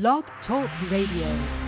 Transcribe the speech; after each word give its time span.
Blog 0.00 0.24
Talk 0.44 0.68
Radio. 0.90 1.63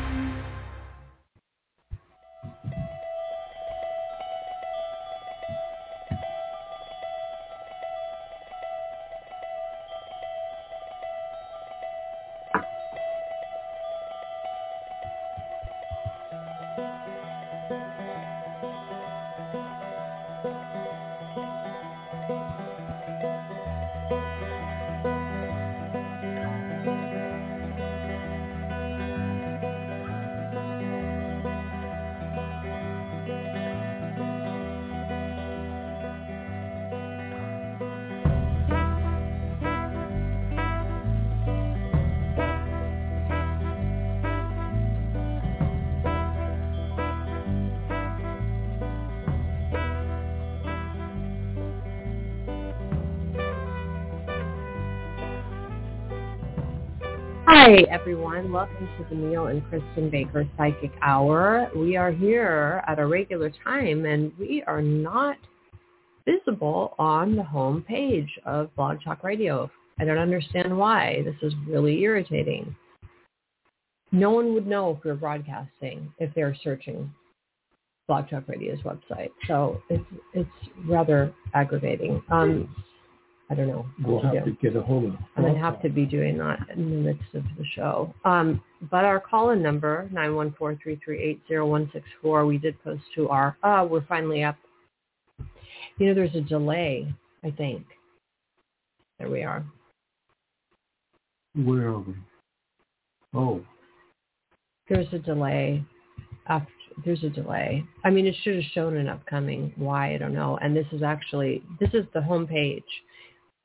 Hi, 57.68 57.84
everyone. 57.90 58.52
Welcome 58.52 58.88
to 58.96 59.04
the 59.10 59.16
Neil 59.16 59.48
and 59.48 59.60
Kristin 59.64 60.08
Baker 60.08 60.48
Psychic 60.56 60.92
Hour. 61.02 61.68
We 61.74 61.96
are 61.96 62.12
here 62.12 62.80
at 62.86 63.00
a 63.00 63.06
regular 63.08 63.50
time, 63.64 64.04
and 64.04 64.30
we 64.38 64.62
are 64.68 64.80
not 64.80 65.36
visible 66.24 66.94
on 66.96 67.34
the 67.34 67.42
home 67.42 67.82
page 67.82 68.30
of 68.44 68.72
Blog 68.76 68.98
Talk 69.02 69.24
Radio. 69.24 69.68
I 69.98 70.04
don't 70.04 70.16
understand 70.16 70.78
why. 70.78 71.22
This 71.24 71.34
is 71.42 71.52
really 71.66 72.02
irritating. 72.02 72.72
No 74.12 74.30
one 74.30 74.54
would 74.54 74.68
know 74.68 74.92
if 74.92 75.02
we 75.02 75.10
we're 75.10 75.16
broadcasting 75.16 76.12
if 76.20 76.32
they're 76.36 76.56
searching 76.62 77.12
Blog 78.06 78.30
Talk 78.30 78.44
Radio's 78.46 78.78
website. 78.82 79.30
So 79.48 79.82
it's 79.90 80.04
it's 80.34 80.48
rather 80.84 81.34
aggravating. 81.52 82.22
Um, 82.30 82.72
I 83.48 83.54
don't 83.54 83.68
know. 83.68 83.86
We'll 84.02 84.20
have 84.22 84.44
do. 84.44 84.50
to 84.50 84.56
get 84.60 84.74
a 84.74 84.82
hold 84.82 85.04
of. 85.04 85.14
I'm 85.36 85.44
to 85.44 85.54
have 85.58 85.80
to 85.82 85.88
be 85.88 86.04
doing 86.04 86.36
that 86.38 86.58
in 86.74 86.90
the 86.90 86.96
midst 86.96 87.32
of 87.34 87.44
the 87.56 87.64
show. 87.74 88.12
Um, 88.24 88.60
but 88.90 89.04
our 89.04 89.20
call-in 89.20 89.62
number, 89.62 90.10
914-338-0164, 90.12 92.46
we 92.46 92.58
did 92.58 92.82
post 92.82 93.02
to 93.14 93.28
our, 93.28 93.56
uh, 93.62 93.86
we're 93.88 94.04
finally 94.06 94.42
up. 94.42 94.56
You 95.98 96.08
know, 96.08 96.14
there's 96.14 96.34
a 96.34 96.40
delay, 96.40 97.06
I 97.44 97.52
think. 97.52 97.84
There 99.18 99.30
we 99.30 99.44
are. 99.44 99.64
Where 101.54 101.88
are 101.88 102.00
we? 102.00 102.14
Oh, 103.32 103.64
There's 104.88 105.06
a 105.12 105.18
delay. 105.18 105.84
After, 106.48 106.70
there's 107.04 107.22
a 107.22 107.30
delay. 107.30 107.84
I 108.04 108.10
mean, 108.10 108.26
it 108.26 108.34
should 108.42 108.56
have 108.56 108.64
shown 108.72 108.96
an 108.96 109.08
upcoming. 109.08 109.72
Why? 109.76 110.14
I 110.14 110.18
don't 110.18 110.34
know. 110.34 110.58
And 110.60 110.76
this 110.76 110.86
is 110.92 111.02
actually, 111.02 111.62
this 111.80 111.90
is 111.94 112.04
the 112.12 112.22
home 112.22 112.46
page 112.46 112.84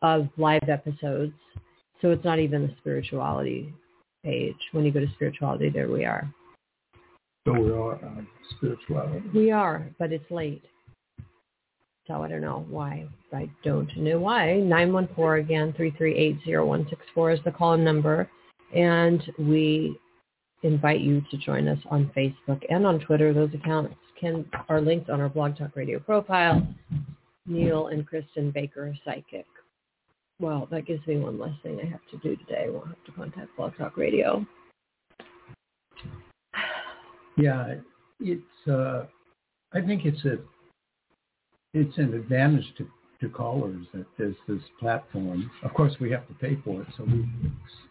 of 0.01 0.27
live 0.37 0.67
episodes. 0.67 1.33
So 2.01 2.09
it's 2.11 2.25
not 2.25 2.39
even 2.39 2.63
the 2.63 2.73
spirituality 2.79 3.73
page. 4.23 4.55
When 4.71 4.85
you 4.85 4.91
go 4.91 4.99
to 4.99 5.11
spirituality, 5.13 5.69
there 5.69 5.89
we 5.89 6.05
are. 6.05 6.31
so 7.45 7.53
we 7.53 7.71
are 7.71 8.03
on 8.03 8.27
spirituality. 8.55 9.23
We 9.33 9.51
are, 9.51 9.87
but 9.99 10.11
it's 10.11 10.29
late. 10.31 10.63
So 12.07 12.23
I 12.23 12.27
don't 12.27 12.41
know 12.41 12.65
why. 12.69 13.07
I 13.31 13.49
don't 13.63 13.95
know 13.97 14.19
why. 14.19 14.57
914 14.57 15.45
again, 15.45 15.73
3380164 15.73 17.33
is 17.33 17.39
the 17.45 17.51
call-in 17.51 17.83
number. 17.83 18.29
And 18.75 19.21
we 19.37 19.97
invite 20.63 21.01
you 21.01 21.21
to 21.31 21.37
join 21.37 21.67
us 21.67 21.79
on 21.89 22.11
Facebook 22.15 22.61
and 22.69 22.85
on 22.85 22.99
Twitter. 22.99 23.33
Those 23.33 23.53
accounts 23.53 23.95
can 24.19 24.45
are 24.69 24.81
linked 24.81 25.09
on 25.09 25.21
our 25.21 25.29
Blog 25.29 25.57
Talk 25.57 25.75
Radio 25.75 25.99
profile. 25.99 26.67
Neil 27.45 27.87
and 27.87 28.07
Kristin 28.07 28.53
Baker 28.53 28.93
Psychic. 29.03 29.45
Well, 30.41 30.67
that 30.71 30.87
gives 30.87 31.05
me 31.05 31.17
one 31.19 31.37
less 31.39 31.53
thing 31.61 31.79
I 31.81 31.85
have 31.87 32.01
to 32.09 32.17
do 32.17 32.35
today. 32.35 32.65
I 32.65 32.69
won't 32.71 32.87
have 32.87 33.03
to 33.05 33.11
contact 33.11 33.55
Blog 33.55 33.77
Talk 33.77 33.95
Radio. 33.95 34.45
Yeah, 37.37 37.75
it's. 38.19 38.67
Uh, 38.67 39.05
I 39.73 39.81
think 39.81 40.05
it's 40.05 40.25
a. 40.25 40.39
It's 41.73 41.95
an 41.97 42.13
advantage 42.15 42.65
to 42.79 42.87
to 43.21 43.29
callers 43.29 43.85
that 43.93 44.05
there's 44.17 44.35
this 44.47 44.61
platform. 44.79 45.49
Of 45.63 45.75
course, 45.75 45.93
we 46.01 46.09
have 46.09 46.27
to 46.27 46.33
pay 46.33 46.57
for 46.65 46.81
it, 46.81 46.87
so 46.97 47.03
we, 47.03 47.29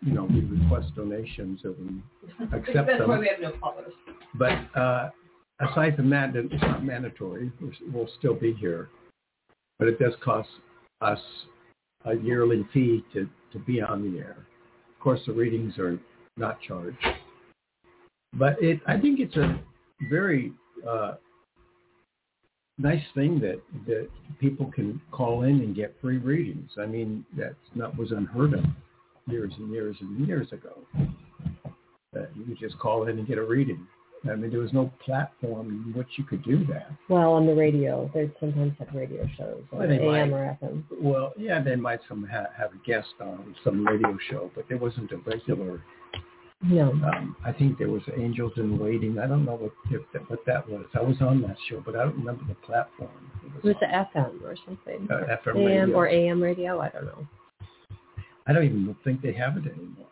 you 0.03 0.13
know, 0.13 0.25
we 0.25 0.41
request 0.41 0.89
donations 0.97 1.61
and 1.63 2.03
we 2.41 2.59
accept 2.59 2.89
That's 2.89 3.07
why 3.07 3.19
we 3.21 3.29
have 3.29 3.41
no 3.41 3.53
callers. 3.61 3.93
But 4.35 4.59
uh, 4.79 5.11
aside 5.61 5.95
from 5.95 6.11
that, 6.11 6.35
it's 6.35 6.61
not 6.63 6.85
mandatory. 6.85 7.53
We're- 7.61 7.77
We'll 7.93 8.11
still 8.19 8.35
be 8.35 8.55
here, 8.55 8.89
but 9.79 9.87
it 9.87 10.01
does 10.01 10.15
cost 10.21 10.49
us 11.01 11.21
a 12.05 12.15
yearly 12.17 12.67
fee 12.73 13.05
to 13.13 13.29
to 13.53 13.59
be 13.61 13.81
on 13.81 14.11
the 14.11 14.19
air. 14.19 14.37
Of 14.95 15.01
course, 15.03 15.21
the 15.27 15.33
readings 15.33 15.79
are 15.79 15.99
not 16.37 16.61
charged, 16.61 16.99
but 18.35 18.63
it. 18.63 18.81
I 18.87 18.99
think 18.99 19.21
it's 19.21 19.37
a 19.37 19.61
very 20.09 20.53
uh, 20.89 21.15
nice 22.79 23.03
thing 23.15 23.41
that 23.41 23.61
that 23.87 24.09
people 24.39 24.71
can 24.73 25.01
call 25.11 25.43
in 25.43 25.61
and 25.61 25.75
get 25.75 25.97
free 26.01 26.19
readings. 26.19 26.71
I 26.79 26.87
mean, 26.87 27.25
that's 27.37 27.55
not 27.75 27.97
was 27.97 28.13
unheard 28.13 28.55
of 28.55 28.65
years 29.27 29.53
and 29.59 29.73
years 29.73 29.97
and 30.01 30.27
years 30.27 30.51
ago. 30.53 30.79
That 32.13 32.31
you 32.37 32.45
could 32.45 32.59
just 32.59 32.79
call 32.79 33.07
in 33.07 33.19
and 33.19 33.29
get 33.29 33.39
a 33.39 33.45
reading. 33.45 33.87
I 34.31 34.35
mean, 34.35 34.51
there 34.51 34.61
was 34.61 34.73
no 34.73 34.93
platform 35.05 35.85
in 35.87 35.99
which 35.99 36.09
you 36.17 36.25
could 36.25 36.43
do 36.45 36.65
that. 36.67 36.91
Well, 37.09 37.33
on 37.33 37.47
the 37.47 37.55
radio, 37.55 38.11
they 38.13 38.31
sometimes 38.39 38.75
have 38.79 38.89
radio 38.95 39.27
shows, 39.39 39.63
Well, 39.73 39.89
they 39.89 39.99
AM 39.99 40.31
might. 40.31 40.37
or 40.37 40.59
FM. 40.63 40.85
Well, 41.01 41.33
yeah, 41.39 41.63
they 41.63 41.77
might 41.77 42.01
some 42.09 42.29
ha- 42.31 42.51
have 42.57 42.73
a 42.73 42.87
guest 42.87 43.09
on 43.21 43.55
some 43.65 43.87
radio 43.87 44.19
show, 44.31 44.51
but 44.55 44.67
there 44.69 44.77
wasn't 44.79 45.11
a 45.13 45.17
regular. 45.19 45.83
No. 46.63 46.91
Um, 46.91 47.35
I 47.47 47.53
think 47.53 47.79
there 47.79 47.89
was 47.89 48.03
Angels 48.19 48.53
in 48.59 48.79
Waiting. 48.79 49.19
I 49.19 49.27
don't 49.27 49.47
know 49.47 49.55
what 49.55 49.73
if 49.91 50.03
that, 50.13 50.29
what 50.31 50.45
that 50.45 50.69
was. 50.69 50.85
I 50.95 51.01
was 51.01 51.17
on 51.23 51.41
that 51.43 51.57
show, 51.71 51.81
but 51.85 51.97
I 51.97 52.05
don't 52.05 52.17
remember 52.19 52.43
the 52.47 52.55
platform. 52.57 53.09
It 53.57 53.65
was 53.65 53.75
the 53.81 53.87
on. 53.87 54.07
FM 54.15 54.43
or 54.43 54.55
something. 54.67 55.09
Uh, 55.11 55.37
FM 55.43 55.57
AM 55.57 55.65
radio. 55.65 55.95
or 55.97 56.09
AM 56.09 56.43
radio. 56.43 56.81
I 56.81 56.91
don't 56.91 57.07
know. 57.07 57.27
I 58.47 58.53
don't 58.53 58.65
even 58.65 58.95
think 59.03 59.23
they 59.23 59.33
have 59.33 59.57
it 59.57 59.65
anymore. 59.65 60.07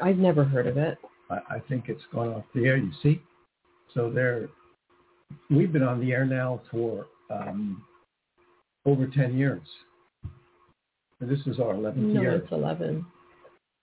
I've 0.00 0.18
never 0.18 0.44
heard 0.44 0.68
of 0.68 0.76
it. 0.76 0.98
I, 1.30 1.56
I 1.56 1.58
think 1.68 1.84
it's 1.88 2.02
gone 2.12 2.28
off 2.28 2.44
the 2.54 2.66
air. 2.66 2.76
You 2.76 2.90
see, 3.02 3.20
so 3.94 4.10
there, 4.10 4.48
we've 5.50 5.72
been 5.72 5.82
on 5.82 6.00
the 6.00 6.12
air 6.12 6.24
now 6.24 6.60
for 6.70 7.06
um, 7.30 7.82
over 8.86 9.06
ten 9.06 9.36
years. 9.36 9.62
And 11.20 11.28
this 11.28 11.40
is 11.46 11.58
our 11.58 11.74
eleventh 11.74 12.14
No, 12.14 12.20
year. 12.20 12.36
it's 12.36 12.52
11. 12.52 13.04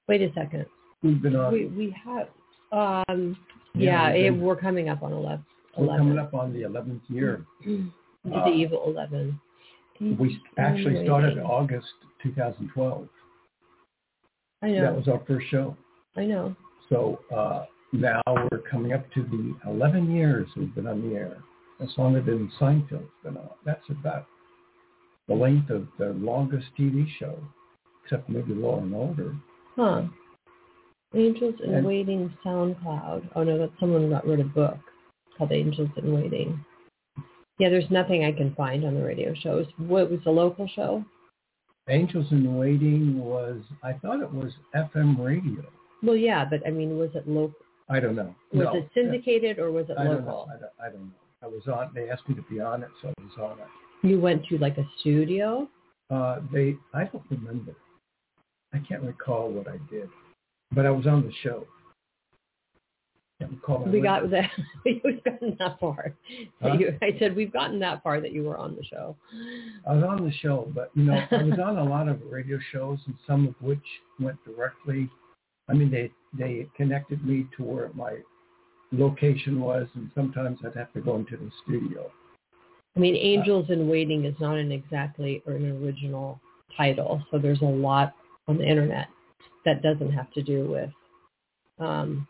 Wait 0.07 0.21
a 0.21 0.31
second. 0.33 0.65
We've 1.03 1.21
been 1.21 1.35
on. 1.35 1.51
We 1.51 1.65
we 1.65 1.95
have. 2.05 2.27
Um. 2.71 3.37
Yeah, 3.73 4.09
Yeah, 4.13 4.27
it, 4.27 4.31
we're 4.31 4.55
coming 4.55 4.87
up 4.87 5.03
on 5.03 5.11
11. 5.11 5.45
we're 5.77 5.97
coming 5.97 6.17
up 6.17 6.33
on 6.33 6.53
the 6.53 6.61
eleventh 6.61 7.01
year. 7.09 7.43
the 7.65 7.89
Uh, 8.33 8.49
evil 8.49 8.83
11. 8.87 9.39
We 9.99 10.39
actually 10.57 11.03
started 11.05 11.37
August 11.39 11.87
2012. 12.23 13.07
I 14.61 14.69
know. 14.71 14.81
That 14.81 14.95
was 14.95 15.07
our 15.07 15.21
first 15.27 15.47
show. 15.49 15.75
I 16.15 16.25
know. 16.25 16.55
So 16.89 17.19
uh, 17.35 17.65
now 17.91 18.21
we're 18.51 18.59
coming 18.69 18.93
up 18.93 19.11
to 19.13 19.23
the 19.23 19.69
11 19.69 20.13
years 20.15 20.47
we've 20.55 20.73
been 20.75 20.87
on 20.87 21.07
the 21.09 21.15
air. 21.15 21.37
That's 21.79 21.97
longer 21.97 22.21
than 22.21 22.51
Seinfeld's 22.59 23.09
been 23.23 23.37
on. 23.37 23.49
That's 23.65 23.83
about 23.89 24.25
the 25.27 25.33
length 25.33 25.69
of 25.69 25.87
the 25.97 26.09
longest 26.13 26.67
TV 26.79 27.05
show, 27.19 27.37
except 28.03 28.29
maybe 28.29 28.53
Law 28.53 28.79
and 28.79 28.93
Order. 28.93 29.35
Huh. 29.75 30.03
Angels 31.15 31.55
in 31.63 31.73
And- 31.73 31.85
Waiting 31.85 32.33
SoundCloud. 32.45 33.29
Oh 33.35 33.43
no, 33.43 33.57
that's 33.57 33.71
someone 33.79 34.03
who 34.03 34.09
got 34.09 34.25
rid 34.27 34.39
of 34.39 34.53
book 34.53 34.77
called 35.37 35.51
Angels 35.51 35.89
in 35.97 36.13
Waiting. 36.13 36.63
Yeah, 37.57 37.69
there's 37.69 37.89
nothing 37.89 38.25
I 38.25 38.31
can 38.33 38.53
find 38.55 38.83
on 38.85 38.95
the 38.95 39.03
radio 39.03 39.33
shows. 39.33 39.65
What 39.77 40.11
was 40.11 40.19
the 40.25 40.31
local 40.31 40.67
show? 40.67 41.03
Angels 41.89 42.25
in 42.31 42.57
Waiting 42.57 43.17
was, 43.19 43.61
I 43.83 43.93
thought 43.93 44.21
it 44.21 44.31
was 44.31 44.51
FM 44.75 45.17
radio. 45.23 45.63
Well, 46.03 46.15
yeah, 46.15 46.45
but 46.45 46.65
I 46.67 46.71
mean, 46.71 46.97
was 46.97 47.09
it 47.15 47.27
local? 47.27 47.55
I 47.89 47.99
don't 47.99 48.15
know. 48.15 48.33
Was 48.53 48.65
No, 48.65 48.75
it 48.77 48.89
syndicated 48.93 49.59
or 49.59 49.71
was 49.71 49.85
it 49.89 49.97
I 49.97 50.03
don't 50.05 50.25
local? 50.25 50.47
I 50.49 50.59
don't, 50.59 50.71
I 50.81 50.89
don't 50.91 51.05
know. 51.05 51.11
I 51.43 51.47
was 51.47 51.67
on. 51.67 51.91
They 51.93 52.09
asked 52.09 52.27
me 52.27 52.35
to 52.35 52.41
be 52.43 52.59
on 52.59 52.81
it, 52.83 52.89
so 53.01 53.09
I 53.09 53.21
was 53.23 53.31
on 53.51 53.59
it. 53.59 54.07
You 54.07 54.19
went 54.19 54.45
to 54.47 54.57
like 54.57 54.77
a 54.77 54.87
studio? 54.99 55.69
Uh, 56.09 56.39
they, 56.51 56.75
I 56.93 57.03
don't 57.05 57.23
remember. 57.29 57.75
I 58.73 58.79
can't 58.79 59.03
recall 59.03 59.49
what 59.51 59.67
I 59.67 59.77
did. 59.89 60.09
but 60.71 60.85
I 60.85 60.91
was 60.91 61.05
on 61.07 61.23
the 61.25 61.31
show. 61.43 61.65
We 63.87 64.01
got 64.01 64.29
that. 64.31 64.49
We've 64.85 65.23
gotten 65.23 65.55
that 65.59 65.79
far. 65.79 66.13
Huh? 66.61 66.73
You- 66.79 66.97
I 67.01 67.17
said 67.19 67.35
we've 67.35 67.51
gotten 67.51 67.79
that 67.79 68.01
far 68.01 68.21
that 68.21 68.31
you 68.31 68.43
were 68.43 68.57
on 68.57 68.75
the 68.75 68.83
show. 68.83 69.15
I 69.87 69.93
was 69.93 70.03
on 70.03 70.23
the 70.25 70.31
show, 70.31 70.71
but 70.73 70.89
you 70.95 71.03
know, 71.03 71.19
I 71.31 71.43
was 71.43 71.59
on 71.61 71.77
a 71.77 71.83
lot 71.83 72.07
of 72.07 72.21
radio 72.29 72.57
shows, 72.71 72.97
and 73.05 73.15
some 73.27 73.47
of 73.47 73.55
which 73.61 73.83
went 74.19 74.37
directly. 74.45 75.09
I 75.69 75.73
mean, 75.73 75.91
they 75.91 76.11
they 76.37 76.67
connected 76.75 77.25
me 77.25 77.47
to 77.57 77.63
where 77.63 77.89
my 77.93 78.17
location 78.91 79.59
was, 79.59 79.87
and 79.95 80.11
sometimes 80.13 80.59
I'd 80.65 80.75
have 80.75 80.93
to 80.93 81.01
go 81.01 81.15
into 81.15 81.37
the 81.37 81.49
studio. 81.63 82.11
I 82.95 82.99
mean, 82.99 83.15
Angels 83.15 83.69
in 83.69 83.89
Waiting 83.89 84.25
is 84.25 84.35
not 84.39 84.57
an 84.57 84.71
exactly 84.71 85.43
or 85.45 85.53
an 85.53 85.83
original 85.83 86.39
title, 86.77 87.23
so 87.29 87.37
there's 87.37 87.61
a 87.61 87.65
lot 87.65 88.13
on 88.47 88.57
the 88.57 88.65
internet 88.65 89.07
that 89.65 89.81
doesn't 89.81 90.11
have 90.11 90.31
to 90.33 90.43
do 90.43 90.65
with 90.69 90.89
um, 91.79 92.27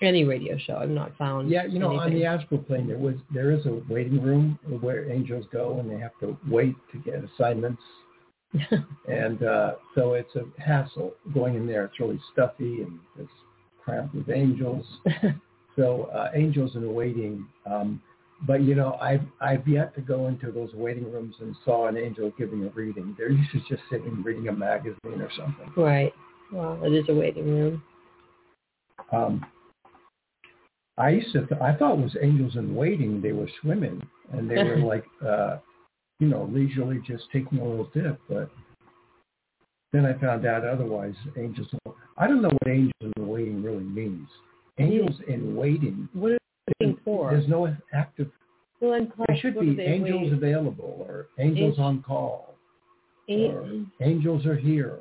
any 0.00 0.24
radio 0.24 0.56
show. 0.58 0.76
I've 0.76 0.88
not 0.88 1.16
found. 1.18 1.50
Yeah, 1.50 1.66
you 1.66 1.78
know, 1.78 1.98
on 1.98 2.14
the 2.14 2.24
astral 2.24 2.60
plane, 2.60 2.86
there 2.86 2.98
was 2.98 3.16
there 3.32 3.50
is 3.50 3.66
a 3.66 3.80
waiting 3.88 4.22
room 4.22 4.58
where 4.80 5.10
angels 5.10 5.44
go, 5.52 5.78
and 5.80 5.90
they 5.90 5.98
have 5.98 6.18
to 6.20 6.38
wait 6.48 6.74
to 6.92 6.98
get 6.98 7.22
assignments, 7.24 7.82
and 9.08 9.42
uh, 9.42 9.74
so 9.94 10.14
it's 10.14 10.34
a 10.36 10.44
hassle 10.60 11.12
going 11.34 11.54
in 11.54 11.66
there. 11.66 11.84
It's 11.84 12.00
really 12.00 12.20
stuffy 12.32 12.82
and 12.82 12.98
it's 13.18 13.30
cramped 13.84 14.14
with 14.14 14.30
angels. 14.30 14.86
So 15.78 16.10
uh, 16.12 16.30
angels 16.34 16.74
in 16.74 16.92
waiting. 16.92 17.46
Um, 17.64 18.02
but 18.46 18.62
you 18.62 18.74
know, 18.74 18.98
I've 19.00 19.22
I've 19.40 19.66
yet 19.66 19.94
to 19.94 20.00
go 20.00 20.26
into 20.26 20.50
those 20.50 20.74
waiting 20.74 21.10
rooms 21.10 21.36
and 21.40 21.54
saw 21.64 21.86
an 21.86 21.96
angel 21.96 22.32
giving 22.36 22.64
a 22.64 22.68
reading. 22.70 23.14
They're 23.16 23.30
usually 23.30 23.64
just 23.68 23.82
sitting 23.88 24.22
reading 24.24 24.48
a 24.48 24.52
magazine 24.52 24.98
or 25.04 25.30
something. 25.36 25.72
right. 25.76 26.12
Well, 26.52 26.80
it 26.82 26.92
is 26.92 27.04
a 27.08 27.14
waiting 27.14 27.48
room. 27.48 27.82
Um, 29.12 29.46
I 30.96 31.10
used 31.10 31.32
to, 31.32 31.46
th- 31.46 31.60
I 31.60 31.74
thought 31.74 31.98
it 31.98 32.02
was 32.02 32.16
angels 32.20 32.56
in 32.56 32.74
waiting. 32.74 33.20
They 33.20 33.32
were 33.32 33.48
swimming 33.60 34.02
and 34.32 34.50
they 34.50 34.62
were 34.64 34.76
like, 34.84 35.04
uh, 35.24 35.58
you 36.20 36.28
know, 36.28 36.48
leisurely 36.52 37.00
just 37.06 37.24
taking 37.32 37.58
a 37.58 37.64
little 37.64 37.90
dip. 37.94 38.20
But 38.28 38.50
then 39.92 40.04
I 40.04 40.14
found 40.20 40.46
out 40.46 40.64
otherwise. 40.64 41.14
Angels, 41.36 41.68
I 42.16 42.26
don't 42.26 42.42
know 42.42 42.50
what 42.50 42.68
angels 42.70 43.12
in 43.16 43.26
waiting 43.28 43.62
really 43.62 43.84
means. 43.84 44.28
Angels 44.78 45.16
in 45.28 45.54
waiting. 45.56 46.08
What 46.12 46.32
are 46.32 46.38
they 46.66 46.86
waiting 46.86 47.00
for? 47.04 47.30
There's 47.30 47.48
no 47.48 47.74
active. 47.92 48.30
Well, 48.80 48.92
in 48.94 49.06
class, 49.08 49.26
There 49.28 49.36
should 49.38 49.58
be 49.58 49.80
angels 49.80 50.22
wait? 50.24 50.32
available 50.34 51.04
or 51.08 51.26
angels 51.38 51.78
Ang- 51.78 51.84
on 51.84 52.02
call. 52.02 52.54
A- 53.28 53.48
or 53.50 53.68
angels 54.00 54.46
are 54.46 54.56
here. 54.56 54.98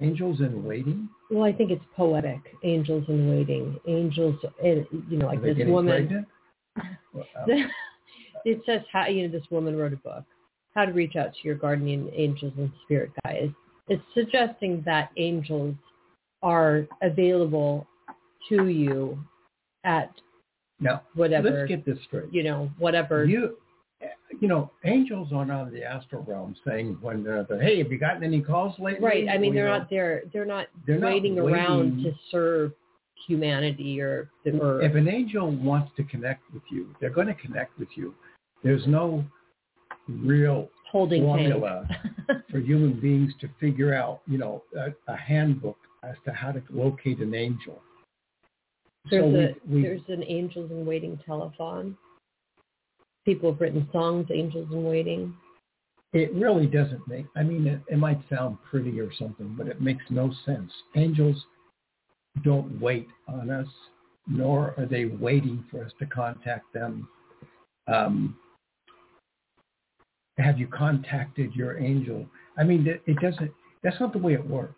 Angels 0.00 0.40
in 0.40 0.64
waiting. 0.64 1.08
well, 1.30 1.44
I 1.44 1.52
think 1.52 1.70
it's 1.70 1.84
poetic. 1.96 2.40
Angels 2.64 3.04
in 3.08 3.30
waiting. 3.30 3.78
Angels, 3.86 4.34
and 4.62 4.84
you 5.08 5.16
know, 5.16 5.26
like 5.26 5.42
this 5.42 5.56
woman. 5.66 5.92
pregnant? 6.08 6.28
Well, 7.14 7.26
um, 7.36 7.70
it 8.44 8.60
says 8.66 8.82
how 8.92 9.06
you 9.06 9.26
know 9.26 9.32
this 9.32 9.48
woman 9.50 9.76
wrote 9.76 9.92
a 9.92 9.96
book, 9.96 10.24
how 10.74 10.84
to 10.84 10.92
reach 10.92 11.16
out 11.16 11.32
to 11.32 11.38
your 11.42 11.54
guardian 11.54 12.10
angels 12.14 12.52
and 12.56 12.70
spirit 12.84 13.10
guides. 13.24 13.52
It's 13.88 14.02
suggesting 14.14 14.82
that 14.86 15.10
angels 15.16 15.74
are 16.42 16.86
available 17.02 17.86
to 18.48 18.68
you 18.68 19.18
at 19.84 20.10
now, 20.80 21.02
whatever 21.14 21.50
let's 21.50 21.68
get 21.68 21.84
this 21.84 21.98
straight. 22.06 22.32
you 22.32 22.42
know 22.42 22.70
whatever. 22.78 23.24
You, 23.24 23.56
you 24.40 24.48
know, 24.48 24.70
angels 24.84 25.28
aren't 25.32 25.52
on 25.52 25.70
the 25.72 25.84
astral 25.84 26.24
realm 26.24 26.56
saying 26.66 26.98
when 27.00 27.22
they're, 27.22 27.44
they're 27.48 27.62
hey, 27.62 27.78
have 27.78 27.92
you 27.92 27.98
gotten 27.98 28.24
any 28.24 28.40
calls 28.40 28.74
lately? 28.78 29.04
right. 29.04 29.28
I 29.28 29.38
mean, 29.38 29.52
Or, 29.52 29.54
they're 29.54 29.68
know, 29.68 29.78
not 29.78 29.90
there. 29.90 30.22
They're 30.32 30.44
not 30.44 30.66
They're 30.86 30.98
not 30.98 31.12
waiting 31.12 31.38
around 31.38 32.02
to 32.02 32.12
serve 32.30 32.72
humanity 33.26 34.00
or 34.00 34.30
or 34.60 34.82
If 34.82 34.94
an 34.94 35.08
angel 35.08 35.50
wants 35.50 35.92
to 35.96 36.04
connect 36.04 36.42
with 36.52 36.62
you, 36.70 36.94
they're 37.00 37.10
going 37.10 37.28
to 37.28 37.34
connect 37.34 37.78
with 37.78 37.88
you. 37.94 38.14
There's 38.62 38.86
no 38.86 39.24
real 40.08 40.68
holding 40.90 41.22
formula 41.22 41.88
for 42.50 42.58
human 42.58 43.00
beings 43.00 43.32
to 43.40 43.48
figure 43.58 43.94
out, 43.94 44.20
you 44.26 44.38
know, 44.38 44.62
a, 44.76 45.12
a 45.12 45.16
handbook 45.16 45.78
as 46.02 46.16
to 46.24 46.32
how 46.32 46.52
to 46.52 46.62
locate 46.70 47.18
an 47.20 47.34
angel. 47.34 47.80
There's 49.10 49.22
so 49.22 49.28
a 49.28 49.70
we, 49.70 49.76
we, 49.76 49.82
there's 49.82 50.00
an 50.08 50.22
angels 50.26 50.70
in 50.70 50.86
waiting 50.86 51.18
telethon. 51.28 51.96
People 53.24 53.52
have 53.52 53.60
written 53.60 53.88
songs, 53.92 54.26
angels 54.32 54.68
in 54.72 54.84
waiting. 54.84 55.34
it 56.12 56.32
really 56.34 56.66
doesn't 56.66 57.06
make, 57.08 57.26
I 57.36 57.42
mean, 57.42 57.66
it, 57.66 57.80
it 57.88 57.98
might 57.98 58.20
sound 58.28 58.58
pretty 58.68 59.00
or 59.00 59.10
something, 59.18 59.54
but 59.56 59.68
it 59.68 59.80
makes 59.80 60.04
no 60.10 60.32
sense. 60.44 60.70
Angels 60.96 61.36
don't 62.44 62.80
wait 62.80 63.08
on 63.28 63.50
us, 63.50 63.68
nor 64.26 64.74
are 64.76 64.86
they 64.86 65.06
waiting 65.06 65.64
for 65.70 65.84
us 65.84 65.92
to 66.00 66.06
contact 66.06 66.72
them. 66.72 67.08
Um, 67.86 68.36
have 70.42 70.58
you 70.58 70.66
contacted 70.66 71.54
your 71.54 71.78
angel? 71.78 72.26
I 72.58 72.64
mean, 72.64 72.86
it, 72.86 73.16
doesn't, 73.20 73.50
that's 73.82 73.98
not 74.00 74.12
the 74.12 74.18
way 74.18 74.34
it 74.34 74.46
works. 74.46 74.76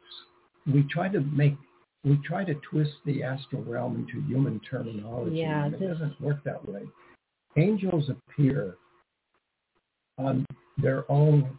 We 0.72 0.84
try 0.90 1.08
to 1.08 1.20
make, 1.20 1.56
we 2.04 2.18
try 2.24 2.44
to 2.44 2.54
twist 2.70 2.92
the 3.04 3.22
astral 3.22 3.62
realm 3.62 3.96
into 3.96 4.26
human 4.26 4.60
terminology. 4.68 5.36
Yeah, 5.36 5.66
and 5.66 5.74
it 5.74 5.86
doesn't 5.86 6.20
work 6.20 6.42
that 6.44 6.66
way. 6.68 6.82
Angels 7.56 8.10
appear 8.10 8.76
on 10.18 10.44
their 10.78 11.10
own 11.10 11.58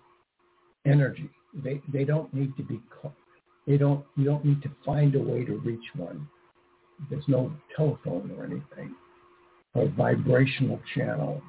energy. 0.86 1.30
They 1.54 1.81
they 1.92 2.04
don't 2.04 2.34
need 2.34 2.56
to 2.57 2.63
be 2.63 2.81
they 3.66 3.78
don't 3.78 4.06
you 4.18 4.25
don't 4.25 4.44
need 4.44 4.62
to 4.63 4.72
find 4.86 5.16
a 5.16 5.19
way 5.19 5.46
to 5.46 5.57
reach 5.60 5.86
one. 5.96 6.28
There's 7.10 7.28
no 7.28 7.52
telephone 7.75 8.31
or 8.38 8.46
anything 8.46 8.96
or 9.74 9.88
vibrational 9.90 10.80
channels. 10.96 11.42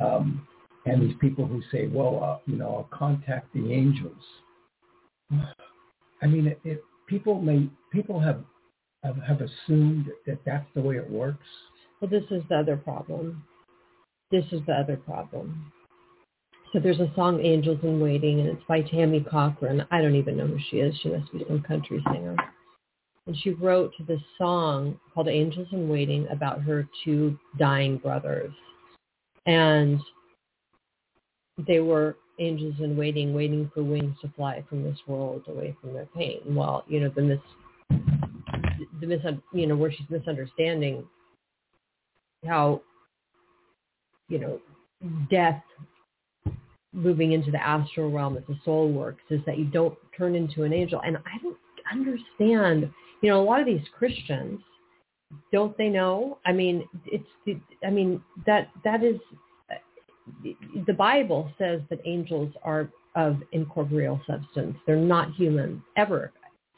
Um, 0.00 0.46
and 0.84 1.02
these 1.02 1.16
people 1.20 1.46
who 1.46 1.62
say, 1.70 1.86
well, 1.86 2.22
uh, 2.22 2.38
you 2.50 2.56
know, 2.56 2.68
I'll 2.68 2.98
contact 2.98 3.52
the 3.54 3.72
angels. 3.72 4.22
I 6.22 6.26
mean, 6.26 6.46
it, 6.46 6.60
it, 6.64 6.82
people 7.06 7.40
may 7.40 7.68
people 7.92 8.20
have, 8.20 8.40
have 9.02 9.16
have 9.16 9.40
assumed 9.40 10.10
that 10.26 10.38
that's 10.44 10.66
the 10.74 10.82
way 10.82 10.96
it 10.96 11.10
works. 11.10 11.46
Well, 12.00 12.10
this 12.10 12.24
is 12.30 12.42
the 12.48 12.56
other 12.56 12.76
problem. 12.76 13.44
This 14.30 14.44
is 14.50 14.60
the 14.66 14.72
other 14.72 14.96
problem. 14.96 15.72
So 16.72 16.80
there's 16.80 17.00
a 17.00 17.12
song, 17.14 17.40
Angels 17.42 17.78
in 17.82 18.00
Waiting, 18.00 18.40
and 18.40 18.48
it's 18.48 18.62
by 18.66 18.80
Tammy 18.80 19.20
Cochran. 19.20 19.86
I 19.90 20.00
don't 20.00 20.16
even 20.16 20.38
know 20.38 20.46
who 20.46 20.58
she 20.70 20.78
is. 20.78 20.94
She 21.02 21.10
must 21.10 21.30
be 21.30 21.44
some 21.46 21.62
country 21.62 22.02
singer. 22.10 22.34
And 23.26 23.36
she 23.42 23.50
wrote 23.50 23.92
this 24.08 24.20
song 24.38 24.98
called 25.12 25.28
Angels 25.28 25.68
in 25.70 25.88
Waiting 25.88 26.26
about 26.30 26.62
her 26.62 26.88
two 27.04 27.38
dying 27.58 27.98
brothers. 27.98 28.52
And 29.44 30.00
they 31.58 31.80
were 31.80 32.16
angels 32.38 32.74
in 32.80 32.96
waiting, 32.96 33.34
waiting 33.34 33.70
for 33.74 33.82
wings 33.82 34.16
to 34.22 34.32
fly 34.36 34.64
from 34.68 34.82
this 34.82 34.98
world 35.06 35.42
away 35.48 35.76
from 35.80 35.92
their 35.92 36.06
pain. 36.16 36.40
Well, 36.46 36.84
you 36.88 37.00
know, 37.00 37.12
the 37.14 37.22
mis, 37.22 37.38
the 39.00 39.06
mis, 39.06 39.20
you 39.52 39.66
know, 39.66 39.76
where 39.76 39.92
she's 39.92 40.08
misunderstanding 40.10 41.04
how, 42.46 42.82
you 44.28 44.38
know, 44.38 44.60
death 45.30 45.62
moving 46.92 47.32
into 47.32 47.50
the 47.50 47.62
astral 47.62 48.10
realm 48.10 48.36
as 48.36 48.42
the 48.48 48.58
soul 48.64 48.90
works 48.90 49.22
is 49.30 49.40
that 49.46 49.58
you 49.58 49.64
don't 49.64 49.96
turn 50.16 50.34
into 50.34 50.64
an 50.64 50.72
angel. 50.72 51.00
And 51.04 51.16
I 51.16 51.38
don't 51.42 51.56
understand, 51.90 52.90
you 53.20 53.30
know, 53.30 53.40
a 53.40 53.44
lot 53.44 53.60
of 53.60 53.66
these 53.66 53.86
Christians, 53.96 54.60
don't 55.52 55.76
they 55.78 55.88
know? 55.88 56.38
I 56.44 56.52
mean, 56.52 56.86
it's, 57.06 57.60
I 57.84 57.90
mean, 57.90 58.22
that, 58.46 58.68
that 58.84 59.02
is, 59.02 59.16
the 60.86 60.92
Bible 60.92 61.50
says 61.58 61.80
that 61.90 62.00
angels 62.04 62.52
are 62.62 62.88
of 63.14 63.36
incorporeal 63.52 64.20
substance. 64.26 64.76
They're 64.86 64.96
not 64.96 65.32
human 65.34 65.82
ever. 65.96 66.32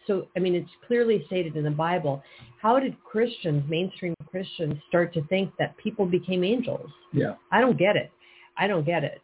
So, 0.06 0.26
I 0.36 0.40
mean, 0.40 0.54
it's 0.54 0.70
clearly 0.86 1.22
stated 1.26 1.56
in 1.56 1.64
the 1.64 1.70
Bible. 1.70 2.22
How 2.60 2.78
did 2.78 2.96
Christians, 3.04 3.64
mainstream 3.68 4.14
Christians, 4.26 4.74
start 4.88 5.14
to 5.14 5.24
think 5.28 5.52
that 5.58 5.76
people 5.78 6.04
became 6.04 6.44
angels? 6.44 6.90
Yeah. 7.12 7.34
I 7.50 7.60
don't 7.60 7.78
get 7.78 7.96
it. 7.96 8.10
I 8.58 8.66
don't 8.66 8.84
get 8.84 9.04
it. 9.04 9.20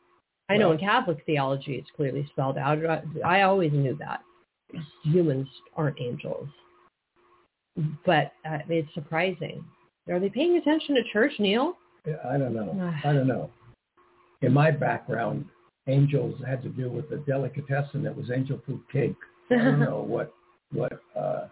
I 0.48 0.56
know 0.56 0.68
Well- 0.70 0.78
in 0.78 0.84
Catholic 0.84 1.18
theology 1.26 1.76
it's 1.76 1.90
clearly 1.94 2.26
spelled 2.32 2.58
out. 2.58 2.78
I, 2.84 3.02
I 3.24 3.42
always 3.42 3.72
knew 3.72 3.96
that. 4.00 4.22
Humans 5.04 5.48
aren't 5.76 6.00
angels. 6.00 6.48
But 8.06 8.32
uh, 8.48 8.58
it's 8.68 8.92
surprising. 8.94 9.64
Are 10.10 10.18
they 10.18 10.28
paying 10.28 10.56
attention 10.56 10.94
to 10.96 11.02
church, 11.12 11.32
Neil? 11.38 11.76
I 12.28 12.38
don't 12.38 12.54
know. 12.54 12.92
I 13.04 13.12
don't 13.12 13.26
know. 13.26 13.50
In 14.42 14.52
my 14.52 14.70
background, 14.70 15.44
angels 15.86 16.40
had 16.46 16.62
to 16.62 16.68
do 16.68 16.88
with 16.90 17.10
a 17.12 17.18
delicatessen 17.18 18.02
that 18.04 18.16
was 18.16 18.30
angel 18.30 18.60
food 18.66 18.80
cake. 18.92 19.16
I 19.50 19.56
don't 19.56 19.80
know 19.90 20.02
what 20.06 20.32
what 20.72 21.00
uh, 21.18 21.46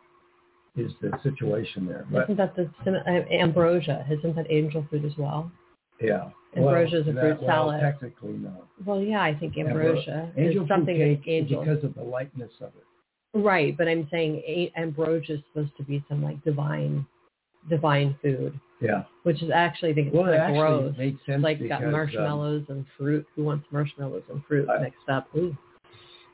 is 0.77 0.93
the 1.03 1.11
situation 1.23 1.87
there, 1.87 2.07
but 2.11 2.25
Isn't 2.25 2.37
that 2.37 2.55
the 2.57 2.71
uh, 2.87 3.35
ambrosia? 3.35 4.07
Isn't 4.11 4.37
that 4.37 4.47
angel 4.51 4.87
food 4.91 5.05
as 5.05 5.13
well? 5.19 5.51
yeah. 6.01 6.31
Ambrosia 6.57 7.01
is 7.03 7.09
a 7.09 7.13
that- 7.13 7.21
fruit 7.21 7.43
well, 7.43 7.49
salad. 7.51 7.81
Technically, 7.81 8.33
no. 8.33 8.65
Well, 8.87 9.03
yeah, 9.03 9.21
I 9.23 9.35
think 9.35 9.55
Ambro- 9.57 9.69
ambrosia 9.69 10.33
Angel 10.37 10.53
is 10.53 10.59
food 10.61 10.69
something 10.69 10.97
cake 10.97 11.25
that 11.25 11.31
angels. 11.31 11.67
because 11.67 11.85
of 11.85 11.95
the 11.95 12.03
lightness 12.03 12.53
of 12.61 12.69
it. 12.69 12.85
Right, 13.39 13.77
but 13.77 13.87
I'm 13.89 14.09
saying 14.11 14.71
ambrosia 14.77 15.35
is 15.35 15.41
supposed 15.53 15.77
to 15.77 15.83
be 15.83 16.03
some 16.09 16.23
like 16.23 16.43
divine, 16.45 17.05
divine 17.69 18.17
food, 18.23 18.59
Yeah. 18.81 19.05
which 19.25 19.43
is 19.43 19.51
actually 19.53 19.91
I 19.91 19.95
think 19.95 20.07
it's 20.09 20.17
Well, 20.17 20.33
actually 20.33 20.59
gross. 20.59 20.95
made 20.99 21.19
sense 21.27 21.43
like 21.43 21.59
because 21.59 21.79
got 21.81 21.85
um, 21.87 21.93
marshmallows 21.93 22.65
and 22.69 22.87
fruit. 22.97 23.27
Who 23.35 23.45
wants 23.45 23.67
marshmallows 23.73 24.23
and 24.31 24.43
fruit 24.47 24.69
I- 24.71 24.83
mixed 24.83 25.09
up? 25.09 25.29
Ooh. 25.37 25.57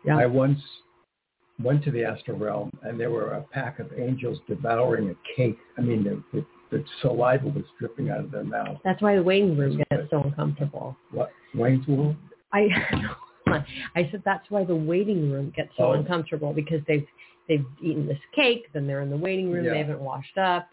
Yeah. 0.05 0.19
I 0.19 0.27
once 0.27 0.61
went 1.63 1.83
to 1.85 1.91
the 1.91 2.05
astral 2.05 2.37
realm 2.39 2.71
and 2.83 2.99
there 3.01 3.11
were 3.11 3.31
a 3.33 3.43
pack 3.53 3.79
of 3.79 3.91
angels 3.99 4.39
devouring 4.49 5.11
a 5.11 5.37
cake. 5.37 5.57
I 5.79 5.81
mean, 5.83 6.05
the, 6.05 6.23
the, 6.33 6.47
the 6.79 6.85
saliva 7.01 7.47
was 7.49 7.65
dripping 7.79 8.11
out 8.11 8.19
of 8.21 8.31
their 8.31 8.45
mouth. 8.45 8.79
That's 8.85 9.01
why 9.01 9.15
the 9.17 9.23
waiting 9.23 9.57
room 9.57 9.79
gets 9.91 10.11
so 10.11 10.23
uncomfortable. 10.25 10.97
What? 11.13 11.31
Wayne's 11.55 11.87
room? 11.89 12.19
I 12.53 12.69
I 13.95 14.09
said 14.11 14.23
that's 14.25 14.51
why 14.51 14.65
the 14.65 14.75
waiting 14.75 15.31
room 15.31 15.53
gets 15.55 15.71
so 15.77 15.85
Oh. 15.85 15.93
uncomfortable 15.93 16.53
because 16.53 16.81
they've 16.89 17.07
they've 17.49 17.65
eaten 17.83 18.07
this 18.07 18.19
cake, 18.35 18.67
then 18.73 18.87
they're 18.87 19.03
in 19.03 19.11
the 19.11 19.17
waiting 19.17 19.51
room, 19.53 19.65
Yeah. 19.65 19.73
they 19.73 19.79
haven't 19.79 20.01
washed 20.01 20.37
up, 20.39 20.69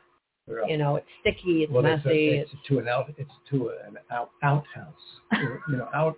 Yeah. 0.48 0.68
you 0.68 0.78
know, 0.78 0.96
it's 0.98 1.08
sticky, 1.22 1.64
it's 1.64 1.72
well, 1.72 1.86
it's, 1.86 2.04
messy. 2.06 2.30
a, 2.30 2.42
it's 2.42 2.52
to 2.68 2.80
an 2.80 2.88
out. 2.88 3.14
It's 3.18 3.32
to 3.52 3.70
an 3.88 3.98
out 4.12 4.32
outhouse. 4.44 4.94
you 5.70 5.78
know, 5.78 5.88
out. 5.94 6.18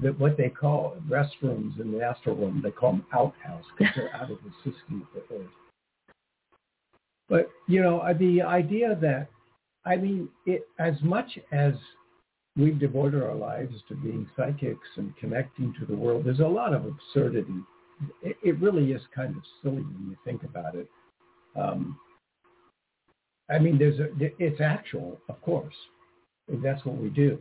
The, 0.00 0.10
what 0.12 0.36
they 0.36 0.48
call 0.48 0.96
restrooms 1.08 1.80
in 1.80 1.90
the 1.90 2.00
astral 2.02 2.36
room, 2.36 2.60
they 2.62 2.70
call 2.70 2.92
them 2.92 3.06
outhouse 3.12 3.64
because 3.76 3.92
they're 3.96 4.14
out 4.14 4.30
of 4.30 4.38
the 4.44 4.70
system 4.70 5.02
of 5.02 5.22
the 5.28 5.34
earth. 5.34 5.50
But 7.28 7.50
you 7.66 7.82
know, 7.82 7.98
uh, 7.98 8.14
the 8.14 8.42
idea 8.42 8.96
that, 9.00 9.28
I 9.84 9.96
mean, 9.96 10.28
it 10.46 10.66
as 10.78 10.94
much 11.02 11.38
as 11.52 11.74
we've 12.56 12.78
devoted 12.78 13.22
our 13.22 13.34
lives 13.34 13.74
to 13.88 13.94
being 13.96 14.28
psychics 14.36 14.88
and 14.96 15.16
connecting 15.16 15.74
to 15.80 15.86
the 15.86 15.96
world, 15.96 16.24
there's 16.24 16.40
a 16.40 16.46
lot 16.46 16.72
of 16.72 16.84
absurdity. 16.86 17.60
It, 18.22 18.36
it 18.42 18.60
really 18.60 18.92
is 18.92 19.02
kind 19.14 19.36
of 19.36 19.42
silly 19.62 19.82
when 19.82 20.06
you 20.10 20.16
think 20.24 20.44
about 20.44 20.74
it. 20.74 20.88
Um, 21.56 21.98
I 23.50 23.58
mean, 23.58 23.78
there's 23.78 23.98
a, 23.98 24.08
it's 24.18 24.60
actual, 24.60 25.20
of 25.28 25.40
course. 25.42 25.74
That's 26.62 26.84
what 26.84 26.96
we 26.96 27.08
do. 27.10 27.38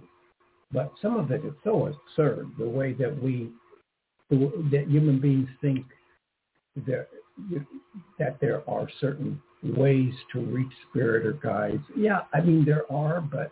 But 0.71 0.91
some 1.01 1.17
of 1.17 1.31
it 1.31 1.45
is 1.45 1.53
so 1.63 1.87
absurd, 1.87 2.49
the 2.57 2.67
way 2.67 2.93
that 2.93 3.21
we, 3.21 3.49
that 4.29 4.85
human 4.87 5.19
beings 5.19 5.49
think 5.61 5.85
that, 6.85 7.07
that 8.19 8.37
there 8.41 8.69
are 8.69 8.87
certain 8.99 9.41
ways 9.63 10.13
to 10.33 10.39
reach 10.39 10.71
spirit 10.89 11.25
or 11.25 11.33
guides. 11.33 11.83
Yeah, 11.95 12.21
I 12.33 12.41
mean, 12.41 12.65
there 12.65 12.91
are, 12.91 13.21
but 13.21 13.51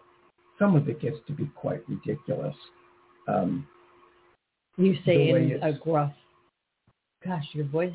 some 0.60 0.76
of 0.76 0.88
it 0.90 1.02
gets 1.02 1.18
to 1.28 1.34
be 1.34 1.46
quite 1.56 1.82
ridiculous. 1.88 2.56
Um, 3.28 3.68
you 4.78 4.98
say 5.06 5.30
in 5.30 5.60
a 5.64 5.74
gruff, 5.74 6.12
gosh, 7.26 7.46
your 7.54 7.66
voice. 7.66 7.94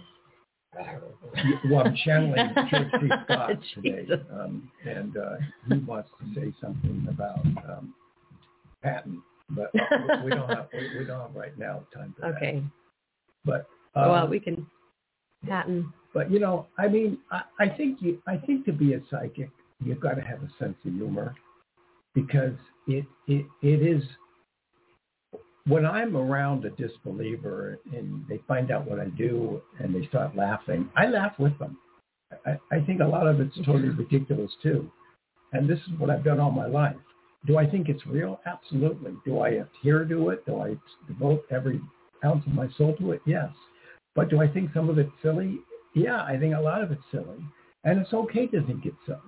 Well, 1.69 1.87
I'm 1.87 1.97
channeling 2.05 2.55
George 2.71 2.91
C. 3.01 3.09
Scott 3.25 3.51
today, 3.75 4.07
um, 4.33 4.71
and 4.87 5.17
uh, 5.17 5.37
he 5.69 5.79
wants 5.79 6.11
to 6.21 6.41
say 6.41 6.53
something 6.61 7.07
about 7.11 7.45
um, 7.69 7.95
Patton, 8.83 9.23
but 9.51 9.73
we 10.25 10.31
don't 10.31 10.49
have 10.49 10.69
we, 10.73 11.01
we 11.01 11.05
don't 11.05 11.21
have 11.21 11.35
right 11.35 11.57
now 11.59 11.83
time 11.93 12.15
for 12.15 12.23
that. 12.23 12.37
Okay. 12.37 12.63
But 13.45 13.67
uh, 13.97 14.07
well, 14.09 14.29
we 14.29 14.39
can 14.39 14.67
Patton. 15.47 15.93
but 16.15 16.31
you 16.31 16.39
know, 16.39 16.67
I 16.79 16.87
mean, 16.87 17.19
I, 17.33 17.43
I 17.59 17.69
think 17.69 18.01
you 18.01 18.23
I 18.29 18.37
think 18.37 18.65
to 18.67 18.73
be 18.73 18.95
a 18.95 19.01
psychic, 19.11 19.51
you've 19.85 20.01
got 20.01 20.15
to 20.15 20.23
have 20.23 20.39
a 20.43 20.51
sense 20.59 20.77
of 20.85 20.93
humor 20.93 21.35
because 22.15 22.55
it 22.87 23.05
it 23.27 23.45
it 23.63 23.83
is 23.83 24.05
when 25.71 25.87
I'm 25.87 26.17
around 26.17 26.65
a 26.65 26.71
disbeliever 26.71 27.79
and 27.95 28.25
they 28.29 28.41
find 28.49 28.73
out 28.73 28.91
what 28.91 28.99
I 28.99 29.07
do 29.07 29.63
and 29.79 29.95
they 29.95 30.07
start 30.09 30.35
laughing, 30.35 30.91
I 30.97 31.07
laugh 31.07 31.39
with 31.39 31.57
them. 31.61 31.79
I, 32.45 32.59
I 32.73 32.81
think 32.85 33.01
a 33.01 33.07
lot 33.07 33.29
of 33.29 33.41
it's 33.41 33.57
mm-hmm. 33.57 33.71
totally 33.71 33.91
ridiculous 33.91 34.51
too. 34.63 34.91
And 35.53 35.71
this 35.71 35.79
is 35.79 35.99
what 35.99 36.11
I've 36.11 36.25
done 36.25 36.41
all 36.41 36.51
my 36.51 36.67
life. 36.67 36.97
Do 37.47 37.57
I 37.57 37.67
think 37.67 37.89
it's 37.89 38.05
real? 38.05 38.41
Absolutely. 38.47 39.13
Do 39.25 39.39
I 39.39 39.63
adhere 39.65 40.05
to 40.05 40.31
it? 40.31 40.45
Do 40.45 40.61
I 40.61 40.77
devote 41.07 41.45
every 41.51 41.81
ounce 42.25 42.45
of 42.47 42.53
my 42.53 42.69
soul 42.77 42.97
to 42.99 43.13
it? 43.13 43.23
Yes. 43.25 43.51
But 44.17 44.29
do 44.29 44.41
I 44.41 44.49
think 44.49 44.71
some 44.75 44.91
of 44.91 44.99
it's 44.99 45.11
silly? 45.23 45.61
Yeah, 45.95 46.23
I 46.23 46.37
think 46.39 46.55
a 46.55 46.61
lot 46.61 46.83
of 46.83 46.91
it's 46.91 47.03
silly. 47.13 47.39
And 47.85 48.01
it's 48.01 48.13
okay 48.13 48.47
to 48.49 48.63
think 48.67 48.87
it's 48.87 48.97
silly. 49.07 49.19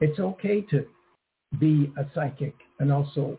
It's 0.00 0.18
okay 0.18 0.60
to 0.70 0.86
be 1.58 1.92
a 1.98 2.06
psychic 2.14 2.54
and 2.78 2.92
also 2.92 3.38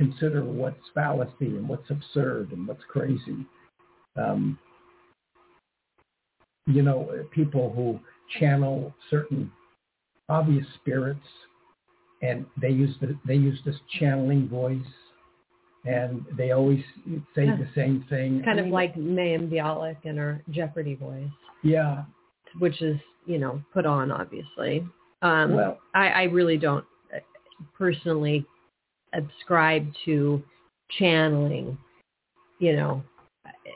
consider 0.00 0.42
what's 0.42 0.80
fallacy 0.94 1.32
and 1.40 1.68
what's 1.68 1.90
absurd 1.90 2.52
and 2.52 2.66
what's 2.66 2.82
crazy. 2.88 3.46
Um, 4.16 4.58
you 6.66 6.82
know, 6.82 7.10
people 7.32 7.70
who 7.76 8.00
channel 8.38 8.94
certain 9.10 9.52
obvious 10.30 10.64
spirits 10.80 11.20
and 12.22 12.46
they 12.60 12.70
use 12.70 12.96
the, 13.02 13.18
they 13.26 13.34
use 13.34 13.58
this 13.66 13.76
channeling 13.98 14.48
voice 14.48 14.80
and 15.84 16.24
they 16.36 16.52
always 16.52 16.82
say 17.34 17.46
the 17.46 17.68
same 17.74 18.06
thing. 18.08 18.42
Kind 18.42 18.58
I 18.58 18.60
of 18.60 18.66
mean, 18.66 18.72
like 18.72 18.94
Mayim 18.94 19.50
Bialik 19.50 19.96
and 20.04 20.16
her 20.16 20.42
Jeopardy 20.50 20.94
voice, 20.94 21.28
yeah. 21.62 22.04
which 22.58 22.80
is, 22.80 22.96
you 23.26 23.38
know, 23.38 23.62
put 23.74 23.84
on 23.84 24.10
obviously. 24.10 24.86
Um, 25.20 25.54
Well, 25.54 25.78
I, 25.94 26.08
I 26.08 26.22
really 26.24 26.56
don't 26.56 26.84
uh, 27.14 27.18
personally 27.76 28.46
ascribe 29.12 29.86
to 30.04 30.42
channeling, 30.98 31.76
you 32.58 32.74
know. 32.76 33.02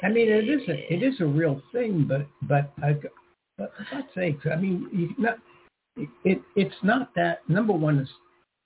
I 0.02 0.08
mean, 0.08 0.28
it 0.28 0.48
is 0.48 0.68
a 0.68 0.92
it 0.92 1.02
is 1.02 1.20
a 1.20 1.26
real 1.26 1.62
thing, 1.72 2.04
but 2.08 2.26
but 2.42 2.72
I, 2.82 2.94
but 3.56 3.72
for 3.76 3.86
God's 3.90 4.08
sakes, 4.14 4.46
I 4.50 4.56
mean, 4.56 4.88
you 4.92 5.14
not 5.18 5.38
it 6.24 6.40
it's 6.56 6.74
not 6.82 7.14
that. 7.14 7.48
Number 7.48 7.72
one 7.72 7.98
is 7.98 8.08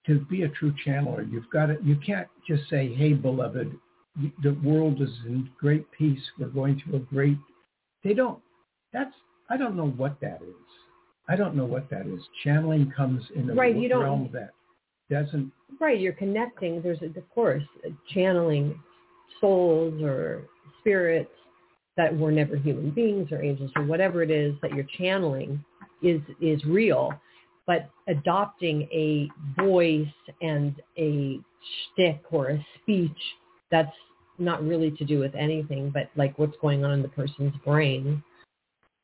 to 0.06 0.20
be 0.26 0.42
a 0.42 0.48
true 0.48 0.72
channeler. 0.86 1.30
You've 1.30 1.50
got 1.50 1.66
to 1.66 1.76
you 1.82 1.96
can't 1.96 2.28
just 2.46 2.68
say, 2.70 2.94
"Hey, 2.94 3.12
beloved, 3.12 3.72
the 4.42 4.52
world 4.64 5.00
is 5.02 5.10
in 5.26 5.48
great 5.60 5.90
peace. 5.92 6.22
We're 6.38 6.48
going 6.48 6.80
through 6.80 6.96
a 6.96 7.00
great." 7.00 7.38
They 8.04 8.14
don't. 8.14 8.40
That's 8.92 9.14
I 9.50 9.56
don't 9.56 9.76
know 9.76 9.88
what 9.88 10.18
that 10.20 10.40
is. 10.42 10.54
I 11.28 11.36
don't 11.36 11.54
know 11.54 11.66
what 11.66 11.90
that 11.90 12.06
is. 12.06 12.20
Channeling 12.42 12.90
comes 12.96 13.22
in 13.34 13.46
the 13.46 13.54
Right, 13.54 13.76
you 13.76 13.88
don't- 13.88 14.02
realm 14.02 14.30
that 14.32 14.50
doesn't. 15.10 15.52
Right, 15.80 16.00
you're 16.00 16.12
connecting. 16.12 16.82
There's, 16.82 17.00
of 17.02 17.30
course, 17.34 17.62
channeling 18.12 18.80
souls 19.40 20.02
or 20.02 20.42
spirits 20.80 21.30
that 21.96 22.16
were 22.16 22.32
never 22.32 22.56
human 22.56 22.90
beings 22.90 23.30
or 23.32 23.42
angels 23.42 23.70
or 23.76 23.84
whatever 23.84 24.22
it 24.22 24.30
is 24.30 24.54
that 24.62 24.72
you're 24.72 24.86
channeling 24.98 25.62
is 26.02 26.20
is 26.40 26.64
real. 26.64 27.12
But 27.66 27.90
adopting 28.06 28.88
a 28.92 29.28
voice 29.60 30.06
and 30.40 30.74
a 30.96 31.38
shtick 31.92 32.22
or 32.30 32.50
a 32.50 32.66
speech 32.80 33.10
that's 33.70 33.92
not 34.38 34.64
really 34.64 34.90
to 34.92 35.04
do 35.04 35.18
with 35.18 35.34
anything, 35.34 35.90
but 35.92 36.08
like 36.16 36.38
what's 36.38 36.56
going 36.62 36.84
on 36.84 36.92
in 36.92 37.02
the 37.02 37.08
person's 37.08 37.52
brain 37.64 38.22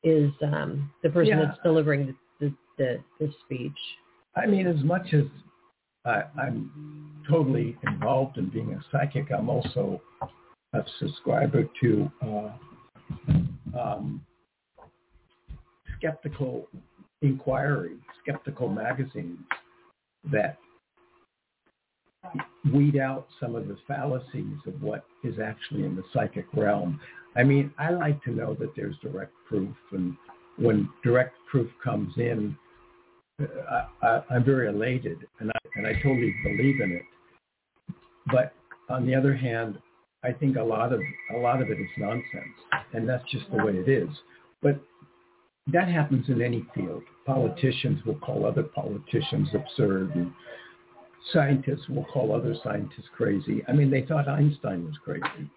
is 0.03 0.31
um, 0.41 0.91
the 1.03 1.09
person 1.09 1.37
Yeah. 1.37 1.45
that's 1.45 1.59
delivering 1.63 2.07
the, 2.07 2.15
the, 2.47 2.55
the, 2.77 3.03
the 3.19 3.33
speech. 3.43 3.77
I 4.35 4.45
mean, 4.45 4.67
as 4.67 4.81
much 4.83 5.13
as 5.13 5.25
I, 6.05 6.23
I'm 6.39 7.23
totally 7.29 7.77
involved 7.83 8.37
in 8.37 8.49
being 8.49 8.73
a 8.73 8.83
psychic, 8.91 9.31
I'm 9.31 9.49
also 9.49 10.01
a 10.73 10.83
subscriber 10.99 11.67
to 11.81 12.11
uh, 12.21 13.79
um, 13.79 14.21
Skeptical 15.97 16.67
Inquirer, 17.21 17.89
Skeptical 18.21 18.69
magazines 18.69 19.39
that 20.31 20.57
weed 22.73 22.97
out 22.97 23.27
some 23.39 23.55
of 23.55 23.67
the 23.67 23.77
fallacies 23.87 24.57
of 24.65 24.81
what 24.81 25.05
is 25.23 25.35
actually 25.39 25.83
in 25.83 25.95
the 25.95 26.03
psychic 26.13 26.45
realm. 26.53 26.99
I 27.35 27.43
mean, 27.43 27.71
I 27.77 27.91
like 27.91 28.23
to 28.23 28.31
know 28.31 28.55
that 28.55 28.75
there's 28.75 28.95
direct 29.01 29.33
proof, 29.47 29.75
and 29.91 30.15
when 30.57 30.89
direct 31.03 31.35
proof 31.49 31.69
comes 31.83 32.13
in, 32.17 32.57
I, 33.39 34.21
I'm 34.29 34.43
very 34.43 34.69
elated, 34.69 35.17
and 35.39 35.51
I, 35.51 35.59
and 35.75 35.87
I 35.87 35.93
totally 36.01 36.33
believe 36.43 36.79
in 36.81 36.91
it. 36.91 37.03
But 38.31 38.53
on 38.89 39.05
the 39.05 39.13
other 39.13 39.35
hand, 39.35 39.77
I 40.23 40.31
think 40.31 40.57
a 40.57 40.63
lot 40.63 40.93
of 40.93 41.01
a 41.35 41.37
lot 41.37 41.61
of 41.61 41.69
it 41.69 41.79
is 41.79 41.89
nonsense, 41.97 42.55
and 42.93 43.07
that's 43.07 43.23
just 43.31 43.45
the 43.51 43.63
way 43.63 43.73
it 43.73 43.89
is. 43.89 44.09
But 44.61 44.79
that 45.67 45.87
happens 45.87 46.29
in 46.29 46.41
any 46.41 46.65
field. 46.73 47.03
Politicians 47.25 48.03
will 48.05 48.15
call 48.19 48.45
other 48.45 48.63
politicians 48.63 49.49
absurd, 49.53 50.15
and 50.15 50.31
scientists 51.33 51.87
will 51.89 52.05
call 52.05 52.33
other 52.33 52.55
scientists 52.63 53.09
crazy. 53.15 53.63
I 53.67 53.73
mean, 53.73 53.91
they 53.91 54.03
thought 54.03 54.27
Einstein 54.27 54.85
was 54.85 54.95
crazy. 55.03 55.49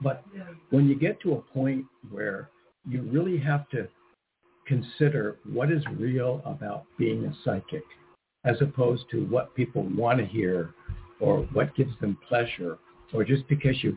But 0.00 0.24
when 0.70 0.88
you 0.88 0.98
get 0.98 1.20
to 1.20 1.34
a 1.34 1.40
point 1.40 1.84
where 2.10 2.50
you 2.88 3.02
really 3.02 3.38
have 3.38 3.68
to 3.70 3.88
consider 4.66 5.36
what 5.50 5.70
is 5.70 5.82
real 5.98 6.42
about 6.44 6.84
being 6.98 7.24
a 7.24 7.34
psychic 7.44 7.84
as 8.44 8.56
opposed 8.60 9.04
to 9.10 9.26
what 9.26 9.54
people 9.54 9.82
want 9.94 10.18
to 10.18 10.26
hear 10.26 10.74
or 11.20 11.40
what 11.52 11.74
gives 11.74 11.98
them 12.00 12.18
pleasure 12.28 12.78
or 13.12 13.24
just 13.24 13.46
because 13.48 13.82
you 13.82 13.96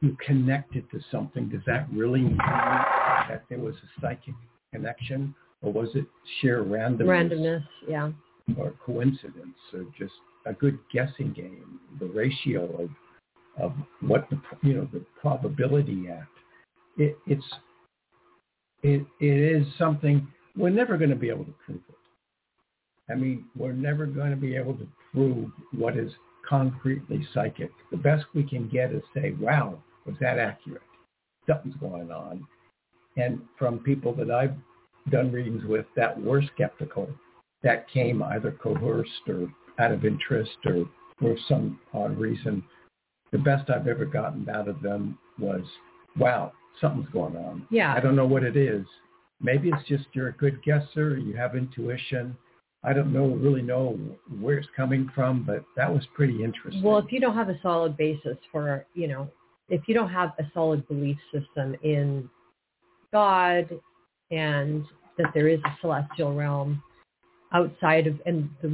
you 0.00 0.16
connected 0.24 0.88
to 0.90 1.00
something 1.10 1.48
does 1.48 1.62
that 1.66 1.86
really 1.90 2.20
mean 2.20 2.36
that 2.36 3.42
there 3.48 3.58
was 3.58 3.74
a 3.76 4.00
psychic 4.00 4.34
connection, 4.72 5.34
or 5.62 5.72
was 5.72 5.88
it 5.94 6.04
sheer 6.40 6.62
randomness, 6.62 7.06
Randomness, 7.06 7.64
yeah. 7.88 8.10
or 8.58 8.74
coincidence, 8.84 9.56
or 9.72 9.84
just 9.98 10.12
a 10.44 10.52
good 10.52 10.78
guessing 10.92 11.32
game? 11.32 11.80
The 11.98 12.06
ratio 12.06 12.82
of 12.82 12.90
of 13.58 13.72
what 14.00 14.28
the 14.28 14.38
you 14.62 14.74
know 14.74 14.88
the 14.92 15.02
probability 15.20 16.08
at 16.10 16.28
it, 16.98 17.16
it's 17.26 17.44
it 18.86 19.06
it 19.20 19.38
is 19.60 19.66
something 19.78 20.26
we're 20.56 20.70
never 20.70 20.96
going 20.96 21.10
to 21.10 21.16
be 21.16 21.28
able 21.28 21.44
to 21.44 21.54
prove 21.64 21.80
it. 21.88 23.12
I 23.12 23.14
mean, 23.14 23.44
we're 23.56 23.72
never 23.72 24.06
going 24.06 24.30
to 24.30 24.36
be 24.36 24.56
able 24.56 24.74
to 24.74 24.86
prove 25.12 25.50
what 25.72 25.96
is 25.96 26.10
concretely 26.48 27.26
psychic. 27.34 27.70
The 27.90 27.96
best 27.96 28.24
we 28.34 28.42
can 28.42 28.68
get 28.68 28.92
is 28.92 29.02
say, 29.14 29.34
wow, 29.40 29.78
was 30.06 30.16
that 30.20 30.38
accurate? 30.38 30.82
Something's 31.46 31.76
going 31.76 32.10
on. 32.10 32.46
And 33.16 33.40
from 33.58 33.78
people 33.80 34.14
that 34.14 34.30
I've 34.30 34.54
done 35.10 35.32
readings 35.32 35.64
with 35.64 35.86
that 35.96 36.20
were 36.20 36.42
skeptical, 36.54 37.08
that 37.62 37.90
came 37.90 38.22
either 38.22 38.52
coerced 38.52 39.28
or 39.28 39.48
out 39.78 39.92
of 39.92 40.04
interest 40.04 40.56
or 40.64 40.86
for 41.18 41.36
some 41.48 41.80
odd 41.92 42.16
reason, 42.18 42.62
the 43.32 43.38
best 43.38 43.70
I've 43.70 43.88
ever 43.88 44.04
gotten 44.04 44.48
out 44.48 44.68
of 44.68 44.80
them 44.82 45.18
was, 45.38 45.62
wow, 46.16 46.52
something's 46.80 47.08
going 47.10 47.36
on. 47.36 47.66
Yeah. 47.70 47.94
I 47.94 48.00
don't 48.00 48.16
know 48.16 48.26
what 48.26 48.42
it 48.42 48.56
is. 48.56 48.84
Maybe 49.40 49.68
it's 49.68 49.86
just 49.88 50.04
you're 50.12 50.28
a 50.28 50.32
good 50.32 50.62
guesser, 50.62 51.18
you 51.18 51.36
have 51.36 51.56
intuition. 51.56 52.36
I 52.82 52.92
don't 52.92 53.12
know 53.12 53.26
really 53.26 53.62
know 53.62 53.98
where 54.40 54.58
it's 54.58 54.68
coming 54.76 55.10
from, 55.14 55.42
but 55.44 55.64
that 55.76 55.92
was 55.92 56.06
pretty 56.14 56.42
interesting. 56.42 56.82
Well, 56.82 56.98
if 56.98 57.10
you 57.10 57.20
don't 57.20 57.34
have 57.34 57.48
a 57.48 57.58
solid 57.60 57.96
basis 57.96 58.36
for, 58.52 58.86
you 58.94 59.08
know, 59.08 59.28
if 59.68 59.82
you 59.88 59.94
don't 59.94 60.10
have 60.10 60.32
a 60.38 60.44
solid 60.54 60.86
belief 60.86 61.16
system 61.32 61.74
in 61.82 62.30
God 63.12 63.68
and 64.30 64.84
that 65.18 65.32
there 65.34 65.48
is 65.48 65.58
a 65.64 65.76
celestial 65.80 66.34
realm 66.34 66.82
outside 67.52 68.06
of, 68.06 68.20
and 68.26 68.48
the, 68.62 68.68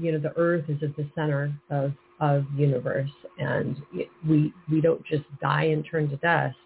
you 0.00 0.12
know, 0.12 0.18
the 0.18 0.36
earth 0.36 0.64
is 0.68 0.82
at 0.82 0.96
the 0.96 1.06
center 1.14 1.52
of, 1.70 1.92
of 2.20 2.44
universe 2.56 3.10
and 3.38 3.76
we, 4.26 4.52
we 4.70 4.80
don't 4.80 5.04
just 5.06 5.24
die 5.42 5.64
and 5.64 5.86
turn 5.90 6.08
to 6.08 6.16
dust. 6.16 6.56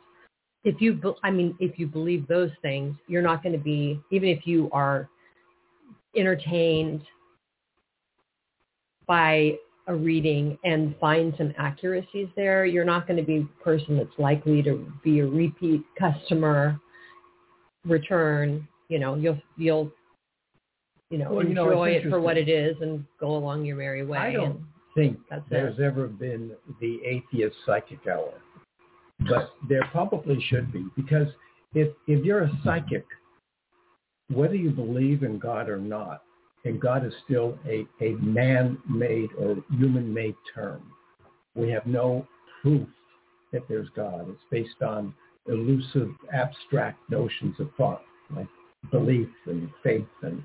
If 0.64 0.80
you, 0.80 0.94
be- 0.94 1.12
I 1.22 1.30
mean, 1.30 1.56
if 1.60 1.78
you 1.78 1.86
believe 1.86 2.26
those 2.26 2.50
things, 2.62 2.96
you're 3.06 3.22
not 3.22 3.42
going 3.42 3.52
to 3.52 3.62
be, 3.62 4.00
even 4.10 4.28
if 4.28 4.46
you 4.46 4.70
are 4.72 5.08
entertained 6.16 7.02
by 9.06 9.56
a 9.86 9.94
reading 9.94 10.58
and 10.64 10.94
find 10.98 11.34
some 11.36 11.52
accuracies 11.58 12.28
there, 12.36 12.64
you're 12.64 12.84
not 12.84 13.06
going 13.06 13.18
to 13.18 13.22
be 13.22 13.38
a 13.38 13.62
person 13.64 13.96
that's 13.96 14.18
likely 14.18 14.62
to 14.62 14.90
be 15.02 15.20
a 15.20 15.26
repeat 15.26 15.82
customer 15.98 16.80
return. 17.84 18.66
You 18.88 18.98
know, 18.98 19.14
you'll 19.14 19.38
you'll 19.56 19.90
you 21.10 21.18
know 21.18 21.32
Well, 21.32 21.44
you 21.44 21.54
know, 21.54 21.70
enjoy 21.70 21.90
it 21.90 22.08
for 22.08 22.20
what 22.20 22.36
it 22.38 22.48
is 22.48 22.76
and 22.80 23.04
go 23.20 23.36
along 23.36 23.64
your 23.64 23.76
merry 23.76 24.04
way. 24.04 24.18
I 24.18 24.32
don't 24.32 24.56
and 24.56 24.64
think 24.94 25.18
That's 25.28 25.44
there's 25.50 25.78
it. 25.78 25.82
ever 25.82 26.06
been 26.06 26.52
the 26.80 27.00
atheist 27.04 27.56
psychic 27.66 28.06
hour, 28.06 28.32
but 29.20 29.50
there 29.68 29.86
probably 29.92 30.40
should 30.48 30.72
be 30.72 30.86
because 30.96 31.28
if 31.74 31.92
if 32.06 32.24
you're 32.24 32.44
a 32.44 32.60
psychic, 32.64 33.04
whether 34.32 34.54
you 34.54 34.70
believe 34.70 35.22
in 35.22 35.38
God 35.38 35.68
or 35.68 35.78
not, 35.78 36.22
and 36.64 36.80
God 36.80 37.04
is 37.04 37.12
still 37.24 37.58
a, 37.66 37.86
a 38.00 38.12
man-made 38.12 39.30
or 39.38 39.56
human-made 39.78 40.36
term, 40.54 40.82
we 41.54 41.70
have 41.70 41.86
no 41.86 42.26
proof 42.62 42.88
that 43.52 43.68
there's 43.68 43.88
God. 43.94 44.28
It's 44.28 44.42
based 44.50 44.82
on 44.82 45.14
elusive, 45.46 46.10
abstract 46.32 46.98
notions 47.10 47.54
of 47.58 47.70
thought, 47.76 48.02
like 48.34 48.48
belief 48.90 49.28
and 49.46 49.68
faith 49.82 50.06
and 50.22 50.42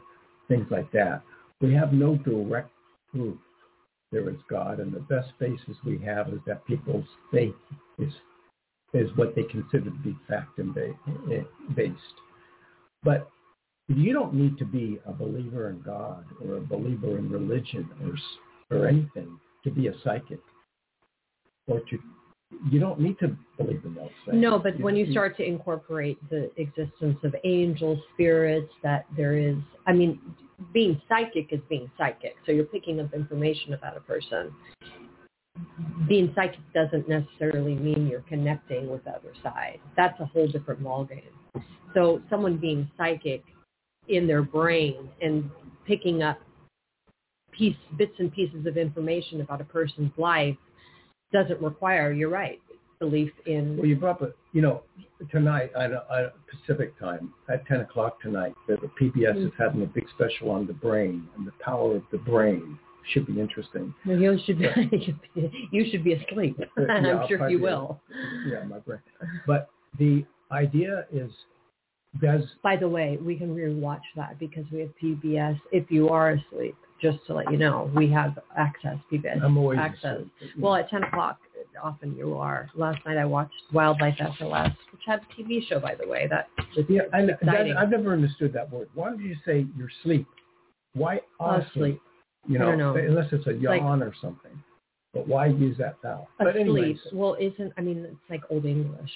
things 0.48 0.68
like 0.70 0.92
that. 0.92 1.22
We 1.62 1.74
have 1.74 1.94
no 1.94 2.16
direct 2.16 2.72
proof 3.12 3.38
there 4.12 4.30
is 4.30 4.38
God, 4.50 4.80
and 4.80 4.92
the 4.92 5.02
best 5.02 5.30
basis 5.40 5.78
we 5.86 6.00
have 6.00 6.30
is 6.30 6.40
that 6.48 6.66
people's 6.66 7.06
faith 7.32 7.54
is 8.00 8.12
is 8.94 9.10
what 9.16 9.36
they 9.36 9.44
consider 9.44 9.86
to 9.86 10.00
be 10.04 10.16
fact 10.28 10.58
and 10.58 10.76
based. 11.76 11.98
But 13.04 13.30
you 13.88 14.14
don't 14.14 14.34
need 14.34 14.58
to 14.58 14.66
be 14.66 15.00
a 15.06 15.12
believer 15.12 15.70
in 15.70 15.82
God 15.82 16.26
or 16.44 16.58
a 16.58 16.62
believer 16.62 17.18
in 17.18 17.30
religion 17.30 17.90
or 18.04 18.16
or 18.72 18.88
anything 18.88 19.40
to 19.64 19.72
be 19.72 19.88
a 19.88 19.94
psychic, 20.04 20.40
or 21.68 21.80
to 21.90 21.98
you 22.72 22.80
don't 22.80 23.00
need 23.00 23.18
to 23.20 23.36
believe 23.58 23.84
in 23.86 23.94
those 23.94 24.10
things. 24.26 24.42
No, 24.42 24.58
but 24.58 24.80
when 24.80 24.96
you 24.96 25.12
start 25.12 25.38
to 25.38 25.44
incorporate 25.44 26.18
the 26.30 26.50
existence 26.58 27.18
of 27.24 27.36
angels, 27.44 28.00
spirits, 28.14 28.72
that 28.82 29.06
there 29.16 29.38
is, 29.38 29.56
I 29.86 29.94
mean, 29.94 30.20
being 30.74 31.00
psychic 31.08 31.50
is 31.52 31.60
being 31.70 31.92
psychic. 31.98 32.36
So 32.46 32.52
you're 32.52 32.66
picking 32.66 33.00
up 33.00 33.14
information 33.14 33.74
about 33.74 33.98
a 33.98 34.00
person. 34.00 34.52
Being 36.08 36.32
psychic 36.36 36.60
doesn't 36.74 37.08
necessarily 37.08 37.76
mean 37.76 38.08
you're 38.08 38.22
connecting 38.22 38.90
with 38.90 39.04
the 39.04 39.12
other 39.12 39.34
side. 39.44 39.80
That's 39.96 40.20
a 40.20 40.26
whole 40.26 40.48
different 40.48 40.84
ballgame. 40.84 41.22
So 41.94 42.22
someone 42.30 42.58
being 42.58 42.90
psychic 42.98 43.44
in 44.08 44.28
their 44.28 44.42
brain 44.42 45.10
and 45.22 45.50
picking 45.86 46.24
up 46.24 46.40
piece, 47.52 47.76
bits 47.98 48.14
and 48.20 48.32
pieces 48.34 48.66
of 48.66 48.78
information 48.78 49.42
about 49.42 49.62
a 49.62 49.66
person's 49.66 50.12
life 50.18 50.56
doesn't 51.32 51.62
require, 51.62 52.12
you're 52.12 52.30
right, 52.30 52.60
belief 53.00 53.32
in 53.46 53.78
Well, 53.78 53.86
you 53.86 53.96
brought 53.96 54.22
up, 54.22 54.34
you 54.54 54.62
know, 54.62 54.84
tonight, 55.32 55.72
I 55.78 55.86
I, 55.86 56.28
Pacific 56.50 56.98
time, 57.00 57.34
at 57.50 57.66
10 57.68 57.82
o'clock 57.82 58.22
tonight, 58.22 58.54
the, 58.68 58.78
the 58.78 58.90
PBS 59.00 59.36
mm-hmm. 59.36 59.48
is 59.48 59.52
having 59.58 59.84
a 59.84 59.86
big 59.86 60.06
special 60.16 60.52
on 60.52 60.68
the 60.68 60.74
brain 60.74 61.28
and 61.38 61.46
the 61.46 61.54
power 61.64 61.96
of 61.96 62.04
the 62.12 62.18
brain. 62.18 62.78
Should 63.14 63.28
be 63.28 63.40
interesting. 63.40 63.94
Well, 64.06 64.18
you 64.18 64.38
should 64.46 64.60
be, 64.60 64.68
you 65.72 65.90
should 65.90 66.04
be 66.04 66.14
asleep. 66.14 66.60
Yeah, 66.78 66.94
I'm 67.22 67.28
sure 67.28 67.50
you 67.50 67.60
will. 67.60 68.00
Yeah, 68.48 68.64
my 68.64 68.80
brain. 68.80 69.00
But 69.48 69.70
the 69.98 70.26
idea 70.52 71.06
is, 71.12 71.32
does, 72.22 72.44
By 72.64 72.76
the 72.76 72.90
way, 72.90 73.18
we 73.22 73.38
can 73.38 73.56
rewatch 73.56 74.02
that 74.16 74.40
because 74.40 74.66
we 74.72 74.80
have 74.82 74.90
PBS. 75.02 75.60
If 75.72 75.92
you 75.92 76.10
are 76.10 76.32
asleep, 76.32 76.76
just 77.02 77.20
to 77.28 77.36
let 77.36 77.52
you 77.52 77.58
know, 77.58 77.92
we 77.96 78.10
have 78.12 78.40
access 78.58 78.98
PBS 79.12 79.44
I'm 79.44 79.58
always 79.58 79.80
access. 79.80 80.18
asleep, 80.18 80.54
Well, 80.58 80.76
at 80.76 80.90
10 80.90 81.04
o'clock, 81.04 81.40
often 81.82 82.16
you 82.16 82.36
are. 82.36 82.70
Last 82.76 83.00
night 83.06 83.18
I 83.18 83.26
watched 83.26 83.54
Wildlife 83.72 84.16
Last, 84.42 84.78
which 84.92 85.02
had 85.06 85.22
a 85.22 85.42
TV 85.42 85.66
show, 85.68 85.80
by 85.80 85.96
the 85.96 86.08
way. 86.08 86.28
That 86.30 86.48
yeah, 86.90 87.02
I, 87.14 87.26
that, 87.26 87.42
exciting. 87.42 87.76
I've 87.78 87.90
never 87.90 88.12
understood 88.12 88.54
that 88.54 88.72
word. 88.72 88.90
Why 88.94 89.10
don't 89.10 89.22
you 89.22 89.36
say 89.46 89.66
you're 89.78 89.90
asleep? 90.02 90.28
Why 90.94 91.22
asleep? 91.40 92.02
Asleep. 92.58 92.70
You 92.72 92.78
know, 92.78 92.94
know. 92.94 92.96
unless 93.00 93.32
it's 93.32 93.46
a 93.48 93.52
like- 93.52 93.62
yawn 93.82 94.04
or 94.04 94.14
something. 94.22 94.52
But 95.14 95.28
why 95.28 95.48
use 95.48 95.76
that 95.80 95.96
vowel? 96.04 96.30
But 96.38 96.50
Asleep. 96.50 96.62
anyways, 96.62 96.98
Well, 97.12 97.36
isn't, 97.40 97.74
I 97.78 97.82
mean, 97.82 98.06
it's 98.06 98.30
like 98.30 98.42
Old 98.52 98.66
English. 98.66 99.10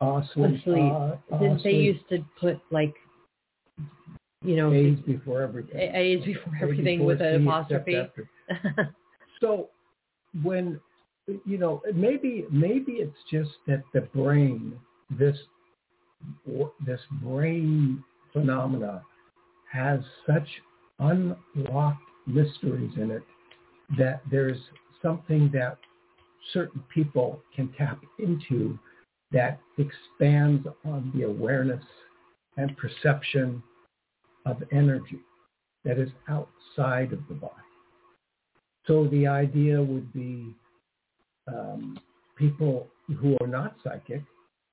asleep. 0.00 0.58
Asleep. 0.60 0.92
uh, 0.92 1.38
Didn't 1.38 1.62
they 1.62 1.70
used 1.70 2.08
to 2.08 2.24
put 2.40 2.58
like, 2.72 2.92
you 4.44 4.56
know, 4.56 4.72
A's 4.72 4.98
before 5.06 5.42
everything. 5.42 5.78
A's 5.78 6.24
before 6.24 6.52
everything 6.60 6.98
before 6.98 7.06
with 7.06 7.20
an 7.22 7.46
apostrophe. 7.46 8.08
So 9.40 9.68
when 10.42 10.80
you 11.44 11.58
know 11.58 11.82
maybe 11.94 12.46
maybe 12.50 12.92
it's 12.92 13.16
just 13.30 13.50
that 13.66 13.82
the 13.92 14.02
brain 14.02 14.78
this 15.10 15.36
this 16.86 17.00
brain 17.22 18.02
phenomena 18.32 19.02
has 19.70 20.00
such 20.26 20.46
unlocked 21.00 22.02
mysteries 22.26 22.92
in 22.96 23.10
it 23.10 23.22
that 23.98 24.22
there's 24.30 24.58
something 25.02 25.50
that 25.52 25.78
certain 26.52 26.82
people 26.92 27.40
can 27.54 27.72
tap 27.76 28.00
into 28.18 28.78
that 29.32 29.58
expands 29.78 30.66
on 30.84 31.10
the 31.14 31.22
awareness 31.22 31.82
and 32.56 32.76
perception 32.76 33.62
of 34.46 34.62
energy 34.72 35.20
that 35.84 35.98
is 35.98 36.10
outside 36.28 37.12
of 37.12 37.20
the 37.28 37.34
body. 37.34 37.54
So 38.86 39.06
the 39.08 39.26
idea 39.26 39.80
would 39.82 40.12
be 40.12 40.54
um, 41.48 41.98
people 42.36 42.88
who 43.20 43.36
are 43.40 43.46
not 43.46 43.76
psychic, 43.82 44.22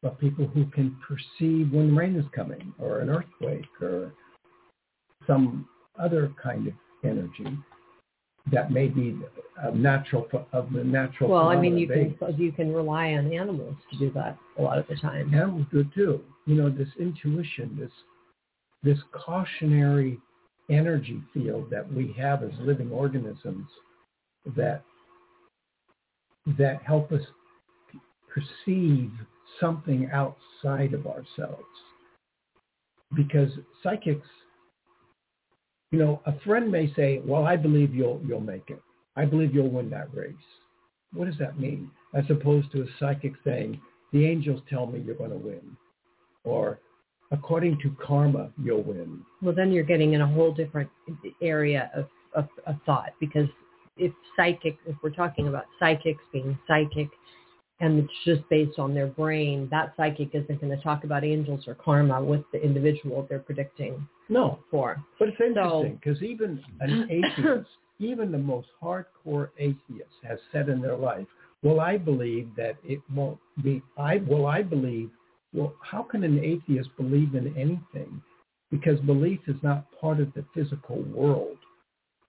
but 0.01 0.19
people 0.19 0.47
who 0.47 0.65
can 0.67 0.97
perceive 1.07 1.71
when 1.71 1.95
rain 1.95 2.15
is 2.15 2.25
coming 2.35 2.73
or 2.79 2.99
an 2.99 3.09
earthquake 3.09 3.67
or 3.81 4.13
some 5.27 5.67
other 5.99 6.33
kind 6.41 6.67
of 6.67 6.73
energy 7.03 7.57
that 8.51 8.71
may 8.71 8.87
be 8.87 9.17
natural 9.73 10.27
of 10.53 10.71
the 10.73 10.83
natural. 10.83 11.29
Well, 11.29 11.49
I 11.49 11.59
mean, 11.59 11.77
you 11.77 11.87
can 11.87 12.15
you 12.37 12.51
can 12.51 12.73
rely 12.73 13.11
on 13.11 13.31
animals 13.31 13.75
to 13.91 13.97
do 13.97 14.11
that 14.13 14.37
a 14.57 14.61
lot 14.61 14.77
of 14.77 14.87
the 14.87 14.95
time. 14.95 15.33
Animals 15.33 15.65
do 15.71 15.83
too. 15.95 16.21
You 16.45 16.55
know, 16.55 16.69
this 16.69 16.87
intuition, 16.99 17.77
this 17.79 17.91
this 18.83 18.97
cautionary 19.11 20.19
energy 20.69 21.21
field 21.33 21.69
that 21.71 21.91
we 21.91 22.13
have 22.17 22.43
as 22.43 22.51
living 22.59 22.91
organisms 22.91 23.67
that 24.55 24.83
that 26.57 26.81
help 26.83 27.11
us 27.11 27.21
perceive 28.33 29.11
something 29.59 30.09
outside 30.13 30.93
of 30.93 31.05
ourselves. 31.07 31.65
because 33.15 33.49
psychics, 33.81 34.27
you 35.91 35.99
know, 35.99 36.21
a 36.25 36.39
friend 36.41 36.71
may 36.71 36.93
say, 36.93 37.21
"Well, 37.25 37.45
I 37.45 37.55
believe 37.55 37.93
you'll 37.93 38.21
you'll 38.25 38.41
make 38.41 38.69
it. 38.69 38.81
I 39.15 39.25
believe 39.25 39.53
you'll 39.53 39.71
win 39.71 39.89
that 39.91 40.13
race." 40.13 40.35
What 41.13 41.25
does 41.25 41.37
that 41.39 41.59
mean? 41.59 41.89
As 42.13 42.25
opposed 42.29 42.71
to 42.71 42.83
a 42.83 42.85
psychic 42.99 43.33
saying, 43.43 43.79
"The 44.13 44.25
angels 44.25 44.61
tell 44.69 44.85
me 44.85 44.99
you're 44.99 45.15
going 45.15 45.31
to 45.31 45.37
win," 45.37 45.75
or 46.43 46.79
according 47.31 47.79
to 47.79 47.95
karma, 48.05 48.51
you'll 48.61 48.83
win. 48.83 49.21
Well, 49.41 49.53
then 49.53 49.71
you're 49.71 49.83
getting 49.83 50.13
in 50.13 50.21
a 50.21 50.27
whole 50.27 50.51
different 50.51 50.89
area 51.41 51.91
of, 51.95 52.07
of, 52.33 52.47
of 52.65 52.75
thought 52.85 53.13
because 53.19 53.47
if 53.97 54.11
psychic, 54.35 54.77
if 54.87 54.95
we're 55.03 55.09
talking 55.11 55.47
about 55.47 55.65
psychics 55.79 56.23
being 56.31 56.57
psychic 56.67 57.09
and 57.81 57.99
it's 57.99 58.13
just 58.25 58.41
based 58.49 58.77
on 58.77 58.93
their 58.93 59.07
brain, 59.07 59.67
that 59.71 59.93
psychic 59.95 60.29
isn't 60.33 60.59
going 60.61 60.75
to 60.75 60.83
talk 60.83 61.03
about 61.03 61.23
angels 61.23 61.67
or 61.67 61.75
karma 61.75 62.21
with 62.21 62.41
the 62.51 62.61
individual 62.61 63.25
they're 63.29 63.39
predicting 63.39 64.07
No, 64.27 64.59
for. 64.69 65.01
but 65.17 65.29
it's 65.29 65.37
interesting 65.39 65.95
because 66.03 66.21
even 66.21 66.61
an 66.81 67.07
atheist, 67.09 67.69
even 67.99 68.31
the 68.31 68.37
most 68.37 68.67
hardcore 68.81 69.49
atheist 69.57 70.15
has 70.27 70.39
said 70.51 70.69
in 70.69 70.81
their 70.81 70.97
life, 70.97 71.27
well, 71.63 71.79
I 71.79 71.97
believe 71.97 72.49
that 72.55 72.75
it 72.83 72.99
won't 73.13 73.39
be, 73.63 73.81
I, 73.97 74.17
well, 74.27 74.45
I 74.45 74.61
believe, 74.61 75.09
well, 75.53 75.73
how 75.81 76.03
can 76.03 76.23
an 76.23 76.39
atheist 76.43 76.89
believe 76.97 77.35
in 77.35 77.47
anything? 77.57 78.21
Because 78.71 78.99
belief 79.01 79.39
is 79.47 79.55
not 79.63 79.85
part 79.99 80.19
of 80.19 80.33
the 80.35 80.45
physical 80.53 81.01
world. 81.03 81.57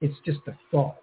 It's 0.01 0.17
just 0.25 0.41
a 0.49 0.57
thought. 0.71 0.97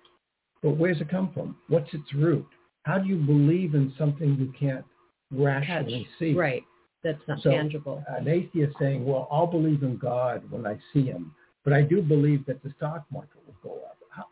But 0.63 0.71
where's 0.71 0.99
it 0.99 1.09
come 1.09 1.31
from? 1.33 1.55
What's 1.67 1.93
its 1.93 2.13
root? 2.13 2.47
How 2.87 2.97
do 2.97 3.07
you 3.09 3.17
believe 3.17 3.75
in 3.75 3.93
something 3.97 4.37
you 4.39 4.53
can't 4.57 4.85
rationally 5.29 6.07
see? 6.17 6.33
Right. 6.33 6.63
That's 7.03 7.19
not 7.27 7.41
So, 7.41 7.51
tangible. 7.51 8.01
An 8.07 8.29
atheist 8.29 8.75
saying, 8.79 9.05
well, 9.05 9.27
I'll 9.29 9.45
believe 9.45 9.83
in 9.83 9.97
God 9.97 10.49
when 10.49 10.65
I 10.65 10.79
see 10.93 11.05
him, 11.05 11.35
but 11.65 11.73
I 11.73 11.81
do 11.81 12.01
believe 12.01 12.45
that 12.45 12.63
the 12.63 12.71
stock 12.77 13.05
market 13.11 13.41
will 13.45 13.57
go 13.61 13.75
up. 13.85 13.97
How, 14.09 14.25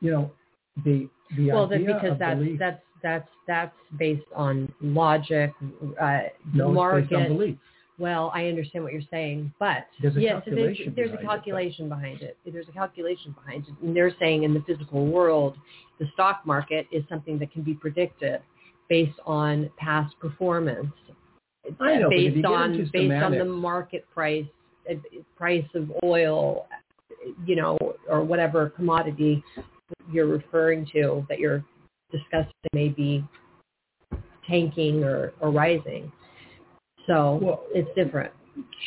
you 0.00 0.12
know, 0.12 0.30
the 0.84 1.08
the 1.36 1.42
idea 1.42 1.54
Well, 1.54 1.66
then 1.66 1.82
idea 1.82 1.94
because 1.94 2.12
of 2.12 2.18
that's 2.20 2.38
belief, 2.38 2.58
that's 2.60 2.82
that's 3.02 3.28
that's 3.48 3.76
based 3.98 4.22
on 4.34 4.72
logic, 4.80 5.52
uh, 6.00 6.20
no, 6.54 6.70
market. 6.70 7.02
it's 7.02 7.10
based 7.10 7.20
on 7.20 7.36
belief. 7.36 7.58
Well, 7.98 8.30
I 8.32 8.46
understand 8.46 8.84
what 8.84 8.92
you're 8.92 9.02
saying, 9.10 9.52
but 9.58 9.86
There's 10.00 10.16
a 10.16 10.20
yes, 10.20 10.42
calculation 10.44 10.94
there's, 10.94 10.96
there's 10.96 11.08
a 11.08 11.20
behind 11.20 11.24
it, 11.24 11.26
calculation 11.26 11.88
behind 11.88 12.22
it. 12.22 12.36
There's 12.46 12.68
a 12.68 12.72
calculation 12.72 13.34
behind 13.44 13.66
it. 13.66 13.74
And 13.82 13.96
they're 13.96 14.14
saying 14.20 14.44
in 14.44 14.54
the 14.54 14.62
physical 14.66 15.06
world, 15.06 15.56
the 15.98 16.06
stock 16.14 16.42
market 16.44 16.86
is 16.92 17.02
something 17.08 17.38
that 17.40 17.52
can 17.52 17.62
be 17.62 17.74
predicted 17.74 18.40
based 18.88 19.18
on 19.26 19.70
past 19.78 20.14
performance, 20.20 20.92
I 21.80 21.96
know, 21.96 22.08
but 22.08 22.18
if 22.18 22.36
you 22.36 22.42
based 22.42 22.46
on 22.46 22.90
based 22.92 23.22
on 23.22 23.32
the 23.38 23.44
market 23.44 24.06
price, 24.12 24.46
uh, 24.90 24.94
price 25.36 25.66
of 25.74 25.90
oil, 26.02 26.66
you 27.44 27.56
know, 27.56 27.76
or 28.08 28.22
whatever 28.22 28.70
commodity 28.70 29.42
you're 30.10 30.26
referring 30.26 30.86
to 30.92 31.26
that 31.28 31.38
you're 31.38 31.64
discussing 32.10 32.52
may 32.72 32.88
be 32.88 33.24
tanking 34.48 35.04
or, 35.04 35.32
or 35.40 35.50
rising. 35.50 36.10
So 37.08 37.40
Well, 37.42 37.64
it's 37.74 37.92
different 37.96 38.32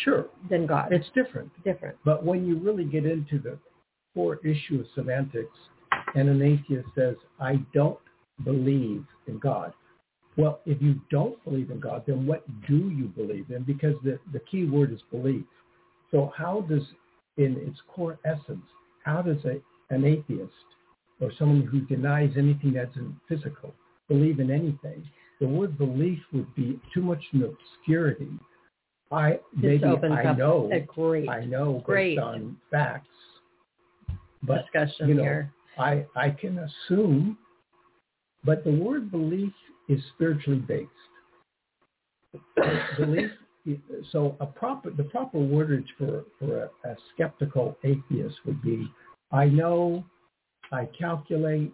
Sure, 0.04 0.28
than 0.50 0.66
God. 0.66 0.94
it's 0.94 1.10
different. 1.10 1.52
different. 1.64 1.98
But 2.06 2.24
when 2.26 2.46
you 2.46 2.58
really 2.58 2.86
get 2.86 3.06
into 3.06 3.40
the 3.40 3.58
core 4.14 4.40
issue 4.46 4.80
of 4.82 4.88
semantics 4.96 5.58
and 6.16 6.30
an 6.30 6.42
atheist 6.42 6.88
says, 6.96 7.16
I 7.40 7.56
don't 7.74 8.00
believe 8.44 9.06
in 9.28 9.38
God. 9.40 9.74
Well, 10.38 10.62
if 10.66 10.82
you 10.82 11.00
don't 11.10 11.42
believe 11.44 11.72
in 11.72 11.80
God, 11.80 12.04
then 12.08 12.26
what 12.26 12.46
do 12.68 12.90
you 12.90 13.06
believe 13.06 13.50
in? 13.52 13.64
Because 13.64 13.96
the, 14.04 14.20
the 14.32 14.40
key 14.40 14.66
word 14.66 14.94
is 14.94 15.02
belief. 15.12 15.44
So 16.12 16.32
how 16.36 16.62
does, 16.70 16.84
in 17.38 17.58
its 17.68 17.80
core 17.88 18.18
essence, 18.26 18.66
how 19.04 19.22
does 19.22 19.44
a, 19.46 19.62
an 19.94 20.06
atheist 20.06 20.52
or 21.20 21.32
someone 21.38 21.62
who 21.66 21.82
denies 21.82 22.32
anything 22.38 22.74
that's 22.74 22.96
physical 23.28 23.74
believe 24.08 24.40
in 24.40 24.52
anything? 24.52 25.04
The 25.42 25.48
word 25.48 25.76
belief 25.78 26.20
would 26.34 26.54
be 26.56 26.80
too 26.94 27.02
much 27.02 27.22
in 27.34 27.44
obscurity. 27.44 28.30
I 29.12 29.40
This 29.56 29.82
maybe 29.82 29.86
I 29.86 30.34
know 30.34 30.70
a 30.72 30.80
great 30.80 31.28
I 31.28 31.44
know 31.44 31.82
Great. 31.84 32.16
based 32.16 32.24
on 32.24 32.58
facts, 32.70 33.08
but 34.44 34.62
discussion 34.62 35.10
you 35.10 35.16
know, 35.16 35.24
here. 35.24 35.54
I 35.78 36.06
I 36.16 36.30
can 36.30 36.60
assume. 36.60 37.38
But 38.44 38.64
the 38.64 38.72
word 38.72 39.12
belief 39.12 39.54
is 39.90 40.00
spiritually 40.14 40.60
based. 40.60 40.90
belief. 42.98 43.32
So 44.12 44.38
a 44.40 44.46
proper 44.46 44.92
the 44.92 45.04
proper 45.04 45.40
wordage 45.40 45.88
for 45.98 46.24
for 46.40 46.64
a, 46.64 46.90
a 46.90 46.96
skeptical 47.14 47.78
atheist 47.84 48.36
would 48.46 48.62
be, 48.62 48.90
I 49.32 49.46
know, 49.46 50.04
I 50.72 50.88
calculate. 50.98 51.74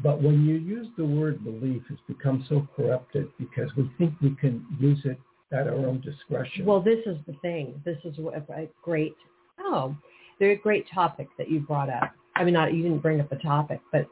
But 0.00 0.22
when 0.22 0.44
you 0.44 0.54
use 0.54 0.86
the 0.96 1.04
word 1.04 1.42
belief, 1.42 1.82
it's 1.90 2.00
become 2.06 2.44
so 2.48 2.66
corrupted 2.76 3.28
because 3.38 3.70
we 3.76 3.90
think 3.98 4.14
we 4.20 4.36
can 4.36 4.64
use 4.78 5.00
it 5.04 5.18
at 5.52 5.66
our 5.66 5.74
own 5.74 6.00
discretion. 6.00 6.64
Well, 6.66 6.80
this 6.80 7.00
is 7.06 7.16
the 7.26 7.34
thing. 7.42 7.80
This 7.84 7.98
is 8.04 8.16
a 8.18 8.68
great, 8.82 9.16
oh, 9.58 9.96
they're 10.38 10.52
a 10.52 10.56
great 10.56 10.86
topic 10.92 11.28
that 11.36 11.50
you 11.50 11.60
brought 11.60 11.90
up. 11.90 12.12
I 12.36 12.44
mean, 12.44 12.54
not 12.54 12.72
you 12.72 12.82
didn't 12.82 13.00
bring 13.00 13.20
up 13.20 13.28
the 13.30 13.36
topic, 13.36 13.80
but 13.90 14.06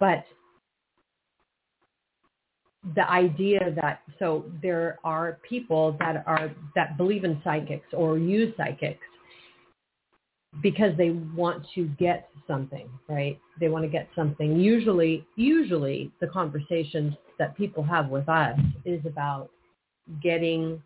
but 0.00 0.24
the 2.96 3.08
idea 3.08 3.72
that 3.80 4.00
so 4.18 4.44
there 4.60 4.98
are 5.04 5.38
people 5.48 5.96
that 6.00 6.24
are 6.26 6.50
that 6.74 6.96
believe 6.96 7.24
in 7.24 7.40
psychics 7.44 7.86
or 7.92 8.18
use 8.18 8.52
psychics 8.56 9.06
because 10.62 10.96
they 10.96 11.10
want 11.10 11.64
to 11.74 11.86
get 11.98 12.28
something, 12.46 12.88
right? 13.08 13.38
They 13.60 13.68
want 13.68 13.84
to 13.84 13.90
get 13.90 14.08
something. 14.14 14.58
Usually, 14.58 15.26
usually 15.36 16.12
the 16.20 16.26
conversations 16.26 17.14
that 17.38 17.56
people 17.56 17.82
have 17.82 18.08
with 18.08 18.28
us 18.28 18.58
is 18.84 19.04
about 19.06 19.50
getting 20.22 20.82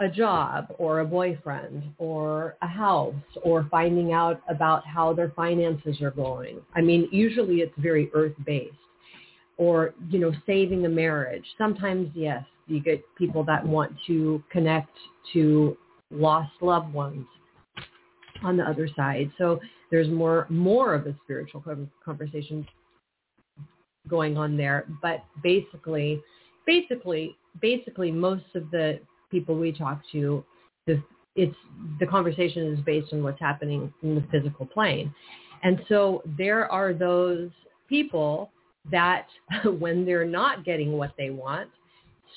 a 0.00 0.08
job 0.08 0.66
or 0.78 1.00
a 1.00 1.04
boyfriend 1.04 1.82
or 1.98 2.56
a 2.62 2.66
house 2.66 3.14
or 3.42 3.66
finding 3.70 4.12
out 4.12 4.40
about 4.48 4.86
how 4.86 5.12
their 5.12 5.30
finances 5.30 6.00
are 6.00 6.10
going. 6.10 6.60
I 6.74 6.80
mean, 6.80 7.08
usually 7.12 7.56
it's 7.56 7.74
very 7.78 8.10
earth-based 8.14 8.74
or, 9.58 9.94
you 10.08 10.18
know, 10.18 10.32
saving 10.46 10.84
a 10.86 10.88
marriage. 10.88 11.44
Sometimes, 11.56 12.10
yes, 12.14 12.44
you 12.66 12.80
get 12.80 13.02
people 13.16 13.44
that 13.44 13.64
want 13.64 13.92
to 14.06 14.42
connect 14.50 14.90
to 15.32 15.76
lost 16.10 16.52
loved 16.60 16.92
ones 16.92 17.26
on 18.44 18.56
the 18.56 18.64
other 18.64 18.88
side. 18.94 19.30
So 19.38 19.60
there's 19.90 20.08
more 20.08 20.46
more 20.48 20.94
of 20.94 21.06
a 21.06 21.14
spiritual 21.24 21.62
conversation 22.04 22.66
going 24.08 24.36
on 24.36 24.56
there. 24.56 24.86
But 25.00 25.24
basically, 25.42 26.20
basically, 26.66 27.36
basically, 27.60 28.10
most 28.10 28.44
of 28.54 28.70
the 28.70 29.00
people 29.30 29.56
we 29.56 29.72
talk 29.72 30.00
to, 30.12 30.44
the 30.86 31.02
it's 31.34 31.56
the 32.00 32.06
conversation 32.06 32.72
is 32.72 32.80
based 32.84 33.12
on 33.12 33.22
what's 33.22 33.40
happening 33.40 33.92
in 34.02 34.14
the 34.14 34.24
physical 34.30 34.66
plane, 34.66 35.14
and 35.62 35.80
so 35.88 36.22
there 36.36 36.70
are 36.70 36.92
those 36.92 37.50
people 37.88 38.50
that 38.90 39.26
when 39.78 40.04
they're 40.04 40.26
not 40.26 40.64
getting 40.64 40.92
what 40.92 41.12
they 41.16 41.30
want, 41.30 41.70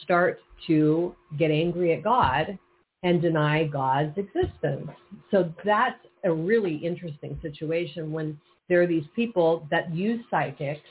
start 0.04 0.40
to 0.68 1.16
get 1.38 1.52
angry 1.52 1.94
at 1.94 2.04
God 2.04 2.58
and 3.06 3.22
deny 3.22 3.64
God's 3.64 4.18
existence. 4.18 4.90
So 5.30 5.54
that's 5.64 6.04
a 6.24 6.34
really 6.34 6.76
interesting 6.76 7.38
situation 7.42 8.12
when 8.12 8.38
there 8.68 8.82
are 8.82 8.88
these 8.88 9.06
people 9.16 9.68
that 9.70 9.94
use 9.94 10.26
psychics, 10.32 10.82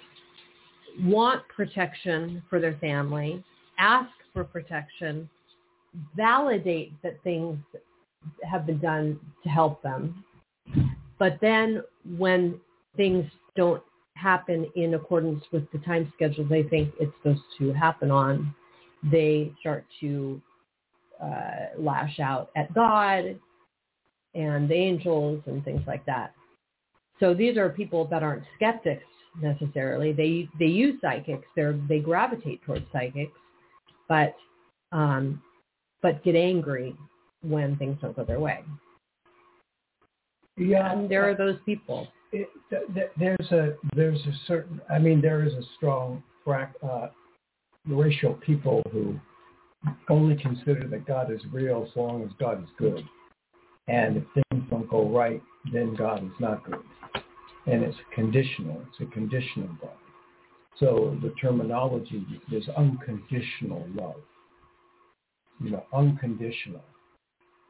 want 1.00 1.42
protection 1.48 2.40
for 2.48 2.60
their 2.60 2.76
family, 2.76 3.42
ask 3.80 4.10
for 4.32 4.44
protection, 4.44 5.28
validate 6.16 6.92
that 7.02 7.20
things 7.24 7.58
have 8.48 8.64
been 8.64 8.78
done 8.78 9.18
to 9.42 9.48
help 9.48 9.82
them. 9.82 10.24
But 11.18 11.38
then 11.40 11.82
when 12.16 12.60
things 12.96 13.28
don't 13.56 13.82
happen 14.14 14.70
in 14.76 14.94
accordance 14.94 15.42
with 15.50 15.68
the 15.72 15.78
time 15.78 16.12
schedule 16.14 16.44
they 16.44 16.62
think 16.62 16.94
it's 17.00 17.12
supposed 17.20 17.42
to 17.58 17.72
happen 17.72 18.12
on, 18.12 18.54
they 19.02 19.52
start 19.60 19.84
to 20.00 20.40
uh, 21.24 21.80
lash 21.80 22.20
out 22.20 22.50
at 22.56 22.72
God 22.74 23.38
and 24.34 24.68
the 24.68 24.74
angels 24.74 25.42
and 25.46 25.64
things 25.64 25.82
like 25.86 26.04
that. 26.06 26.34
So 27.20 27.34
these 27.34 27.56
are 27.56 27.68
people 27.68 28.06
that 28.06 28.22
aren't 28.22 28.44
skeptics 28.56 29.04
necessarily. 29.40 30.12
They 30.12 30.48
they 30.58 30.66
use 30.66 31.00
psychics. 31.00 31.46
They 31.56 31.72
they 31.88 32.00
gravitate 32.00 32.62
towards 32.64 32.84
psychics, 32.92 33.38
but 34.08 34.34
um, 34.92 35.42
but 36.02 36.22
get 36.24 36.34
angry 36.36 36.96
when 37.42 37.76
things 37.76 37.98
don't 38.00 38.16
go 38.16 38.24
their 38.24 38.40
way. 38.40 38.60
yeah, 40.56 40.92
And 40.92 41.10
there 41.10 41.28
are 41.28 41.34
those 41.34 41.56
people. 41.64 42.08
it, 42.32 42.48
th- 42.70 42.82
th- 42.94 43.10
there's 43.18 43.52
a 43.52 43.76
there's 43.94 44.20
a 44.20 44.34
certain 44.46 44.80
I 44.90 44.98
mean 44.98 45.20
there 45.20 45.44
is 45.44 45.52
a 45.54 45.62
strong 45.76 46.22
uh, 46.82 47.08
of 47.86 48.40
people 48.40 48.82
who 48.92 49.18
only 50.08 50.36
consider 50.36 50.86
that 50.88 51.06
God 51.06 51.32
is 51.32 51.40
real 51.52 51.86
as 51.88 51.96
long 51.96 52.22
as 52.22 52.30
God 52.38 52.62
is 52.62 52.68
good. 52.78 53.04
And 53.88 54.16
if 54.16 54.24
things 54.34 54.64
don't 54.70 54.88
go 54.88 55.08
right, 55.08 55.42
then 55.72 55.94
God 55.94 56.24
is 56.24 56.32
not 56.40 56.64
good. 56.64 56.82
And 57.66 57.82
it's 57.82 57.96
conditional. 58.14 58.82
It's 58.88 59.08
a 59.08 59.12
conditional 59.12 59.68
God. 59.80 59.90
So 60.78 61.16
the 61.22 61.32
terminology 61.40 62.24
is 62.50 62.64
unconditional 62.76 63.86
love. 63.94 64.16
You 65.62 65.70
know, 65.70 65.84
unconditional. 65.92 66.82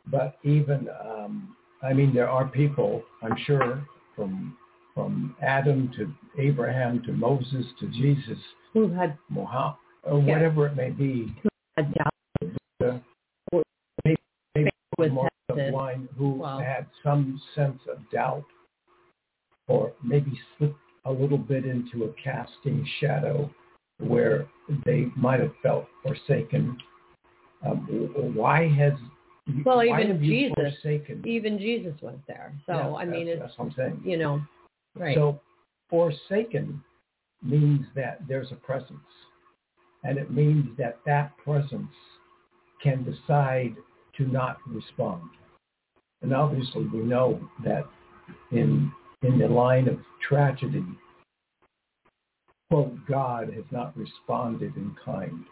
But 0.06 0.36
even, 0.42 0.88
um, 1.04 1.56
I 1.82 1.92
mean, 1.92 2.14
there 2.14 2.28
are 2.28 2.46
people, 2.46 3.02
I'm 3.22 3.36
sure, 3.46 3.86
from 4.16 4.56
from 4.94 5.34
Adam 5.42 5.90
to 5.96 6.14
Abraham 6.40 7.02
to 7.02 7.12
Moses 7.12 7.66
to 7.80 7.88
Jesus, 7.88 8.38
who 8.72 8.92
had 8.92 9.18
Muhammad, 9.28 9.74
or 10.04 10.20
Yeah. 10.20 10.34
whatever 10.34 10.66
it 10.68 10.76
may 10.76 10.90
be, 10.90 11.34
doubt 11.82 12.12
uh, 12.84 12.98
maybe, 14.04 14.16
maybe 14.54 14.70
was 14.98 15.10
tested. 15.48 16.08
who 16.16 16.42
had 16.44 16.86
some 17.02 17.40
sense 17.54 17.80
of 17.90 17.98
doubt 18.10 18.44
or 19.68 19.92
maybe 20.02 20.38
slipped 20.58 20.76
a 21.06 21.12
little 21.12 21.38
bit 21.38 21.64
into 21.64 22.04
a 22.04 22.12
casting 22.22 22.86
shadow 23.00 23.50
where 23.98 24.46
they 24.84 25.06
might 25.16 25.40
have 25.40 25.52
felt 25.62 25.86
forsaken. 26.02 26.76
Um, 27.64 28.32
why 28.34 28.68
has 28.68 28.92
Well, 29.64 29.78
why 29.78 30.02
even 30.02 30.20
Jesus- 30.20 30.54
forsaken? 30.54 31.22
even 31.26 31.58
Jesus 31.58 31.94
was 32.02 32.18
there. 32.26 32.52
So 32.66 32.72
Yeah, 32.74 32.94
I 32.94 33.04
mean, 33.04 33.28
it's 33.28 33.40
that's 33.40 33.58
what 33.58 33.66
I'm 33.66 33.72
saying. 33.72 34.02
you 34.04 34.16
know, 34.16 34.42
right. 34.96 35.14
So 35.14 35.40
forsaken 35.90 36.82
means 37.42 37.86
that 37.94 38.26
there's 38.26 38.50
a 38.52 38.56
presence. 38.56 39.00
And 40.04 40.18
it 40.18 40.30
means 40.30 40.68
that 40.78 40.98
that 41.06 41.36
presence 41.38 41.90
can 42.82 43.04
decide 43.04 43.74
to 44.18 44.26
not 44.26 44.58
respond. 44.66 45.22
And 46.22 46.34
obviously 46.34 46.86
we 46.86 47.00
know 47.00 47.40
that 47.64 47.86
in, 48.52 48.92
in 49.22 49.38
the 49.38 49.48
line 49.48 49.88
of 49.88 49.98
tragedy, 50.26 50.84
quote, 52.70 52.94
God 53.06 53.52
has 53.54 53.64
not 53.70 53.96
responded 53.96 54.76
in 54.76 54.94
kind. 55.04 55.44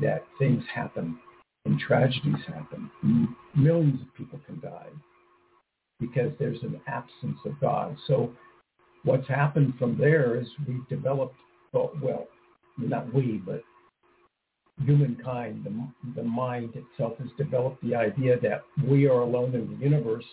That 0.00 0.24
things 0.38 0.62
happen 0.72 1.18
and 1.64 1.78
tragedies 1.78 2.44
happen. 2.46 2.90
Millions 3.54 4.00
of 4.00 4.14
people 4.14 4.40
can 4.46 4.60
die 4.60 4.90
because 5.98 6.32
there's 6.38 6.62
an 6.62 6.80
absence 6.86 7.38
of 7.44 7.58
God. 7.60 7.96
So 8.06 8.32
what's 9.04 9.26
happened 9.28 9.74
from 9.78 9.96
there 9.98 10.38
is 10.38 10.46
we've 10.66 10.86
developed, 10.88 11.36
well, 11.72 12.28
not 12.78 13.12
we, 13.12 13.42
but 13.44 13.62
humankind, 14.84 15.64
the, 15.64 16.20
the 16.20 16.26
mind 16.26 16.74
itself 16.74 17.18
has 17.18 17.28
developed 17.38 17.82
the 17.82 17.94
idea 17.94 18.38
that 18.40 18.62
we 18.86 19.06
are 19.06 19.20
alone 19.20 19.54
in 19.54 19.70
the 19.70 19.84
universe 19.84 20.24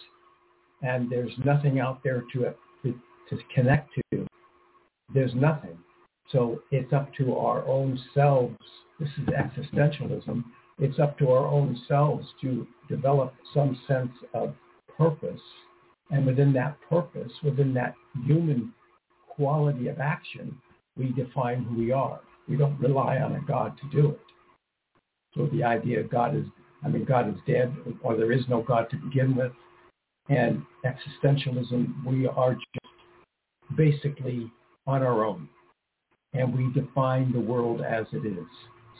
and 0.83 1.09
there's 1.09 1.31
nothing 1.43 1.79
out 1.79 2.01
there 2.03 2.23
to, 2.33 2.53
to, 2.83 2.99
to 3.29 3.37
connect 3.55 3.89
to. 4.11 4.27
There's 5.13 5.33
nothing. 5.33 5.77
So 6.29 6.61
it's 6.71 6.91
up 6.93 7.13
to 7.15 7.35
our 7.35 7.65
own 7.65 7.99
selves. 8.13 8.57
This 8.99 9.09
is 9.17 9.27
existentialism. 9.27 10.43
It's 10.79 10.99
up 10.99 11.17
to 11.19 11.29
our 11.29 11.47
own 11.47 11.79
selves 11.87 12.27
to 12.41 12.67
develop 12.89 13.33
some 13.53 13.79
sense 13.87 14.11
of 14.33 14.53
purpose. 14.97 15.41
And 16.11 16.25
within 16.25 16.51
that 16.53 16.77
purpose, 16.89 17.31
within 17.43 17.73
that 17.75 17.95
human 18.25 18.73
quality 19.27 19.87
of 19.87 19.99
action, 19.99 20.55
we 20.97 21.11
define 21.13 21.63
who 21.63 21.77
we 21.77 21.91
are. 21.91 22.19
We 22.47 22.57
don't 22.57 22.79
rely 22.79 23.17
on 23.17 23.35
a 23.35 23.41
God 23.47 23.77
to 23.79 24.01
do 24.01 24.11
it. 24.11 24.19
So 25.35 25.47
the 25.47 25.63
idea 25.63 26.01
of 26.01 26.09
God 26.09 26.35
is, 26.35 26.45
I 26.83 26.89
mean, 26.89 27.05
God 27.05 27.29
is 27.29 27.39
dead, 27.47 27.73
or 28.01 28.15
there 28.15 28.31
is 28.31 28.47
no 28.49 28.61
God 28.61 28.89
to 28.91 28.97
begin 28.97 29.35
with. 29.35 29.51
And 30.29 30.63
existentialism, 30.85 32.05
we 32.05 32.27
are 32.27 32.53
just 32.53 33.77
basically 33.77 34.51
on 34.85 35.01
our 35.01 35.25
own. 35.25 35.49
And 36.33 36.55
we 36.55 36.71
define 36.73 37.31
the 37.31 37.39
world 37.39 37.81
as 37.81 38.05
it 38.11 38.25
is, 38.25 38.47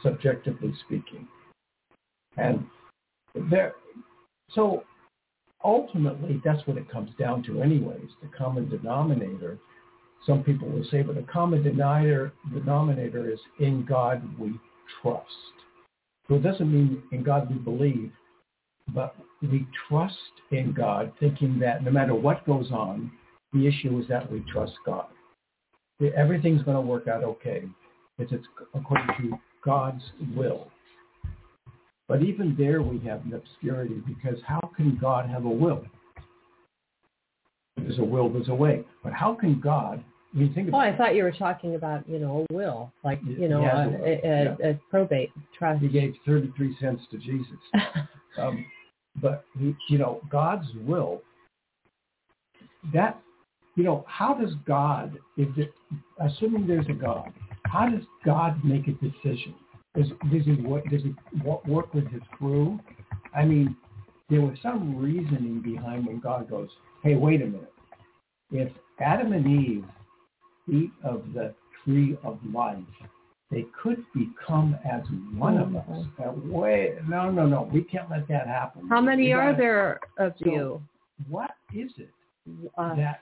subjectively 0.01 0.73
speaking. 0.86 1.27
And 2.38 2.65
there, 3.49 3.73
so 4.51 4.84
ultimately, 5.63 6.41
that's 6.43 6.65
what 6.67 6.77
it 6.77 6.89
comes 6.89 7.12
down 7.19 7.43
to 7.43 7.62
anyways, 7.62 8.10
the 8.21 8.29
common 8.36 8.69
denominator. 8.69 9.58
Some 10.25 10.43
people 10.43 10.69
will 10.69 10.86
say, 10.89 11.01
but 11.01 11.15
the 11.15 11.23
common 11.23 11.63
denominator, 11.63 12.31
denominator 12.53 13.31
is 13.31 13.39
in 13.59 13.86
God 13.86 14.21
we 14.39 14.53
trust. 15.01 15.27
So 16.27 16.36
it 16.36 16.43
doesn't 16.43 16.71
mean 16.71 17.03
in 17.12 17.23
God 17.23 17.49
we 17.49 17.57
believe, 17.57 18.12
but 18.93 19.15
we 19.41 19.67
trust 19.89 20.15
in 20.51 20.73
God, 20.73 21.12
thinking 21.19 21.59
that 21.59 21.83
no 21.83 21.91
matter 21.91 22.15
what 22.15 22.45
goes 22.45 22.71
on, 22.71 23.12
the 23.51 23.67
issue 23.67 23.99
is 23.99 24.07
that 24.07 24.31
we 24.31 24.43
trust 24.51 24.73
God. 24.86 25.07
Everything's 26.15 26.63
going 26.63 26.75
to 26.75 26.81
work 26.81 27.07
out 27.07 27.23
okay. 27.23 27.63
It's, 28.17 28.31
it's 28.31 28.45
according 28.73 29.07
to 29.19 29.38
God's 29.63 30.03
will. 30.36 30.67
But 32.07 32.21
even 32.21 32.55
there 32.57 32.81
we 32.81 32.99
have 33.07 33.25
an 33.25 33.33
obscurity 33.33 34.01
because 34.05 34.39
how 34.45 34.59
can 34.75 34.97
God 34.99 35.29
have 35.29 35.45
a 35.45 35.49
will? 35.49 35.83
There's 37.77 37.99
a 37.99 38.03
will, 38.03 38.29
there's 38.29 38.49
a 38.49 38.55
way. 38.55 38.83
But 39.03 39.13
how 39.13 39.33
can 39.33 39.59
God, 39.59 40.03
you 40.34 40.52
think 40.54 40.67
Oh, 40.67 40.80
about 40.80 40.82
I 40.82 40.98
thought 40.98 41.15
you 41.15 41.24
were 41.24 41.32
talking 41.32 41.76
about, 41.76 42.08
you 42.10 42.19
know, 42.19 42.46
a 42.50 42.54
will, 42.54 42.91
like, 43.04 43.19
you 43.24 43.48
know, 43.48 43.63
has 43.63 43.88
a, 43.88 44.28
a 44.28 44.43
will, 44.46 44.72
a, 44.72 44.80
probate 44.89 45.32
trust. 45.58 45.82
he 45.82 45.88
gave 45.88 46.15
33 46.26 46.76
cents 46.80 47.02
to 47.12 47.17
Jesus. 47.17 47.58
Um, 48.36 48.65
but, 49.22 49.46
he, 49.60 49.76
you 49.89 50.00
know, 50.00 50.19
God's 50.32 50.65
will, 50.88 51.22
that, 52.91 53.19
you 53.76 53.84
know, 53.84 54.04
how 54.08 54.34
does 54.34 54.56
God, 54.65 55.19
if 55.38 55.56
it, 55.56 55.72
assuming 56.19 56.65
there's 56.65 56.88
a 56.89 56.93
God, 56.93 57.32
how 57.65 57.88
does 57.88 58.02
God 58.26 58.60
make 58.65 58.88
a 58.88 58.93
decision? 58.93 59.54
Does, 59.96 60.08
does, 60.32 60.46
he, 60.46 60.54
wo- 60.54 60.82
does 60.89 61.04
he 61.04 61.13
wo- 61.43 61.62
work 61.67 61.93
with 61.93 62.08
his 62.12 62.24
crew? 62.32 62.80
I 63.36 63.46
mean, 63.46 63.76
there 64.32 64.41
was 64.41 64.58
some 64.63 64.98
reasoning 64.98 65.62
behind 65.62 66.08
when 66.08 66.19
God 66.19 66.50
goes, 66.50 66.69
hey, 67.04 67.13
wait 67.13 67.43
a 67.43 67.46
minute. 67.46 67.72
If 68.52 68.72
Adam 69.00 69.34
and 69.34 69.46
Eve 69.46 69.86
eat 70.71 70.91
of 71.04 71.23
the 71.34 71.54
tree 71.84 72.17
of 72.23 72.39
life, 72.52 72.78
they 73.52 73.65
could 73.82 74.04
become 74.13 74.76
as 74.84 75.04
one 75.36 75.58
of 75.58 75.76
us. 75.76 76.06
Uh, 76.19 76.32
wait, 76.45 76.95
no, 77.08 77.30
no, 77.30 77.45
no. 77.45 77.69
We 77.71 77.84
can't 77.84 78.10
let 78.10 78.28
that 78.30 78.47
happen. 78.47 78.88
How 78.88 79.02
many 79.02 79.32
are 79.34 79.52
gotta- 79.52 79.58
there 79.58 79.99
of 80.17 80.34
So- 80.39 80.49
you? 80.49 80.82
What 81.30 81.52
is 81.73 81.91
it 81.97 82.10
Uh, 82.78 82.93
that 82.95 83.21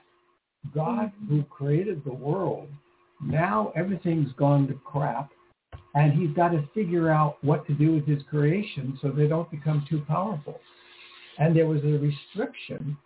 God 0.74 1.12
who 1.28 1.44
created 1.44 2.02
the 2.04 2.12
world, 2.12 2.68
now 3.20 3.72
everything's 3.76 4.32
gone 4.32 4.66
to 4.66 4.74
crap, 4.74 5.30
and 5.94 6.12
he's 6.12 6.32
got 6.32 6.48
to 6.48 6.62
figure 6.74 7.08
out 7.10 7.36
what 7.44 7.64
to 7.66 7.74
do 7.74 7.92
with 7.92 8.06
his 8.06 8.22
creation 8.24 8.98
so 9.00 9.10
they 9.10 9.28
don't 9.28 9.48
become 9.50 9.84
too 9.88 10.00
powerful. 10.08 10.60
And 11.38 11.54
there 11.54 11.66
was 11.66 11.84
a 11.84 11.98
restriction 11.98 12.96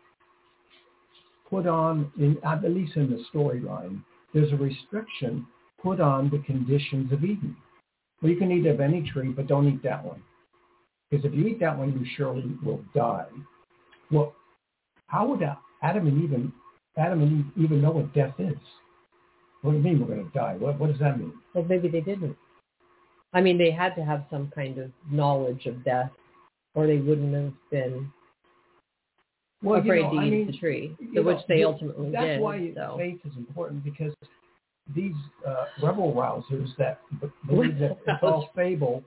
put 1.50 1.66
on, 1.66 2.10
in, 2.18 2.38
at 2.44 2.62
least 2.64 2.96
in 2.96 3.10
the 3.10 3.22
storyline, 3.32 4.02
there's 4.36 4.52
a 4.52 4.56
restriction 4.56 5.46
put 5.82 5.98
on 5.98 6.28
the 6.28 6.38
conditions 6.40 7.10
of 7.10 7.24
Eden. 7.24 7.56
Well, 8.20 8.30
you 8.30 8.36
can 8.36 8.52
eat 8.52 8.66
of 8.66 8.80
any 8.80 9.02
tree, 9.10 9.30
but 9.30 9.46
don't 9.46 9.66
eat 9.66 9.82
that 9.82 10.04
one. 10.04 10.22
Because 11.10 11.24
if 11.24 11.32
you 11.32 11.46
eat 11.46 11.58
that 11.60 11.78
one, 11.78 11.92
you 11.92 12.06
surely 12.18 12.44
will 12.62 12.84
die. 12.94 13.24
Well, 14.10 14.34
how 15.06 15.26
would 15.26 15.40
Adam 15.82 16.06
and 16.06 16.22
Eve, 16.22 16.52
Adam 16.98 17.22
and 17.22 17.46
Eve 17.56 17.64
even 17.64 17.80
know 17.80 17.92
what 17.92 18.12
death 18.12 18.34
is? 18.38 18.58
What 19.62 19.70
do 19.70 19.78
you 19.78 19.82
mean 19.82 20.00
we're 20.00 20.14
going 20.14 20.30
to 20.30 20.38
die? 20.38 20.56
What, 20.58 20.78
what 20.78 20.90
does 20.90 21.00
that 21.00 21.18
mean? 21.18 21.32
well, 21.54 21.64
maybe 21.64 21.88
they 21.88 22.02
didn't. 22.02 22.36
I 23.32 23.40
mean, 23.40 23.56
they 23.56 23.70
had 23.70 23.94
to 23.94 24.04
have 24.04 24.26
some 24.30 24.52
kind 24.54 24.76
of 24.76 24.90
knowledge 25.10 25.64
of 25.64 25.82
death, 25.82 26.10
or 26.74 26.86
they 26.86 26.98
wouldn't 26.98 27.34
have 27.34 27.54
been 27.70 28.12
Well, 29.66 29.80
afraid 29.80 30.02
know, 30.02 30.10
to 30.12 30.18
I 30.18 30.24
eat 30.26 30.30
mean, 30.30 30.46
the 30.46 30.56
tree, 30.56 30.96
so 31.14 31.22
which 31.22 31.36
know, 31.36 31.42
they 31.48 31.54
th- 31.56 31.66
ultimately 31.66 32.10
That's 32.12 32.24
did. 32.24 32.40
why 32.40 32.72
so. 32.74 32.94
faith 32.96 33.18
is 33.24 33.36
important 33.36 33.82
because 33.82 34.12
these 34.94 35.14
uh, 35.46 35.64
rebel 35.82 36.14
rousers 36.14 36.68
that 36.78 37.00
believe 37.48 37.78
that 37.80 37.98
it's 38.06 38.22
all 38.22 38.50
fable, 38.54 39.02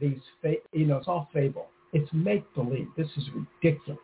these 0.00 0.20
fa- 0.40 0.54
you 0.72 0.86
know, 0.86 0.98
it's 0.98 1.08
all 1.08 1.28
fable. 1.32 1.66
It's 1.92 2.08
make 2.12 2.44
believe. 2.54 2.86
This 2.96 3.08
is 3.16 3.24
ridiculous. 3.62 3.98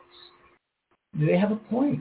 They 1.15 1.37
have 1.39 1.53
a 1.53 1.57
point 1.57 2.01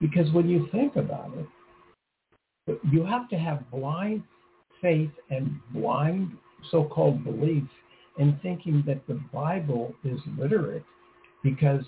because 0.00 0.30
when 0.32 0.48
you 0.48 0.68
think 0.70 0.96
about 0.96 1.32
it, 1.36 2.78
you 2.90 3.06
have 3.06 3.28
to 3.30 3.36
have 3.38 3.70
blind 3.70 4.22
faith 4.82 5.10
and 5.30 5.58
blind 5.72 6.32
so-called 6.70 7.24
belief 7.24 7.64
in 8.18 8.38
thinking 8.42 8.82
that 8.86 9.06
the 9.06 9.20
Bible 9.32 9.94
is 10.04 10.18
literate 10.38 10.84
because 11.42 11.82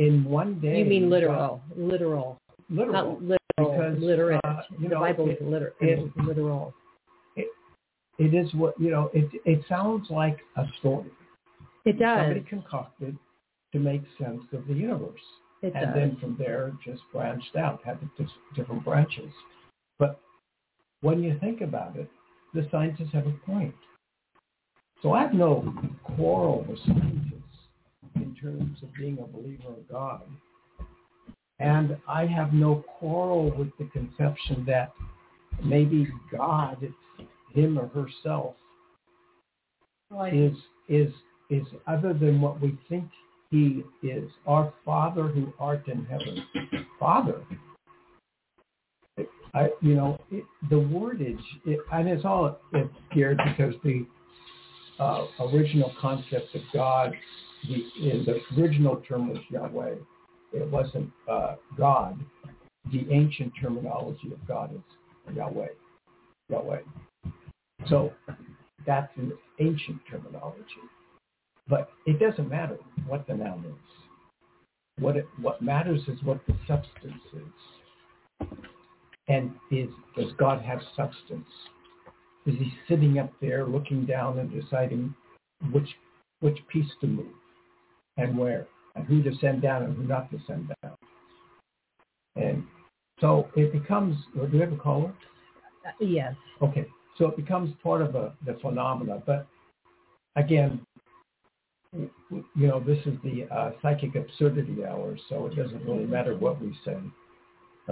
in 0.00 0.24
one 0.24 0.58
day 0.60 0.78
You 0.80 0.84
mean 0.86 1.10
literal, 1.10 1.60
literal, 1.76 2.38
literal 2.70 2.92
not 2.92 3.22
literal, 3.22 3.38
because, 3.58 3.98
literate. 4.00 4.40
uh, 4.44 4.62
the 4.80 4.88
know, 4.88 5.00
Bible 5.00 5.28
is 5.28 5.36
it- 5.36 5.42
liter- 5.42 5.74
it- 5.80 6.16
literal. 6.16 6.74
it 7.36 8.34
is 8.34 8.52
what 8.54 8.78
you 8.80 8.90
know. 8.90 9.10
It 9.14 9.30
it 9.44 9.64
sounds 9.68 10.10
like 10.10 10.38
a 10.56 10.66
story. 10.78 11.10
It 11.84 11.98
does. 11.98 12.18
Somebody 12.18 12.40
concocted 12.40 13.16
to 13.72 13.78
make 13.78 14.02
sense 14.18 14.42
of 14.52 14.66
the 14.66 14.74
universe, 14.74 15.20
It 15.62 15.72
and 15.74 15.86
does. 15.86 15.94
then 15.94 16.16
from 16.16 16.36
there 16.36 16.72
just 16.84 17.02
branched 17.12 17.54
out, 17.56 17.82
had 17.84 17.98
different 18.54 18.84
branches. 18.84 19.32
But 19.98 20.18
when 21.02 21.22
you 21.22 21.38
think 21.38 21.60
about 21.60 21.96
it, 21.96 22.10
the 22.54 22.68
scientists 22.70 23.12
have 23.12 23.26
a 23.26 23.32
point. 23.46 23.74
So 25.02 25.12
I 25.12 25.22
have 25.22 25.32
no 25.34 25.72
quarrel 26.04 26.64
with 26.68 26.78
scientists 26.80 27.39
in 28.22 28.34
terms 28.34 28.78
of 28.82 28.92
being 28.94 29.18
a 29.18 29.26
believer 29.26 29.68
of 29.68 29.88
God. 29.90 30.22
And 31.58 31.96
I 32.08 32.26
have 32.26 32.52
no 32.52 32.84
quarrel 32.98 33.54
with 33.56 33.70
the 33.78 33.84
conception 33.92 34.64
that 34.66 34.92
maybe 35.62 36.08
God, 36.30 36.78
him 37.54 37.78
or 37.78 37.88
herself, 37.88 38.54
Right. 40.10 40.34
is 40.34 40.56
is 40.88 41.12
is 41.50 41.62
other 41.86 42.12
than 42.12 42.40
what 42.40 42.60
we 42.60 42.76
think 42.88 43.04
he 43.50 43.84
is. 44.02 44.28
Our 44.46 44.72
Father 44.84 45.28
who 45.28 45.52
art 45.58 45.86
in 45.86 46.04
heaven. 46.06 46.44
Father. 46.98 47.42
I, 49.52 49.68
you 49.82 49.94
know, 49.94 50.18
it, 50.30 50.44
the 50.68 50.76
wordage, 50.76 51.40
it, 51.66 51.80
and 51.92 52.08
it's 52.08 52.24
all 52.24 52.60
obscured 52.72 53.40
because 53.44 53.74
the 53.82 54.06
uh, 55.00 55.26
original 55.40 55.92
concept 56.00 56.54
of 56.54 56.62
God, 56.72 57.12
the, 57.68 57.84
the 58.26 58.60
original 58.60 58.96
term 59.06 59.28
was 59.28 59.38
Yahweh. 59.50 59.94
It 60.52 60.70
wasn't 60.70 61.10
uh, 61.30 61.56
God. 61.76 62.18
The 62.92 63.06
ancient 63.10 63.52
terminology 63.60 64.32
of 64.32 64.46
God 64.48 64.74
is 64.74 65.36
Yahweh. 65.36 65.68
Yahweh. 66.48 66.80
So 67.88 68.12
that's 68.86 69.10
an 69.16 69.32
ancient 69.60 70.00
terminology. 70.10 70.64
But 71.68 71.90
it 72.06 72.18
doesn't 72.18 72.48
matter 72.48 72.78
what 73.06 73.26
the 73.26 73.34
noun 73.34 73.64
is. 73.66 75.02
What 75.02 75.16
it, 75.16 75.26
what 75.40 75.62
matters 75.62 76.00
is 76.08 76.22
what 76.24 76.40
the 76.46 76.54
substance 76.66 77.22
is. 77.32 78.48
And 79.28 79.52
is 79.70 79.88
does 80.16 80.32
God 80.36 80.60
have 80.62 80.80
substance? 80.96 81.46
Is 82.46 82.54
he 82.58 82.72
sitting 82.88 83.18
up 83.18 83.32
there 83.40 83.66
looking 83.66 84.04
down 84.04 84.38
and 84.38 84.50
deciding 84.50 85.14
which 85.70 85.88
which 86.40 86.58
piece 86.72 86.90
to 87.02 87.06
move 87.06 87.39
and 88.20 88.36
where 88.36 88.66
and 88.94 89.06
who 89.06 89.22
to 89.22 89.32
send 89.40 89.62
down 89.62 89.84
and 89.84 89.96
who 89.96 90.04
not 90.04 90.30
to 90.30 90.38
send 90.46 90.72
down? 90.82 90.96
And 92.36 92.64
so 93.20 93.48
it 93.56 93.72
becomes. 93.72 94.16
Do 94.34 94.48
you 94.52 94.60
have 94.60 94.72
a 94.72 94.76
caller? 94.76 95.12
Uh, 95.86 95.90
yes. 96.00 96.34
Okay, 96.62 96.86
so 97.16 97.26
it 97.26 97.36
becomes 97.36 97.74
part 97.82 98.02
of 98.02 98.14
a, 98.14 98.32
the 98.44 98.58
phenomena. 98.60 99.22
But 99.24 99.46
again, 100.36 100.80
you 101.92 102.42
know, 102.54 102.80
this 102.80 102.98
is 103.06 103.14
the 103.24 103.48
uh, 103.52 103.72
psychic 103.82 104.14
absurdity 104.14 104.84
hour, 104.84 105.16
so 105.28 105.46
it 105.46 105.56
doesn't 105.56 105.84
really 105.84 106.06
matter 106.06 106.36
what 106.36 106.60
we 106.60 106.76
say. 106.84 106.96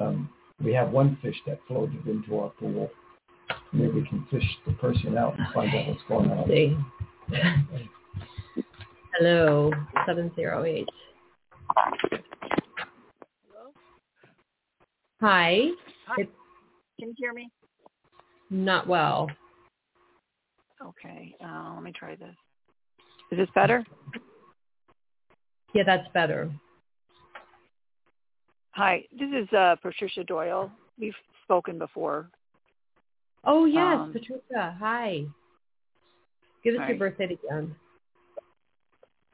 Um, 0.01 0.31
we 0.63 0.73
have 0.75 0.91
one 0.91 1.19
fish 1.23 1.37
that 1.47 1.59
floated 1.67 2.07
into 2.07 2.39
our 2.39 2.51
pool. 2.51 2.91
Maybe 3.73 3.89
we 3.89 4.09
can 4.09 4.27
fish 4.31 4.45
the 4.67 4.73
person 4.75 5.17
out 5.17 5.39
and 5.39 5.47
find 5.55 5.75
out 5.75 5.89
what's 5.89 6.03
going 6.09 6.31
on. 6.31 6.49
See. 6.49 6.77
Hello, 9.19 9.73
708. 10.07 10.89
Hello? 13.53 13.73
Hi. 15.21 15.71
Hi. 16.07 16.15
It's 16.19 16.31
Can 17.01 17.09
you 17.09 17.15
hear 17.17 17.33
me? 17.33 17.51
not 18.51 18.87
well. 18.87 19.29
Okay. 20.81 21.35
Uh, 21.45 21.73
let 21.75 21.83
me 21.83 21.93
try 21.99 22.15
this. 22.15 22.35
Is 23.33 23.39
this 23.39 23.49
better? 23.57 23.85
Yeah, 25.75 25.83
that's 25.85 26.07
better. 26.15 26.49
Hi, 28.71 29.03
this 29.19 29.31
is 29.37 29.53
uh, 29.53 29.75
Patricia 29.83 30.23
Doyle. 30.23 30.71
We've 30.97 31.13
spoken 31.43 31.77
before. 31.77 32.31
Oh, 33.43 33.65
yes, 33.65 33.99
Um, 33.99 34.13
Patricia. 34.13 34.77
Hi. 34.79 35.25
Give 36.63 36.75
us 36.77 36.81
hi. 36.83 36.91
your 36.91 36.99
birthday 36.99 37.25
again. 37.25 37.75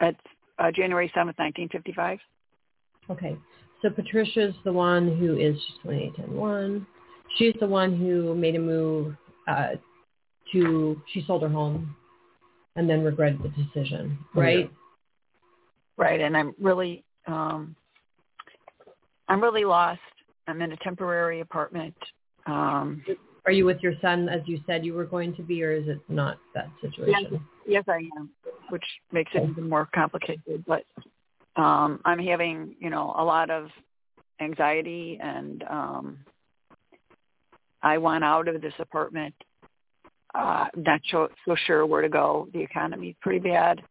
It's 0.09 0.19
uh, 0.59 0.71
January 0.71 1.09
7th, 1.09 1.39
1955. 1.39 2.19
Okay. 3.11 3.37
So 3.83 3.91
Patricia's 3.91 4.55
the 4.65 4.73
one 4.73 5.17
who 5.19 5.39
is 5.39 5.57
she's 5.57 5.77
2810 5.83 6.87
She's 7.37 7.55
the 7.61 7.67
one 7.67 7.97
who 7.97 8.35
made 8.35 8.55
a 8.55 8.61
move 8.61 9.15
uh, 9.49 9.71
to, 10.53 11.03
she 11.13 11.25
sold 11.27 11.43
her 11.43 11.49
home 11.49 11.95
and 12.77 12.89
then 12.89 13.03
regretted 13.03 13.43
the 13.43 13.49
decision, 13.49 14.19
Oh, 14.35 14.41
yeah. 14.41 14.47
right? 14.47 14.71
Right, 15.97 16.21
and 16.21 16.37
I'm 16.37 16.55
really, 16.61 17.05
um, 17.27 17.77
I'm 19.29 19.41
really 19.41 19.65
lost. 19.65 20.01
I'm 20.47 20.61
in 20.61 20.73
a 20.73 20.77
temporary 20.79 21.41
apartment. 21.41 21.95
Um, 22.47 23.03
Are 23.47 23.53
you 23.53 23.65
with 23.65 23.81
your 23.81 23.95
son 24.03 24.29
as 24.29 24.43
you 24.47 24.61
said 24.67 24.85
you 24.85 24.95
were 24.95 25.05
going 25.05 25.35
to 25.37 25.43
be 25.43 25.63
or 25.63 25.73
is 25.73 25.89
it 25.89 26.01
not 26.09 26.39
that 26.55 26.69
situation? 26.81 27.29
Yes, 27.31 27.41
yes, 27.67 27.85
I 27.89 28.09
am, 28.19 28.31
which 28.71 28.85
makes 29.13 29.33
it 29.35 29.49
even 29.49 29.69
more 29.69 29.89
complicated. 29.95 30.65
But 30.67 30.85
um, 31.57 32.01
I'm 32.05 32.19
having, 32.19 32.75
you 32.81 32.91
know, 32.91 33.15
a 33.17 33.25
lot 33.25 33.51
of 33.51 33.69
anxiety, 34.41 35.19
and 35.23 35.63
um, 35.65 36.19
I 37.83 37.99
want 37.99 38.25
out 38.25 38.49
of 38.49 38.61
this 38.61 38.75
apartment. 38.79 39.35
Uh, 40.35 40.67
not 40.77 41.01
so, 41.11 41.29
so 41.47 41.55
sure 41.67 41.87
where 41.87 42.03
to 42.03 42.09
go. 42.09 42.49
The 42.53 42.61
economy's 42.61 43.15
pretty 43.21 43.39
bad. 43.39 43.83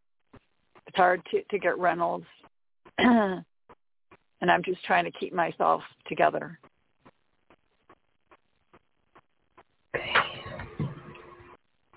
It's 0.88 0.97
hard 0.97 1.21
to, 1.31 1.41
to 1.43 1.59
get 1.59 1.77
rentals, 1.79 2.23
and 2.97 3.43
I'm 4.41 4.63
just 4.63 4.83
trying 4.83 5.05
to 5.05 5.12
keep 5.12 5.33
myself 5.33 5.81
together. 6.07 6.59
Okay. 9.95 10.12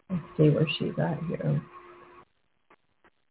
Let's 0.09 0.23
see 0.37 0.51
where 0.51 0.69
she's 0.79 0.93
at 0.99 1.19
here. 1.29 1.61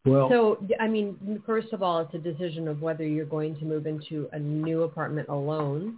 Well, 0.05 0.29
So, 0.29 0.67
I 0.79 0.87
mean, 0.87 1.41
first 1.45 1.73
of 1.73 1.81
all, 1.81 1.99
it's 1.99 2.13
a 2.13 2.19
decision 2.19 2.67
of 2.67 2.81
whether 2.81 3.05
you're 3.05 3.25
going 3.25 3.57
to 3.59 3.65
move 3.65 3.87
into 3.87 4.29
a 4.33 4.39
new 4.39 4.83
apartment 4.83 5.29
alone 5.29 5.97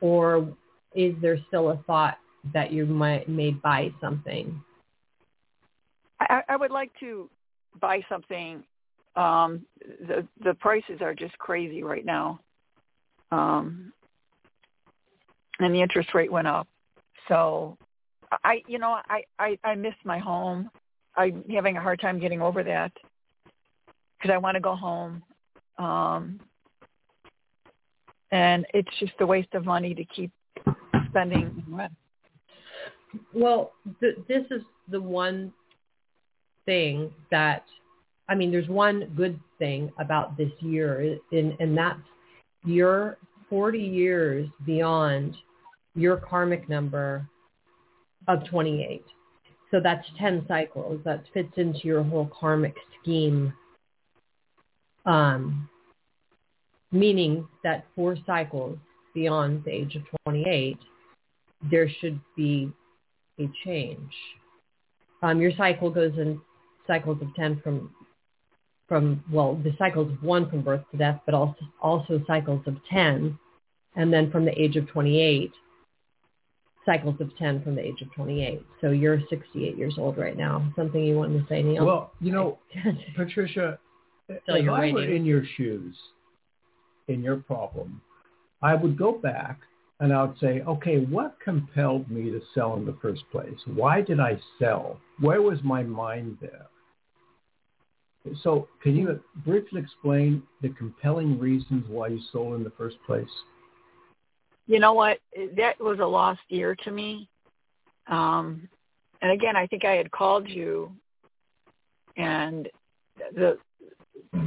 or 0.00 0.48
is 0.94 1.14
there 1.20 1.38
still 1.48 1.70
a 1.70 1.76
thought 1.86 2.18
that 2.52 2.72
you 2.72 2.86
might 2.86 3.28
may 3.28 3.50
buy 3.50 3.90
something? 4.00 4.62
I, 6.20 6.42
I 6.48 6.56
would 6.56 6.70
like 6.70 6.90
to 7.00 7.28
buy 7.80 8.00
something. 8.08 8.62
Um, 9.16 9.66
the 10.06 10.26
the 10.44 10.54
prices 10.54 10.98
are 11.00 11.14
just 11.14 11.36
crazy 11.38 11.82
right 11.82 12.04
now, 12.04 12.40
um, 13.32 13.92
and 15.58 15.74
the 15.74 15.82
interest 15.82 16.14
rate 16.14 16.30
went 16.30 16.46
up. 16.46 16.68
So, 17.26 17.76
I 18.44 18.62
you 18.66 18.78
know 18.78 18.98
I 19.08 19.22
I, 19.38 19.58
I 19.64 19.74
miss 19.74 19.94
my 20.04 20.18
home. 20.18 20.70
I'm 21.16 21.44
having 21.50 21.76
a 21.76 21.80
hard 21.80 22.00
time 22.00 22.20
getting 22.20 22.40
over 22.40 22.62
that 22.62 22.92
because 24.18 24.32
I 24.32 24.38
want 24.38 24.54
to 24.54 24.60
go 24.60 24.74
home, 24.74 25.22
um, 25.78 26.40
and 28.30 28.66
it's 28.74 28.90
just 28.98 29.12
a 29.20 29.26
waste 29.26 29.54
of 29.54 29.64
money 29.64 29.94
to 29.94 30.04
keep 30.04 30.30
spending. 31.08 31.64
Well, 33.32 33.72
th- 34.00 34.18
this 34.28 34.44
is 34.50 34.62
the 34.88 35.00
one 35.00 35.52
thing 36.66 37.10
that, 37.30 37.64
I 38.28 38.34
mean, 38.34 38.50
there's 38.50 38.68
one 38.68 39.10
good 39.16 39.38
thing 39.58 39.90
about 39.98 40.36
this 40.36 40.50
year, 40.60 41.18
and, 41.32 41.54
and 41.58 41.76
that's 41.76 42.00
you're 42.64 43.16
40 43.48 43.78
years 43.78 44.48
beyond 44.66 45.36
your 45.94 46.16
karmic 46.16 46.68
number 46.68 47.26
of 48.26 48.44
28. 48.44 49.04
So 49.70 49.80
that's 49.80 50.06
10 50.18 50.46
cycles. 50.48 51.00
That 51.04 51.24
fits 51.34 51.52
into 51.56 51.80
your 51.84 52.02
whole 52.02 52.30
karmic 52.38 52.74
scheme. 53.00 53.52
Um, 55.04 55.68
meaning 56.90 57.46
that 57.64 57.84
four 57.94 58.16
cycles 58.26 58.78
beyond 59.14 59.64
the 59.64 59.70
age 59.70 59.96
of 59.96 60.02
28, 60.24 60.78
there 61.70 61.88
should 62.00 62.20
be 62.36 62.72
a 63.38 63.48
change. 63.64 64.12
Um, 65.22 65.40
your 65.40 65.52
cycle 65.56 65.90
goes 65.90 66.12
in 66.16 66.40
cycles 66.86 67.20
of 67.20 67.34
10 67.34 67.60
from, 67.62 67.92
from 68.88 69.22
well, 69.30 69.54
the 69.56 69.74
cycles 69.78 70.12
of 70.12 70.22
one 70.22 70.48
from 70.48 70.62
birth 70.62 70.82
to 70.92 70.96
death, 70.96 71.20
but 71.26 71.34
also, 71.34 71.56
also 71.80 72.22
cycles 72.26 72.62
of 72.66 72.76
10. 72.90 73.38
And 73.96 74.12
then 74.12 74.30
from 74.30 74.44
the 74.44 74.60
age 74.60 74.76
of 74.76 74.86
28, 74.88 75.50
cycles 76.88 77.20
of 77.20 77.36
10 77.36 77.62
from 77.62 77.74
the 77.74 77.82
age 77.82 78.00
of 78.00 78.12
28. 78.14 78.64
So 78.80 78.90
you're 78.90 79.20
68 79.28 79.76
years 79.76 79.96
old 79.98 80.16
right 80.16 80.36
now. 80.36 80.72
Something 80.74 81.04
you 81.04 81.16
wanted 81.16 81.40
to 81.40 81.46
say, 81.46 81.62
Neil? 81.62 81.84
well, 81.84 82.12
you 82.20 82.32
know, 82.32 82.58
Patricia, 83.16 83.78
if 84.28 84.42
I 84.48 84.62
were 84.92 85.04
in 85.04 85.26
your 85.26 85.42
shoes, 85.56 85.94
in 87.08 87.22
your 87.22 87.36
problem, 87.36 88.00
I 88.62 88.74
would 88.74 88.98
go 88.98 89.12
back 89.12 89.60
and 90.00 90.14
I 90.14 90.24
would 90.24 90.38
say, 90.38 90.62
okay, 90.62 90.98
what 90.98 91.36
compelled 91.44 92.10
me 92.10 92.30
to 92.30 92.40
sell 92.54 92.76
in 92.76 92.86
the 92.86 92.96
first 93.02 93.22
place? 93.30 93.58
Why 93.66 94.00
did 94.00 94.18
I 94.18 94.38
sell? 94.58 94.98
Where 95.20 95.42
was 95.42 95.58
my 95.62 95.82
mind 95.82 96.38
there? 96.40 96.66
So 98.42 98.68
can 98.82 98.96
you 98.96 99.20
briefly 99.44 99.80
explain 99.80 100.42
the 100.62 100.70
compelling 100.70 101.38
reasons 101.38 101.84
why 101.88 102.08
you 102.08 102.20
sold 102.32 102.56
in 102.56 102.64
the 102.64 102.72
first 102.78 102.96
place? 103.06 103.28
You 104.68 104.78
know 104.78 104.92
what? 104.92 105.18
That 105.56 105.80
was 105.80 105.98
a 105.98 106.06
lost 106.06 106.40
year 106.48 106.76
to 106.84 106.90
me. 106.90 107.28
Um, 108.06 108.68
and 109.20 109.32
again, 109.32 109.56
I 109.56 109.66
think 109.66 109.84
I 109.84 109.94
had 109.94 110.10
called 110.10 110.48
you 110.48 110.92
and 112.16 112.68
the 113.34 113.58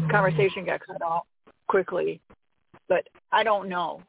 conversation 0.10 0.66
got 0.66 0.82
cut 0.86 1.02
off 1.02 1.26
quickly, 1.68 2.22
but 2.88 3.08
I 3.32 3.44
don't 3.44 3.68
know. 3.68 4.02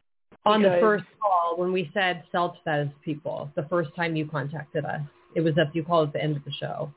On 0.45 0.61
the 0.61 0.79
first 0.81 1.05
call, 1.21 1.57
when 1.57 1.73
we 1.73 1.91
said 1.95 2.25
self-says 2.33 2.89
people, 3.05 3.51
the 3.55 3.63
first 3.71 3.91
time 3.95 4.17
you 4.17 4.27
contacted 4.27 4.85
us, 4.85 5.01
it 5.35 5.41
was 5.41 5.57
up. 5.57 5.69
You 5.73 5.85
called 5.85 6.09
at 6.09 6.13
the 6.15 6.23
end 6.23 6.37
of 6.37 6.45
the 6.45 6.53
show. 6.53 6.93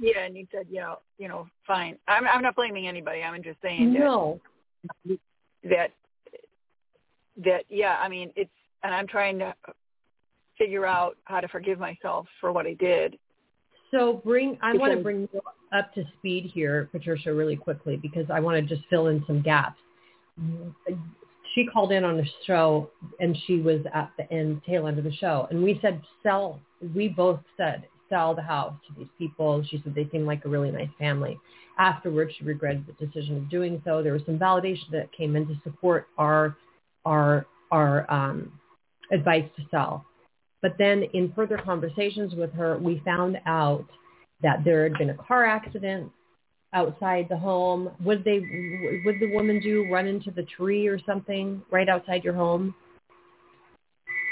Yeah, 0.00 0.24
and 0.24 0.36
you 0.36 0.46
said, 0.52 0.66
yeah, 0.68 0.94
you 1.18 1.28
know, 1.28 1.46
fine. 1.66 1.96
I'm 2.08 2.26
I'm 2.26 2.42
not 2.42 2.56
blaming 2.56 2.88
anybody. 2.88 3.22
I'm 3.22 3.42
just 3.44 3.62
saying 3.62 3.92
no. 3.92 4.40
that 5.04 5.18
that 5.62 5.90
that 7.42 7.64
yeah. 7.68 7.98
I 8.00 8.08
mean, 8.08 8.30
it's 8.36 8.50
and 8.82 8.94
I'm 8.94 9.06
trying 9.06 9.38
to 9.40 9.54
figure 10.58 10.86
out 10.86 11.16
how 11.24 11.40
to 11.40 11.48
forgive 11.48 11.78
myself 11.78 12.26
for 12.40 12.52
what 12.52 12.66
I 12.66 12.74
did. 12.74 13.18
So 13.90 14.20
bring 14.24 14.58
I 14.62 14.74
want 14.74 14.92
to 14.92 15.02
bring 15.02 15.28
you 15.32 15.40
up 15.76 15.92
to 15.94 16.04
speed 16.18 16.50
here, 16.52 16.88
Patricia, 16.92 17.32
really 17.32 17.56
quickly 17.56 17.96
because 17.96 18.26
I 18.32 18.40
want 18.40 18.56
to 18.56 18.74
just 18.74 18.86
fill 18.88 19.08
in 19.08 19.24
some 19.26 19.42
gaps. 19.42 19.78
She 21.54 21.66
called 21.72 21.92
in 21.92 22.04
on 22.04 22.16
the 22.16 22.26
show 22.46 22.90
and 23.20 23.36
she 23.46 23.60
was 23.60 23.80
at 23.92 24.10
the 24.18 24.30
end 24.32 24.62
tail 24.66 24.86
end 24.86 24.98
of 24.98 25.04
the 25.04 25.12
show, 25.14 25.46
and 25.50 25.62
we 25.62 25.78
said 25.80 26.00
sell. 26.22 26.60
We 26.94 27.08
both 27.08 27.40
said 27.56 27.86
sell 28.08 28.34
the 28.34 28.42
house 28.42 28.74
to 28.88 28.94
these 28.98 29.08
people. 29.18 29.64
She 29.70 29.80
said 29.82 29.94
they 29.94 30.08
seem 30.10 30.26
like 30.26 30.44
a 30.44 30.48
really 30.48 30.70
nice 30.70 30.90
family. 30.98 31.38
Afterwards, 31.78 32.32
she 32.38 32.44
regretted 32.44 32.86
the 32.86 33.06
decision 33.06 33.36
of 33.36 33.50
doing 33.50 33.80
so. 33.84 34.02
There 34.02 34.12
was 34.12 34.22
some 34.26 34.38
validation 34.38 34.90
that 34.92 35.12
came 35.12 35.34
in 35.36 35.46
to 35.46 35.54
support 35.64 36.08
our 36.18 36.56
our 37.04 37.46
our 37.70 38.10
um, 38.12 38.58
advice 39.12 39.48
to 39.56 39.62
sell. 39.70 40.04
But 40.62 40.76
then 40.78 41.04
in 41.12 41.32
further 41.34 41.58
conversations 41.58 42.34
with 42.34 42.52
her, 42.54 42.78
we 42.78 43.02
found 43.04 43.38
out 43.46 43.84
that 44.42 44.64
there 44.64 44.84
had 44.84 44.94
been 44.94 45.10
a 45.10 45.14
car 45.14 45.44
accident 45.44 46.10
outside 46.72 47.26
the 47.28 47.36
home. 47.36 47.90
Would 48.04 48.24
they, 48.24 48.38
would 49.04 49.20
the 49.20 49.30
woman 49.32 49.60
do 49.60 49.86
run 49.90 50.06
into 50.06 50.30
the 50.30 50.44
tree 50.56 50.86
or 50.86 50.98
something 51.04 51.62
right 51.70 51.88
outside 51.88 52.24
your 52.24 52.34
home? 52.34 52.74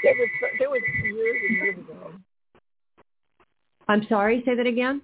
It 0.04 0.16
was, 0.18 0.28
it 0.60 0.70
was 0.70 0.82
years 1.04 1.42
and 1.48 1.56
years 1.56 1.78
ago. 1.78 2.12
I'm 3.88 4.06
sorry, 4.08 4.42
say 4.46 4.54
that 4.54 4.66
again? 4.66 5.02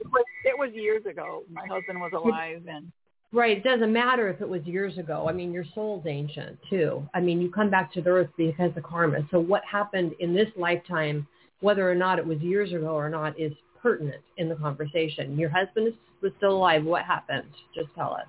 It 0.00 0.06
was, 0.06 0.24
it 0.44 0.58
was 0.58 0.70
years 0.72 1.04
ago. 1.06 1.44
My 1.50 1.66
husband 1.66 2.00
was 2.00 2.12
alive 2.14 2.62
and 2.68 2.90
Right. 3.32 3.58
It 3.58 3.64
doesn't 3.64 3.92
matter 3.92 4.28
if 4.28 4.40
it 4.40 4.48
was 4.48 4.62
years 4.64 4.98
ago. 4.98 5.26
I 5.28 5.32
mean, 5.32 5.52
your 5.52 5.64
soul's 5.74 6.04
ancient 6.06 6.58
too. 6.68 7.08
I 7.14 7.20
mean, 7.20 7.40
you 7.40 7.50
come 7.50 7.70
back 7.70 7.92
to 7.92 8.02
the 8.02 8.10
earth 8.10 8.30
because 8.36 8.72
of 8.76 8.82
karma. 8.82 9.18
So 9.30 9.38
what 9.38 9.62
happened 9.64 10.12
in 10.18 10.34
this 10.34 10.48
lifetime, 10.56 11.28
whether 11.60 11.88
or 11.88 11.94
not 11.94 12.18
it 12.18 12.26
was 12.26 12.40
years 12.40 12.72
ago 12.72 12.88
or 12.88 13.08
not, 13.08 13.38
is 13.38 13.52
pertinent 13.80 14.22
in 14.36 14.48
the 14.48 14.56
conversation. 14.56 15.38
Your 15.38 15.48
husband 15.48 15.94
was 16.22 16.32
still 16.38 16.56
alive. 16.56 16.84
What 16.84 17.04
happened? 17.04 17.46
Just 17.72 17.88
tell 17.94 18.14
us. 18.14 18.26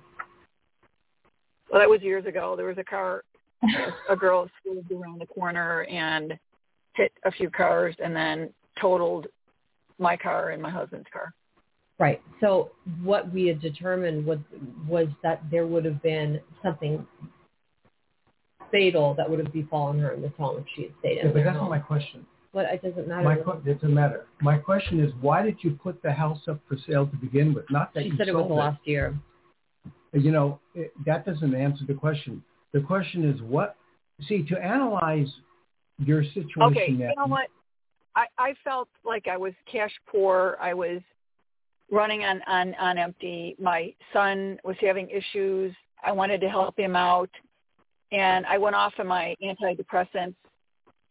Well, 1.70 1.80
that 1.80 1.88
was 1.88 2.02
years 2.02 2.26
ago. 2.26 2.54
There 2.56 2.66
was 2.66 2.78
a 2.78 2.84
car, 2.84 3.24
a 4.08 4.14
girl 4.14 4.48
swerved 4.62 4.92
around 4.92 5.20
the 5.20 5.26
corner 5.26 5.82
and 5.84 6.38
hit 6.94 7.12
a 7.24 7.32
few 7.32 7.50
cars 7.50 7.96
and 8.02 8.14
then 8.14 8.50
totaled 8.80 9.26
my 9.98 10.16
car 10.16 10.50
and 10.50 10.62
my 10.62 10.70
husband's 10.70 11.08
car. 11.12 11.34
Right. 12.02 12.20
So 12.40 12.72
what 13.04 13.32
we 13.32 13.46
had 13.46 13.60
determined 13.60 14.26
was 14.26 14.38
was 14.88 15.06
that 15.22 15.40
there 15.52 15.68
would 15.68 15.84
have 15.84 16.02
been 16.02 16.40
something 16.60 17.06
fatal 18.72 19.14
that 19.14 19.30
would 19.30 19.38
have 19.38 19.52
befallen 19.52 20.00
her 20.00 20.10
in 20.10 20.20
this 20.20 20.32
home 20.36 20.58
if 20.58 20.64
she 20.74 20.82
had 20.82 20.90
stayed 20.98 21.18
in. 21.18 21.26
Yeah, 21.26 21.32
but 21.32 21.44
that's 21.44 21.56
home. 21.56 21.68
not 21.68 21.70
my 21.70 21.78
question. 21.78 22.26
But 22.52 22.66
it 22.66 22.82
doesn't 22.82 23.06
matter. 23.06 23.22
My 23.22 23.34
it 23.34 23.80
doesn't 23.80 23.94
matter. 23.94 24.26
My 24.40 24.58
question 24.58 24.98
is, 24.98 25.12
why 25.20 25.44
did 25.44 25.58
you 25.60 25.78
put 25.80 26.02
the 26.02 26.10
house 26.10 26.40
up 26.48 26.58
for 26.68 26.76
sale 26.88 27.06
to 27.06 27.16
begin 27.18 27.54
with? 27.54 27.66
Not 27.70 27.94
that 27.94 28.02
she 28.02 28.08
you 28.08 28.16
said 28.16 28.26
it 28.26 28.34
was 28.34 28.48
the 28.48 28.54
last 28.54 28.80
year. 28.84 29.16
You 30.12 30.32
know, 30.32 30.58
it, 30.74 30.92
that 31.06 31.24
doesn't 31.24 31.54
answer 31.54 31.84
the 31.86 31.94
question. 31.94 32.42
The 32.72 32.80
question 32.80 33.30
is, 33.30 33.40
what? 33.42 33.76
See, 34.28 34.42
to 34.42 34.58
analyze 34.58 35.28
your 35.98 36.24
situation. 36.24 36.58
Okay, 36.64 36.90
you 36.90 37.14
know 37.16 37.26
what? 37.26 37.46
I, 38.16 38.26
I 38.38 38.54
felt 38.64 38.88
like 39.04 39.28
I 39.28 39.36
was 39.36 39.52
cash 39.70 39.92
poor. 40.10 40.58
I 40.60 40.74
was 40.74 41.00
running 41.92 42.24
on, 42.24 42.40
on, 42.48 42.74
on 42.74 42.98
empty. 42.98 43.54
My 43.60 43.94
son 44.12 44.58
was 44.64 44.76
having 44.80 45.08
issues. 45.10 45.72
I 46.02 46.10
wanted 46.10 46.40
to 46.40 46.48
help 46.48 46.76
him 46.76 46.96
out. 46.96 47.30
And 48.10 48.44
I 48.46 48.58
went 48.58 48.74
off 48.74 48.94
of 48.98 49.06
my 49.06 49.36
antidepressants 49.42 50.34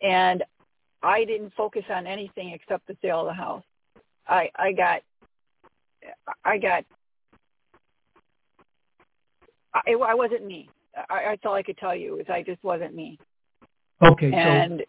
and 0.01 0.43
I 1.03 1.23
didn't 1.23 1.53
focus 1.55 1.83
on 1.89 2.05
anything 2.05 2.49
except 2.49 2.87
the 2.87 2.97
sale 3.01 3.21
of 3.21 3.27
the 3.27 3.33
house. 3.33 3.63
I, 4.27 4.49
I 4.55 4.71
got, 4.71 5.01
I 6.43 6.57
got, 6.57 6.83
I, 9.73 9.93
I 9.93 10.13
wasn't 10.13 10.45
me. 10.45 10.69
I, 11.09 11.23
that's 11.29 11.41
all 11.45 11.53
I 11.53 11.63
could 11.63 11.77
tell 11.77 11.95
you 11.95 12.19
is 12.19 12.25
I 12.29 12.43
just 12.43 12.63
wasn't 12.63 12.95
me. 12.95 13.17
Okay. 14.03 14.31
And 14.33 14.79
so 14.79 14.85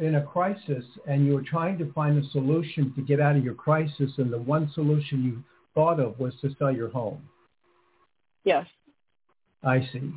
in 0.00 0.16
a 0.16 0.22
crisis 0.22 0.84
and 1.06 1.26
you 1.26 1.34
were 1.34 1.42
trying 1.42 1.78
to 1.78 1.92
find 1.92 2.22
a 2.22 2.28
solution 2.30 2.92
to 2.94 3.02
get 3.02 3.20
out 3.20 3.36
of 3.36 3.44
your 3.44 3.54
crisis 3.54 4.10
and 4.18 4.32
the 4.32 4.38
one 4.38 4.70
solution 4.74 5.24
you 5.24 5.42
thought 5.74 6.00
of 6.00 6.18
was 6.18 6.34
to 6.40 6.54
sell 6.58 6.72
your 6.72 6.88
home. 6.88 7.20
Yes. 8.44 8.66
I 9.62 9.80
see. 9.92 10.12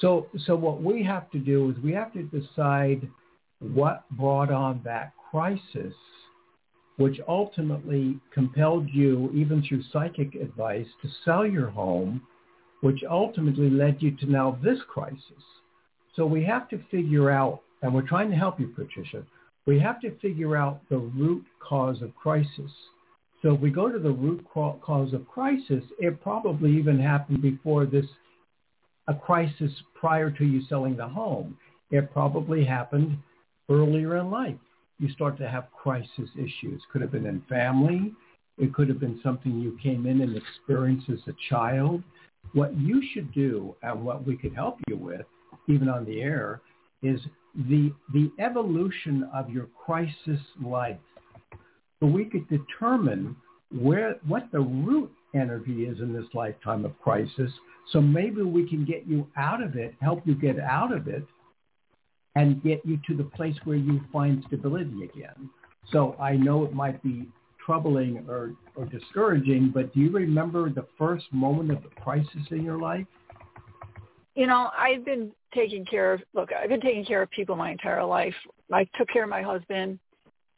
So 0.00 0.26
so 0.46 0.56
what 0.56 0.82
we 0.82 1.02
have 1.04 1.30
to 1.30 1.38
do 1.38 1.70
is 1.70 1.82
we 1.82 1.92
have 1.92 2.12
to 2.14 2.22
decide 2.24 3.08
what 3.60 4.04
brought 4.12 4.50
on 4.50 4.80
that 4.84 5.12
crisis 5.30 5.94
which 6.96 7.18
ultimately 7.26 8.18
compelled 8.34 8.88
you 8.90 9.30
even 9.34 9.62
through 9.66 9.82
psychic 9.92 10.34
advice 10.34 10.86
to 11.00 11.08
sell 11.24 11.46
your 11.46 11.70
home 11.70 12.22
which 12.80 13.02
ultimately 13.08 13.70
led 13.70 14.02
you 14.02 14.10
to 14.16 14.26
now 14.26 14.58
this 14.62 14.78
crisis. 14.88 15.42
So 16.16 16.26
we 16.26 16.44
have 16.44 16.68
to 16.70 16.80
figure 16.90 17.30
out 17.30 17.62
and 17.82 17.92
we're 17.92 18.06
trying 18.06 18.30
to 18.30 18.36
help 18.36 18.58
you, 18.58 18.68
Patricia. 18.68 19.24
We 19.66 19.78
have 19.80 20.00
to 20.00 20.16
figure 20.18 20.56
out 20.56 20.80
the 20.88 20.98
root 20.98 21.44
cause 21.60 22.02
of 22.02 22.14
crisis. 22.14 22.70
So 23.42 23.54
if 23.54 23.60
we 23.60 23.70
go 23.70 23.90
to 23.90 23.98
the 23.98 24.10
root 24.10 24.44
cause 24.54 25.12
of 25.12 25.26
crisis, 25.28 25.84
it 25.98 26.20
probably 26.22 26.76
even 26.76 26.98
happened 26.98 27.42
before 27.42 27.86
this, 27.86 28.06
a 29.08 29.14
crisis 29.14 29.72
prior 29.94 30.30
to 30.30 30.44
you 30.44 30.62
selling 30.68 30.96
the 30.96 31.08
home. 31.08 31.58
It 31.90 32.12
probably 32.12 32.64
happened 32.64 33.18
earlier 33.68 34.16
in 34.18 34.30
life. 34.30 34.56
You 34.98 35.10
start 35.10 35.36
to 35.38 35.48
have 35.48 35.66
crisis 35.72 36.30
issues. 36.36 36.80
Could 36.92 37.02
have 37.02 37.10
been 37.10 37.26
in 37.26 37.42
family. 37.48 38.12
It 38.58 38.72
could 38.72 38.88
have 38.88 39.00
been 39.00 39.20
something 39.22 39.58
you 39.58 39.76
came 39.82 40.06
in 40.06 40.20
and 40.20 40.36
experienced 40.36 41.10
as 41.10 41.18
a 41.26 41.34
child. 41.48 42.02
What 42.52 42.76
you 42.78 43.02
should 43.12 43.32
do 43.32 43.74
and 43.82 44.04
what 44.04 44.24
we 44.24 44.36
could 44.36 44.54
help 44.54 44.78
you 44.88 44.96
with, 44.96 45.26
even 45.68 45.88
on 45.88 46.04
the 46.04 46.20
air, 46.20 46.60
is 47.02 47.20
the, 47.54 47.92
the 48.12 48.30
evolution 48.38 49.28
of 49.34 49.50
your 49.50 49.66
crisis 49.84 50.40
life. 50.62 50.96
So 52.00 52.06
we 52.06 52.24
could 52.24 52.48
determine 52.48 53.36
where, 53.70 54.16
what 54.26 54.48
the 54.52 54.60
root 54.60 55.10
energy 55.34 55.84
is 55.84 56.00
in 56.00 56.12
this 56.12 56.26
lifetime 56.34 56.84
of 56.84 56.98
crisis. 57.00 57.50
So 57.92 58.00
maybe 58.00 58.42
we 58.42 58.68
can 58.68 58.84
get 58.84 59.06
you 59.06 59.26
out 59.36 59.62
of 59.62 59.76
it, 59.76 59.94
help 60.00 60.26
you 60.26 60.34
get 60.34 60.58
out 60.58 60.92
of 60.92 61.08
it, 61.08 61.24
and 62.34 62.62
get 62.62 62.80
you 62.84 62.98
to 63.06 63.16
the 63.16 63.24
place 63.24 63.56
where 63.64 63.76
you 63.76 64.00
find 64.12 64.42
stability 64.46 65.04
again. 65.04 65.50
So 65.90 66.16
I 66.20 66.36
know 66.36 66.64
it 66.64 66.72
might 66.72 67.02
be 67.02 67.28
troubling 67.64 68.24
or, 68.28 68.54
or 68.74 68.86
discouraging, 68.86 69.70
but 69.74 69.92
do 69.94 70.00
you 70.00 70.10
remember 70.10 70.70
the 70.70 70.86
first 70.98 71.26
moment 71.32 71.70
of 71.70 71.82
the 71.82 72.00
crisis 72.00 72.42
in 72.50 72.64
your 72.64 72.78
life? 72.78 73.06
You 74.34 74.46
know, 74.46 74.70
I've 74.76 75.04
been 75.04 75.32
taking 75.54 75.84
care 75.84 76.14
of, 76.14 76.22
look, 76.34 76.50
I've 76.52 76.68
been 76.68 76.80
taking 76.80 77.04
care 77.04 77.22
of 77.22 77.30
people 77.30 77.54
my 77.54 77.70
entire 77.70 78.04
life. 78.04 78.34
I 78.72 78.86
took 78.96 79.08
care 79.08 79.24
of 79.24 79.30
my 79.30 79.42
husband 79.42 79.98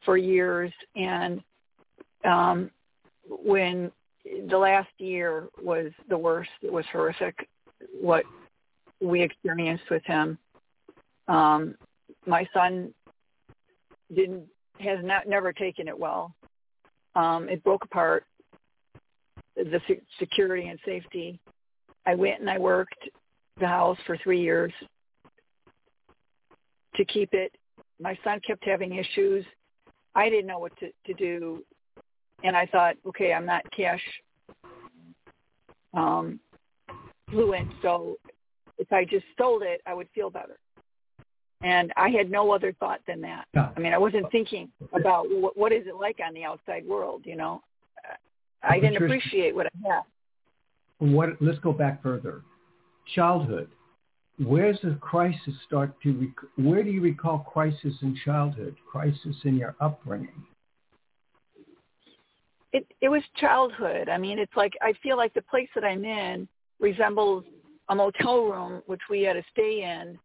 for 0.05 0.17
years. 0.17 0.71
And 0.95 1.41
um, 2.23 2.71
when 3.27 3.91
the 4.47 4.57
last 4.57 4.89
year 4.97 5.49
was 5.61 5.91
the 6.09 6.17
worst, 6.17 6.51
it 6.61 6.71
was 6.71 6.85
horrific 6.91 7.47
what 7.99 8.23
we 9.01 9.21
experienced 9.21 9.89
with 9.91 10.03
him. 10.05 10.37
Um, 11.27 11.75
my 12.25 12.47
son 12.53 12.93
didn't, 14.13 14.45
has 14.79 14.99
not, 15.03 15.27
never 15.27 15.51
taken 15.51 15.87
it 15.87 15.97
well. 15.97 16.33
Um, 17.15 17.49
it 17.49 17.63
broke 17.63 17.83
apart 17.83 18.25
the 19.55 19.81
security 20.19 20.67
and 20.67 20.79
safety. 20.85 21.39
I 22.05 22.15
went 22.15 22.39
and 22.39 22.49
I 22.49 22.57
worked 22.57 23.09
the 23.59 23.67
house 23.67 23.97
for 24.05 24.17
three 24.17 24.41
years 24.41 24.73
to 26.95 27.05
keep 27.05 27.33
it. 27.33 27.53
My 27.99 28.17
son 28.23 28.39
kept 28.45 28.65
having 28.65 28.95
issues. 28.95 29.45
I 30.15 30.29
didn't 30.29 30.47
know 30.47 30.59
what 30.59 30.77
to, 30.79 30.89
to 31.07 31.13
do, 31.13 31.63
and 32.43 32.55
I 32.55 32.65
thought, 32.65 32.95
okay, 33.07 33.33
I'm 33.33 33.45
not 33.45 33.63
cash 33.75 34.01
um, 35.93 36.39
fluent, 37.29 37.69
so 37.81 38.17
if 38.77 38.91
I 38.91 39.05
just 39.05 39.25
sold 39.37 39.63
it, 39.63 39.81
I 39.85 39.93
would 39.93 40.07
feel 40.13 40.29
better. 40.29 40.57
And 41.61 41.91
I 41.95 42.09
had 42.09 42.29
no 42.29 42.51
other 42.51 42.73
thought 42.73 42.99
than 43.07 43.21
that. 43.21 43.45
I 43.55 43.79
mean, 43.79 43.93
I 43.93 43.97
wasn't 43.97 44.29
thinking 44.31 44.69
about 44.93 45.25
what, 45.29 45.57
what 45.57 45.71
is 45.71 45.87
it 45.87 45.95
like 45.95 46.19
on 46.25 46.33
the 46.33 46.43
outside 46.43 46.85
world, 46.85 47.21
you 47.25 47.35
know. 47.35 47.61
I 48.61 48.79
didn't 48.79 49.03
appreciate 49.03 49.55
what 49.55 49.67
I 49.67 49.87
had. 49.87 50.01
What? 50.99 51.41
Let's 51.41 51.59
go 51.59 51.71
back 51.71 52.01
further. 52.03 52.41
Childhood. 53.13 53.69
Where's 54.43 54.79
the 54.83 54.97
crisis 54.99 55.53
start 55.65 55.93
to? 56.03 56.13
Rec- 56.13 56.65
where 56.65 56.83
do 56.83 56.89
you 56.89 57.01
recall 57.01 57.39
crisis 57.39 57.93
in 58.01 58.17
childhood? 58.25 58.75
Crisis 58.89 59.35
in 59.43 59.55
your 59.55 59.75
upbringing? 59.79 60.43
It 62.73 62.85
it 63.01 63.09
was 63.09 63.21
childhood. 63.37 64.09
I 64.09 64.17
mean, 64.17 64.39
it's 64.39 64.55
like 64.57 64.73
I 64.81 64.93
feel 65.01 65.15
like 65.15 65.33
the 65.33 65.41
place 65.43 65.69
that 65.75 65.85
I'm 65.85 66.03
in 66.03 66.47
resembles 66.79 67.45
a 67.89 67.95
motel 67.95 68.45
room, 68.45 68.81
which 68.87 69.01
we 69.09 69.21
had 69.21 69.33
to 69.33 69.43
stay 69.51 69.83
in 69.83 70.19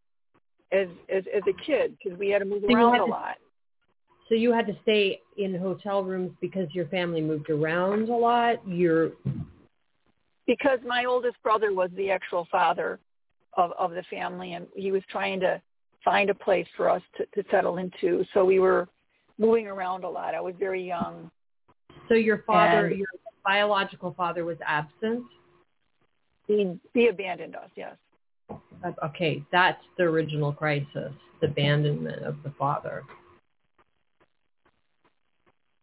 as 0.77 0.87
as 1.09 1.23
as 1.33 1.43
a 1.47 1.63
kid 1.65 1.97
because 2.03 2.17
we 2.19 2.29
had 2.29 2.39
to 2.39 2.45
move 2.45 2.63
So 2.67 2.73
around 2.73 2.93
had 2.93 3.01
a 3.01 3.05
lot. 3.05 3.37
So 4.27 4.35
you 4.35 4.53
had 4.53 4.65
to 4.67 4.77
stay 4.83 5.19
in 5.37 5.57
hotel 5.57 6.03
rooms 6.03 6.31
because 6.39 6.67
your 6.73 6.87
family 6.87 7.21
moved 7.21 7.49
around 7.49 8.09
a 8.09 8.15
lot. 8.15 8.65
You're 8.67 9.11
because 10.47 10.79
my 10.85 11.05
oldest 11.05 11.41
brother 11.43 11.73
was 11.73 11.89
the 11.95 12.11
actual 12.11 12.47
father 12.51 12.99
of 13.57 13.71
of 13.77 13.91
the 13.91 14.03
family 14.09 14.53
and 14.53 14.67
he 14.75 14.91
was 14.91 15.03
trying 15.09 15.39
to 15.39 15.61
find 16.03 16.29
a 16.29 16.33
place 16.33 16.67
for 16.75 16.89
us 16.89 17.01
to, 17.17 17.25
to 17.35 17.47
settle 17.51 17.77
into. 17.77 18.25
So 18.33 18.43
we 18.43 18.59
were 18.59 18.87
moving 19.37 19.67
around 19.67 20.03
a 20.03 20.09
lot. 20.09 20.33
I 20.33 20.41
was 20.41 20.55
very 20.57 20.85
young. 20.85 21.29
So 22.07 22.15
your 22.15 22.39
father, 22.39 22.87
And- 22.87 22.97
your 22.97 23.07
biological 23.45 24.13
father 24.13 24.45
was 24.45 24.57
absent. 24.65 25.23
he 26.47 26.79
he 26.93 27.07
abandoned 27.07 27.55
us 27.55 27.69
yes. 27.75 27.95
Okay, 29.03 29.43
that's 29.51 29.81
the 29.97 30.03
original 30.03 30.51
crisis, 30.51 31.13
the 31.39 31.47
abandonment 31.47 32.23
of 32.23 32.41
the 32.43 32.49
father, 32.57 33.03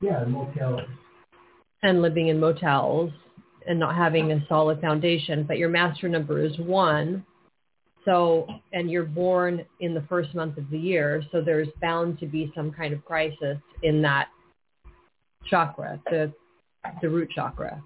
Yeah, 0.00 0.24
motels. 0.24 0.88
and 1.82 2.02
living 2.02 2.28
in 2.28 2.38
motels 2.40 3.12
and 3.68 3.78
not 3.78 3.94
having 3.94 4.32
a 4.32 4.44
solid 4.48 4.80
foundation. 4.80 5.44
But 5.44 5.58
your 5.58 5.68
master 5.68 6.08
number 6.08 6.44
is 6.44 6.58
one. 6.58 7.24
So, 8.04 8.46
and 8.72 8.90
you're 8.90 9.04
born 9.04 9.64
in 9.80 9.92
the 9.92 10.02
first 10.08 10.34
month 10.34 10.56
of 10.56 10.70
the 10.70 10.78
year, 10.78 11.22
so 11.30 11.42
there's 11.42 11.68
bound 11.82 12.18
to 12.20 12.26
be 12.26 12.50
some 12.56 12.72
kind 12.72 12.94
of 12.94 13.04
crisis 13.04 13.58
in 13.82 14.00
that 14.02 14.28
chakra, 15.46 16.00
the 16.06 16.32
the 17.02 17.08
root 17.08 17.28
chakra. 17.34 17.82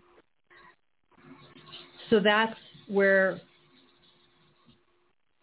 So 2.09 2.21
that's 2.21 2.57
where 2.87 3.41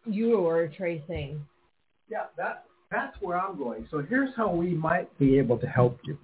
you 0.05 0.47
are 0.47 0.67
tracing. 0.67 1.45
Yeah, 2.09 2.25
that 2.37 2.65
that's 2.89 3.17
where 3.21 3.37
I'm 3.37 3.57
going. 3.57 3.87
So 3.91 4.01
here's 4.07 4.33
how 4.35 4.49
we 4.49 4.69
might 4.69 5.15
be 5.19 5.37
able 5.37 5.57
to 5.57 5.67
help 5.67 5.99
you. 6.05 6.17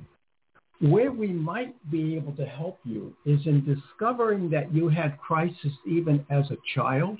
Where 0.80 1.12
we 1.12 1.28
might 1.28 1.76
be 1.90 2.16
able 2.16 2.34
to 2.34 2.46
help 2.46 2.80
you 2.84 3.16
is 3.26 3.46
in 3.46 3.64
discovering 3.66 4.50
that 4.50 4.74
you 4.74 4.90
had 4.90 5.18
crisis 5.18 5.72
even 5.88 6.26
as 6.30 6.46
a 6.52 6.58
child 6.74 7.18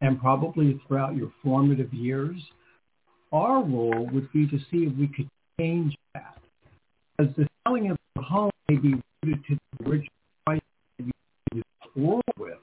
and 0.00 0.20
probably 0.20 0.80
throughout 0.86 1.16
your 1.16 1.32
formative 1.42 1.92
years. 1.92 2.36
Our 3.32 3.62
role 3.62 4.08
would 4.12 4.30
be 4.32 4.46
to 4.48 4.58
see 4.70 4.84
if 4.84 4.96
we 4.96 5.08
could 5.08 5.28
change 5.58 5.94
that. 6.14 6.38
As 7.18 7.28
the 7.36 7.46
selling 7.64 7.90
of 7.90 7.96
the 8.16 8.22
home 8.22 8.50
may 8.68 8.76
be 8.76 8.94
rooted 9.22 9.44
to 9.46 9.58
the 9.78 9.88
original 9.88 10.10
crisis 10.46 10.64
you 10.98 11.62
world 11.96 12.22
with. 12.38 12.58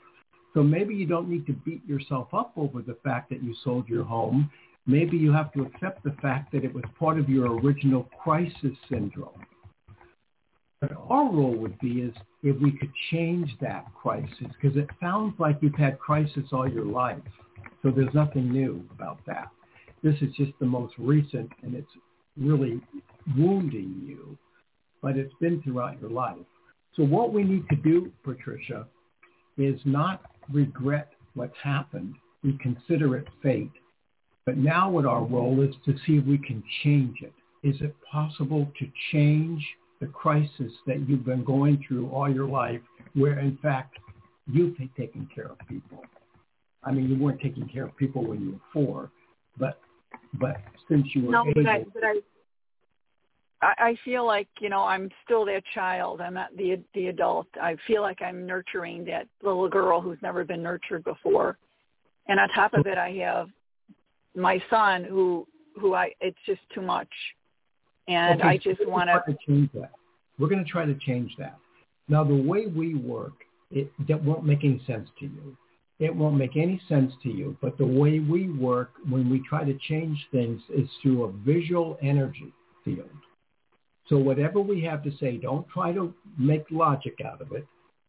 So 0.54 0.64
maybe 0.64 0.96
you 0.96 1.06
don't 1.06 1.30
need 1.30 1.46
to 1.48 1.54
beat 1.54 1.86
yourself 1.88 2.34
up 2.34 2.54
over 2.58 2.82
the 2.82 2.98
fact 3.04 3.30
that 3.30 3.44
you 3.44 3.56
sold 3.64 3.88
your 3.88 4.04
home 4.04 4.50
maybe 4.88 5.18
you 5.18 5.32
have 5.32 5.52
to 5.52 5.64
accept 5.64 6.04
the 6.04 6.16
fact 6.22 6.52
that 6.54 6.64
it 6.64 6.74
was 6.74 6.84
part 6.98 7.20
of 7.20 7.30
your 7.30 7.60
original 7.60 8.04
crisis 8.24 8.76
syndrome. 8.90 9.46
But 10.80 10.92
our 11.10 11.32
role 11.32 11.56
would 11.56 11.80
be 11.80 12.02
is 12.02 12.14
if 12.44 12.60
we 12.62 12.72
could 12.72 12.92
change 13.12 13.56
that 13.62 13.86
crisis, 14.00 14.48
because 14.62 14.78
it 14.78 14.90
sounds 15.02 15.34
like 15.40 15.58
you've 15.62 15.76
had 15.76 15.98
crisis 16.00 16.44
all 16.52 16.70
your 16.70 16.86
life. 16.86 17.18
So 17.82 17.90
there's 17.90 18.14
nothing 18.14 18.52
new 18.52 18.84
about 18.92 19.20
that. 19.26 19.50
This 20.04 20.16
is 20.22 20.34
just 20.36 20.52
the 20.60 20.66
most 20.66 20.94
recent, 20.98 21.50
and 21.64 21.74
it's 21.74 21.92
really 22.38 22.82
wounding 23.36 24.04
you, 24.06 24.38
but 25.02 25.18
it's 25.18 25.34
been 25.42 25.62
throughout 25.64 26.00
your 26.00 26.12
life. 26.12 26.38
So 26.96 27.04
what 27.04 27.34
we 27.34 27.44
need 27.44 27.68
to 27.70 27.76
do, 27.76 28.12
Patricia, 28.24 28.86
is 29.58 29.80
not 29.86 30.22
regret 30.52 31.10
what's 31.34 31.58
happened. 31.64 32.16
We 32.44 32.58
consider 32.62 33.16
it 33.18 33.28
fate. 33.42 33.72
But 34.46 34.58
now 34.58 34.90
what 34.90 35.06
our 35.06 35.24
role 35.24 35.62
is 35.62 35.76
to 35.86 35.96
see 36.06 36.18
if 36.18 36.26
we 36.26 36.38
can 36.38 36.64
change 36.84 37.18
it. 37.22 37.34
Is 37.64 37.82
it 37.82 37.96
possible 38.10 38.72
to 38.80 38.88
change 39.12 39.66
the 40.00 40.08
crisis 40.08 40.72
that 40.86 41.08
you've 41.08 41.26
been 41.26 41.43
going 41.43 41.84
through 41.88 42.10
all 42.10 42.32
your 42.32 42.48
life 42.48 42.82
where 43.14 43.39
in 43.39 43.58
fact 43.62 43.98
you've 44.52 44.78
taken 44.78 44.91
taking 44.98 45.30
care 45.34 45.48
of 45.48 45.58
people? 45.68 46.04
I 46.84 46.91
mean, 46.91 47.10
you 47.10 47.18
weren't 47.18 47.41
taking 47.41 47.68
care 47.68 47.86
of 47.86 47.98
people 47.98 48.26
when 48.26 48.41
you 48.41 48.52
were 48.52 48.60
four, 48.72 49.12
but 49.58 49.80
but 50.39 50.58
since 50.89 51.06
you 51.14 51.26
were 51.26 51.32
no 51.32 51.41
able, 51.41 51.64
but 51.64 51.68
i 51.68 51.86
but 51.93 52.04
i 52.04 52.14
I 53.62 53.74
I 53.80 53.98
feel 54.06 54.26
like 54.26 54.48
you 54.60 54.70
know 54.70 54.84
I'm 54.84 55.10
still 55.26 55.45
that 55.45 55.64
child. 55.74 56.22
I'm 56.22 56.36
not 56.36 56.56
the 56.56 56.80
the 56.93 57.08
adult. 57.08 57.48
I 57.62 57.76
feel 57.88 58.02
like 58.02 58.22
I'm 58.22 58.45
nurturing 58.45 59.06
that 59.06 59.28
little 59.41 59.68
girl 59.68 60.00
who's 60.02 60.20
never 60.22 60.43
been 60.43 60.64
nurtured 60.64 61.04
before, 61.04 61.58
and 62.28 62.39
on 62.39 62.50
top 62.50 62.74
of 62.74 62.86
it, 62.86 62.98
I 62.98 63.12
have 63.24 63.50
my 64.36 64.62
son 64.70 65.04
who 65.04 65.48
who 65.80 65.93
I 65.93 66.14
it's 66.22 66.38
just 66.45 66.62
too 66.74 66.82
much, 66.82 67.10
and 68.08 68.41
Okay, 68.41 68.49
I 68.49 68.58
just 68.58 68.80
we're 68.80 68.91
want 68.91 69.10
to 69.10 69.38
change 69.47 69.70
that. 69.74 69.91
We're 70.39 70.49
going 70.49 70.64
to 70.64 70.70
try 70.70 70.86
to 70.86 70.95
change 70.95 71.32
that. 71.39 71.58
Now, 72.08 72.24
the 72.24 72.36
way 72.36 72.68
we 72.68 72.95
work, 72.95 73.34
it 73.72 73.91
that 74.08 74.24
won't 74.24 74.45
make 74.45 74.64
any 74.64 74.82
sense 74.88 75.10
to 75.20 75.26
you. 75.26 75.58
It 75.99 76.16
won't 76.16 76.38
make 76.38 76.55
any 76.55 76.80
sense 76.88 77.12
to 77.24 77.30
you. 77.30 77.58
But 77.62 77.78
the 77.78 77.86
way 77.86 78.20
we 78.20 78.49
work 78.49 78.91
when 79.10 79.30
we 79.30 79.41
try 79.47 79.64
to 79.64 79.78
change 79.89 80.18
things 80.32 80.62
is 80.74 80.88
through 81.01 81.24
a 81.24 81.32
visual 81.32 81.97
energy 82.01 82.53
field. 82.86 83.10
So 84.08 84.18
whatever 84.18 84.62
we 84.62 84.82
have 84.84 85.03
to 85.03 85.12
say, 85.20 85.38
don't 85.38 85.68
try 85.70 85.91
to 85.91 86.14
make 86.38 86.66
logic 86.72 87.18
out 87.26 87.41
of 87.41 87.51
it. 87.51 87.66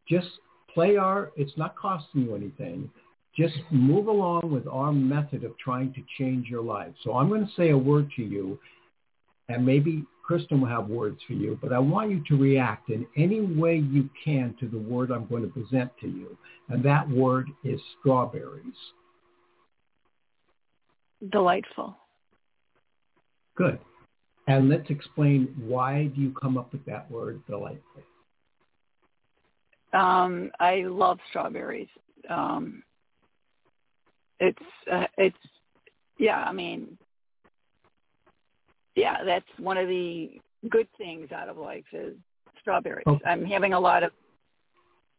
Just 0.09 0.29
play 0.73 0.97
our. 0.97 1.33
It's 1.37 1.57
not 1.57 1.77
costing 1.77 2.23
you 2.23 2.37
anything. 2.37 2.91
Just 3.37 3.57
move 3.71 4.07
along 4.09 4.51
with 4.51 4.67
our 4.67 4.93
method 4.93 5.45
of 5.45 5.57
trying 5.59 5.93
to 5.95 6.03
change 6.19 6.49
your 6.49 6.63
life. 6.63 6.93
So 7.05 7.17
I'm 7.17 7.29
going 7.29 7.47
to 7.47 7.53
say 7.57 7.71
a 7.71 7.79
word 7.79 8.11
to 8.17 8.23
you, 8.23 8.59
and 9.49 9.65
maybe 9.65 10.05
Kristin 10.29 10.61
will 10.61 10.69
have 10.69 10.89
words 10.89 11.21
for 11.27 11.33
you, 11.33 11.59
but 11.63 11.73
I 11.73 11.79
want 11.79 12.11
you 12.11 12.23
to 12.29 12.37
react 12.37 12.91
in 12.91 13.07
any 13.17 13.41
way 13.41 13.77
you 13.77 14.11
can 14.23 14.55
to 14.61 14.69
the 14.69 14.79
word 14.79 15.11
I'm 15.11 15.27
going 15.27 15.43
to 15.43 15.49
present 15.49 15.91
to 16.01 16.07
you. 16.07 16.37
And 16.69 16.85
that 16.85 17.09
word 17.09 17.49
is 17.65 17.81
strawberries. 17.99 18.75
Delightful. 21.31 21.97
Good. 23.57 23.79
And 24.47 24.69
let's 24.69 24.89
explain 24.91 25.55
why 25.59 26.11
do 26.15 26.21
you 26.21 26.35
come 26.41 26.59
up 26.59 26.73
with 26.73 26.85
that 26.85 27.11
word 27.11 27.41
delightful? 27.47 28.03
Um, 29.93 30.51
I 30.61 30.85
love 30.87 31.19
strawberries. 31.31 31.89
Um, 32.29 32.83
it's 34.41 34.59
uh, 34.93 35.07
it's 35.17 35.37
yeah. 36.19 36.43
I 36.43 36.53
mean, 36.53 36.99
yeah, 38.99 39.25
that's 39.25 39.47
one 39.59 39.77
of 39.77 39.89
the 39.89 40.41
good 40.69 40.89
things 40.99 41.31
out 41.33 41.49
of 41.49 41.57
life 41.57 41.85
is 41.93 42.15
strawberries. 42.61 43.07
Okay. 43.07 43.25
I'm 43.25 43.45
having 43.45 43.73
a 43.73 43.81
lot 43.81 44.03
of 44.03 44.11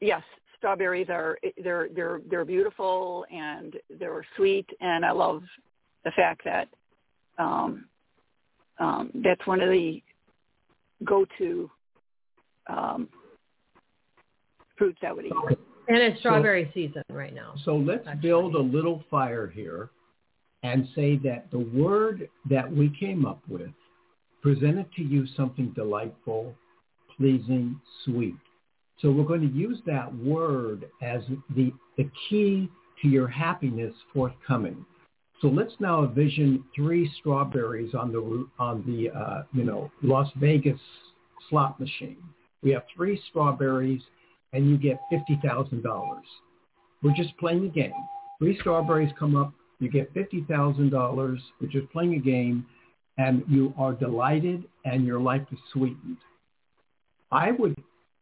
yes, 0.02 0.22
strawberries 0.58 1.08
are 1.10 1.38
they're 1.64 1.88
they're 1.96 2.22
they're 2.30 2.46
beautiful 2.46 3.26
and 3.32 3.76
they're 4.00 4.26
sweet, 4.36 4.68
and 4.82 5.06
I 5.06 5.12
love 5.12 5.44
the 6.04 6.12
fact 6.12 6.42
that 6.46 6.68
um, 7.38 7.86
um, 8.80 9.12
that's 9.24 9.46
one 9.48 9.62
of 9.62 9.70
the 9.70 10.02
go-to 11.06 11.70
um, 12.68 13.08
fruits 14.78 15.00
I 15.06 15.14
would 15.14 15.26
eat. 15.26 15.32
And 15.88 15.98
it's 15.98 16.20
strawberry 16.20 16.70
season 16.74 17.04
right 17.10 17.34
now. 17.34 17.56
So 17.64 17.76
let's 17.76 18.06
Actually. 18.06 18.22
build 18.22 18.56
a 18.56 18.60
little 18.60 19.04
fire 19.10 19.48
here 19.48 19.90
and 20.64 20.88
say 20.96 21.18
that 21.18 21.50
the 21.52 21.60
word 21.60 22.30
that 22.50 22.70
we 22.72 22.94
came 23.00 23.26
up 23.26 23.42
with 23.48 23.72
presented 24.42 24.92
to 24.96 25.04
you 25.04 25.26
something 25.36 25.72
delightful, 25.76 26.54
pleasing, 27.18 27.80
sweet. 28.06 28.36
So 29.02 29.12
we're 29.12 29.24
going 29.24 29.42
to 29.42 29.56
use 29.56 29.80
that 29.86 30.14
word 30.18 30.86
as 31.02 31.22
the, 31.56 31.72
the 31.98 32.10
key 32.30 32.70
to 33.02 33.08
your 33.08 33.28
happiness 33.28 33.94
forthcoming. 34.14 34.86
So 35.42 35.48
let's 35.48 35.74
now 35.80 36.04
envision 36.04 36.66
three 36.76 37.10
strawberries 37.20 37.96
on 37.96 38.12
the 38.12 38.48
on 38.60 38.84
the 38.86 39.10
uh, 39.18 39.44
you 39.54 39.64
know 39.64 39.90
Las 40.04 40.30
Vegas 40.36 40.80
slot 41.50 41.80
machine. 41.80 42.18
We 42.62 42.72
have 42.72 42.84
three 42.94 43.22
strawberries, 43.30 44.02
and 44.52 44.70
you 44.70 44.78
get 44.78 45.00
fifty 45.10 45.40
thousand 45.42 45.82
dollars. 45.82 46.26
We're 47.02 47.16
just 47.16 47.38
playing 47.38 47.66
a 47.66 47.70
game. 47.70 47.94
Three 48.40 48.60
strawberries 48.60 49.12
come 49.18 49.38
up, 49.38 49.54
you 49.80 49.90
get 49.90 50.14
fifty 50.14 50.44
thousand 50.50 50.90
dollars. 50.92 51.40
We're 51.60 51.68
just 51.68 51.92
playing 51.92 52.16
a 52.16 52.20
game, 52.20 52.66
and 53.18 53.44
you 53.48 53.74
are 53.78 53.94
delighted, 53.94 54.66
and 54.86 55.06
your 55.06 55.20
life 55.20 55.46
is 55.52 55.60
sweetened. 55.72 56.18
I 57.32 57.52
would 57.52 57.76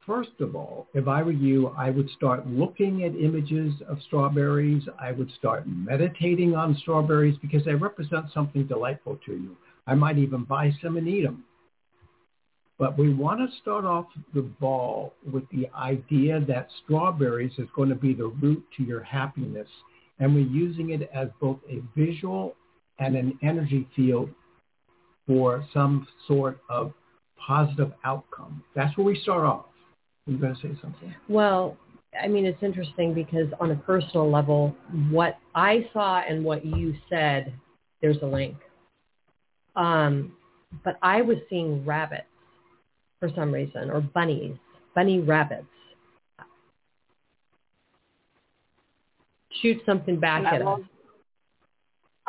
First 0.08 0.40
of 0.40 0.56
all, 0.56 0.88
if 0.94 1.10
I 1.10 1.22
were 1.22 1.34
you, 1.34 1.68
I 1.78 1.90
would 1.90 2.10
start 2.12 2.48
looking 2.48 3.04
at 3.04 3.14
images 3.14 3.74
of 3.90 4.02
strawberries. 4.04 4.84
I 4.98 5.12
would 5.12 5.30
start 5.32 5.68
meditating 5.68 6.56
on 6.56 6.78
strawberries 6.78 7.38
because 7.42 7.66
they 7.66 7.76
represent 7.76 8.32
something 8.34 8.66
delightful 8.68 9.20
to 9.26 9.34
you. 9.34 9.58
I 9.86 9.96
might 9.96 10.18
even 10.18 10.46
buy 10.46 10.72
some 10.82 10.96
and 10.96 11.10
eat 11.10 11.24
them. 11.24 11.44
But 12.80 12.98
we 12.98 13.14
want 13.14 13.42
to 13.42 13.58
start 13.58 13.84
off 13.84 14.06
the 14.34 14.44
ball 14.44 15.14
with 15.30 15.44
the 15.50 15.68
idea 15.76 16.40
that 16.48 16.70
strawberries 16.86 17.58
is 17.58 17.68
going 17.76 17.90
to 17.90 17.96
be 17.96 18.14
the 18.14 18.28
root 18.28 18.64
to 18.78 18.84
your 18.84 19.04
happiness. 19.04 19.68
And 20.20 20.34
we're 20.34 20.48
using 20.48 20.92
it 20.92 21.10
as 21.14 21.28
both 21.40 21.60
a 21.70 21.82
visual 21.96 22.56
and 23.00 23.16
an 23.16 23.38
energy 23.44 23.88
field 23.96 24.30
for 25.28 25.66
some 25.74 26.08
sort 26.28 26.60
of 26.70 26.94
positive 27.46 27.92
outcome. 28.04 28.64
That's 28.76 28.96
where 28.98 29.06
we 29.06 29.20
start 29.22 29.46
off. 29.46 29.66
You 30.26 30.38
going 30.38 30.56
to 30.56 30.62
say 30.62 30.78
something? 30.82 31.14
Well, 31.30 31.78
I 32.22 32.28
mean, 32.28 32.46
it's 32.46 32.62
interesting 32.64 33.14
because 33.14 33.48
on 33.60 33.72
a 33.72 33.76
personal 33.76 34.30
level, 34.30 34.76
what 35.10 35.38
I 35.56 35.88
saw 35.94 36.20
and 36.20 36.44
what 36.44 36.66
you 36.66 36.96
said, 37.10 37.54
there's 38.02 38.18
a 38.22 38.26
link. 38.26 38.56
Um, 39.76 40.34
but 40.84 40.98
I 41.02 41.22
was 41.22 41.38
seeing 41.50 41.86
rabbits 41.86 42.24
for 43.20 43.30
some 43.36 43.52
reason, 43.52 43.90
or 43.90 44.02
bunnies, 44.02 44.56
bunny 44.96 45.20
rabbits. 45.20 45.68
Shoot 49.62 49.82
something 49.86 50.20
back 50.20 50.40
and 50.40 50.48
at 50.48 50.62
I 50.62 50.66
love, 50.66 50.80
us. 50.80 50.86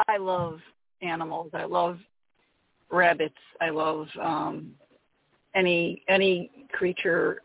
I 0.08 0.16
love 0.16 0.60
animals. 1.02 1.50
I 1.54 1.64
love 1.64 1.98
rabbits. 2.90 3.34
I 3.60 3.70
love 3.70 4.06
um, 4.20 4.72
any 5.54 6.02
any 6.08 6.50
creature 6.72 7.42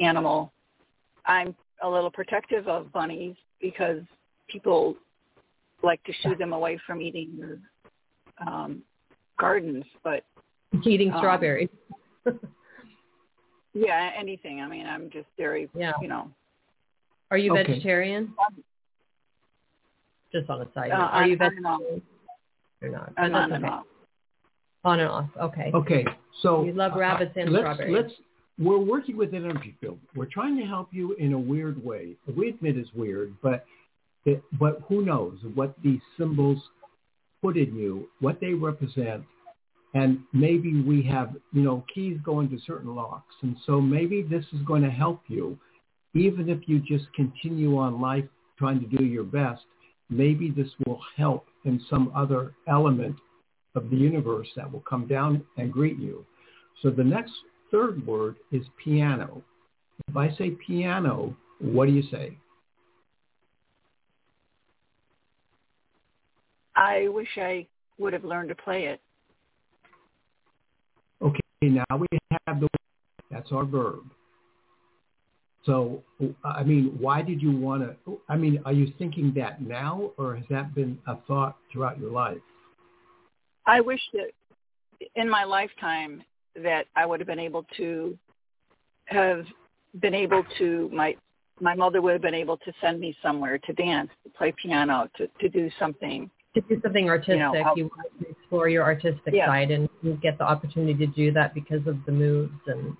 animal. 0.00 0.52
I'm 1.26 1.54
a 1.82 1.88
little 1.88 2.10
protective 2.10 2.68
of 2.68 2.92
bunnies 2.92 3.36
because 3.60 4.02
people 4.48 4.96
like 5.82 6.02
to 6.04 6.12
shoo 6.22 6.34
them 6.36 6.52
away 6.52 6.78
from 6.86 7.00
eating 7.02 7.30
your 7.36 7.58
um, 8.46 8.82
gardens, 9.38 9.84
but 10.02 10.24
eating 10.84 11.12
um, 11.12 11.18
strawberries. 11.18 11.68
yeah, 13.74 14.10
anything. 14.18 14.60
I 14.60 14.68
mean, 14.68 14.86
I'm 14.86 15.10
just 15.10 15.26
very, 15.36 15.68
yeah. 15.74 15.92
you 16.00 16.08
know. 16.08 16.30
Are 17.30 17.38
you 17.38 17.52
okay. 17.52 17.72
vegetarian? 17.72 18.32
Just 20.34 20.50
on 20.50 20.60
a 20.62 20.68
side 20.74 20.90
uh. 20.90 20.96
Are 20.96 21.26
you 21.26 21.36
vegetarian? 21.36 22.02
You're 22.80 22.90
not. 22.90 23.12
I'm 23.16 23.34
on 23.34 23.52
and 23.52 23.64
off. 23.64 23.84
On 24.84 24.98
and 24.98 25.08
off. 25.08 25.30
Okay. 25.40 25.70
Okay. 25.72 26.04
So 26.42 26.64
you 26.64 26.72
love 26.72 26.92
rabbits 26.96 27.32
and 27.36 27.52
let's, 27.52 27.62
strawberries. 27.62 27.94
Let's 27.94 28.14
we're 28.58 28.78
working 28.78 29.16
with 29.16 29.32
an 29.32 29.44
energy 29.44 29.76
field. 29.80 29.98
We're 30.14 30.26
trying 30.26 30.56
to 30.58 30.64
help 30.64 30.88
you 30.92 31.14
in 31.14 31.32
a 31.32 31.38
weird 31.38 31.82
way. 31.82 32.16
We 32.36 32.50
admit 32.50 32.76
it's 32.76 32.92
weird, 32.94 33.34
but 33.42 33.64
it, 34.24 34.42
but 34.58 34.80
who 34.88 35.04
knows 35.04 35.38
what 35.54 35.74
these 35.82 36.00
symbols 36.18 36.58
put 37.42 37.56
in 37.56 37.76
you, 37.76 38.08
what 38.20 38.40
they 38.40 38.54
represent, 38.54 39.22
and 39.94 40.18
maybe 40.32 40.82
we 40.82 41.02
have 41.02 41.36
you 41.52 41.62
know 41.62 41.84
keys 41.94 42.18
going 42.24 42.48
to 42.50 42.58
certain 42.66 42.94
locks, 42.94 43.34
and 43.42 43.56
so 43.66 43.80
maybe 43.80 44.22
this 44.22 44.44
is 44.52 44.60
going 44.66 44.82
to 44.82 44.90
help 44.90 45.22
you, 45.28 45.56
even 46.14 46.48
if 46.48 46.68
you 46.68 46.80
just 46.80 47.12
continue 47.14 47.78
on 47.78 48.00
life 48.00 48.24
trying 48.58 48.80
to 48.80 48.96
do 48.96 49.04
your 49.04 49.24
best. 49.24 49.62
Maybe 50.10 50.50
this 50.50 50.68
will 50.86 51.00
help 51.16 51.46
in 51.64 51.80
some 51.88 52.12
other 52.14 52.52
element 52.68 53.16
of 53.74 53.90
the 53.90 53.96
universe 53.96 54.48
that 54.56 54.70
will 54.70 54.80
come 54.88 55.06
down 55.06 55.44
and 55.56 55.72
greet 55.72 55.98
you. 55.98 56.24
So 56.82 56.90
the 56.90 57.04
next 57.04 57.32
third 57.70 58.06
word 58.06 58.36
is 58.52 58.64
piano. 58.82 59.42
If 60.08 60.16
I 60.16 60.34
say 60.36 60.50
piano, 60.66 61.36
what 61.60 61.86
do 61.86 61.92
you 61.92 62.02
say? 62.10 62.36
I 66.76 67.08
wish 67.08 67.28
I 67.36 67.66
would 67.98 68.12
have 68.12 68.24
learned 68.24 68.48
to 68.48 68.54
play 68.54 68.86
it. 68.86 69.00
Okay, 71.22 71.40
now 71.62 71.84
we 71.96 72.06
have 72.46 72.60
the 72.60 72.68
that's 73.30 73.50
our 73.50 73.64
verb. 73.64 74.04
So, 75.66 76.02
I 76.44 76.62
mean, 76.62 76.96
why 76.98 77.22
did 77.22 77.40
you 77.40 77.56
want 77.56 77.82
to? 77.82 78.20
I 78.28 78.36
mean, 78.36 78.60
are 78.66 78.72
you 78.72 78.92
thinking 78.98 79.32
that 79.36 79.62
now, 79.62 80.10
or 80.18 80.36
has 80.36 80.44
that 80.50 80.74
been 80.74 80.98
a 81.06 81.16
thought 81.26 81.56
throughout 81.72 81.98
your 81.98 82.10
life? 82.10 82.38
I 83.66 83.80
wish 83.80 84.00
that 84.12 84.30
in 85.14 85.28
my 85.28 85.44
lifetime 85.44 86.22
that 86.62 86.86
I 86.94 87.06
would 87.06 87.18
have 87.20 87.26
been 87.26 87.38
able 87.38 87.64
to 87.78 88.16
have 89.06 89.44
been 90.00 90.14
able 90.14 90.44
to 90.58 90.90
my 90.92 91.16
my 91.60 91.74
mother 91.74 92.02
would 92.02 92.12
have 92.12 92.22
been 92.22 92.34
able 92.34 92.56
to 92.58 92.72
send 92.80 93.00
me 93.00 93.16
somewhere 93.22 93.58
to 93.58 93.72
dance, 93.72 94.10
to 94.24 94.30
play 94.30 94.52
piano, 94.60 95.08
to 95.16 95.28
to 95.40 95.48
do 95.48 95.70
something. 95.78 96.30
To 96.54 96.60
do 96.60 96.80
something 96.82 97.08
artistic, 97.08 97.34
you, 97.34 97.38
know, 97.40 97.74
you 97.74 97.90
want 97.96 98.20
to 98.20 98.28
explore 98.28 98.68
your 98.68 98.84
artistic 98.84 99.32
yeah. 99.32 99.46
side, 99.46 99.70
and 99.70 99.88
you 100.02 100.14
get 100.22 100.38
the 100.38 100.44
opportunity 100.44 100.94
to 100.94 101.06
do 101.06 101.32
that 101.32 101.54
because 101.54 101.86
of 101.86 102.04
the 102.04 102.12
moves 102.12 102.52
and. 102.66 102.96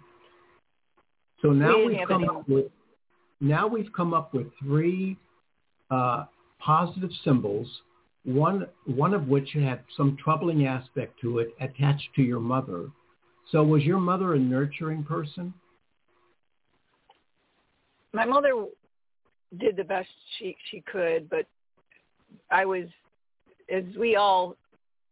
So 1.44 1.52
now 1.52 1.76
we 1.76 1.88
we've 1.88 2.08
come 2.08 2.24
up 2.28 2.48
with 2.48 2.66
now 3.40 3.66
we've 3.66 3.92
come 3.94 4.14
up 4.14 4.32
with 4.32 4.46
three 4.62 5.16
uh, 5.90 6.24
positive 6.58 7.10
symbols. 7.24 7.68
One 8.24 8.66
one 8.86 9.12
of 9.12 9.28
which 9.28 9.50
had 9.52 9.80
some 9.96 10.16
troubling 10.22 10.66
aspect 10.66 11.20
to 11.20 11.40
it 11.40 11.54
attached 11.60 12.08
to 12.16 12.22
your 12.22 12.40
mother 12.40 12.88
so 13.50 13.62
was 13.62 13.82
your 13.82 14.00
mother 14.00 14.34
a 14.34 14.38
nurturing 14.38 15.04
person? 15.04 15.52
My 18.12 18.24
mother 18.24 18.66
did 19.58 19.76
the 19.76 19.84
best 19.84 20.08
she 20.38 20.56
she 20.70 20.82
could, 20.90 21.28
but 21.28 21.46
I 22.50 22.64
was 22.64 22.86
as 23.72 23.84
we 23.98 24.16
all 24.16 24.56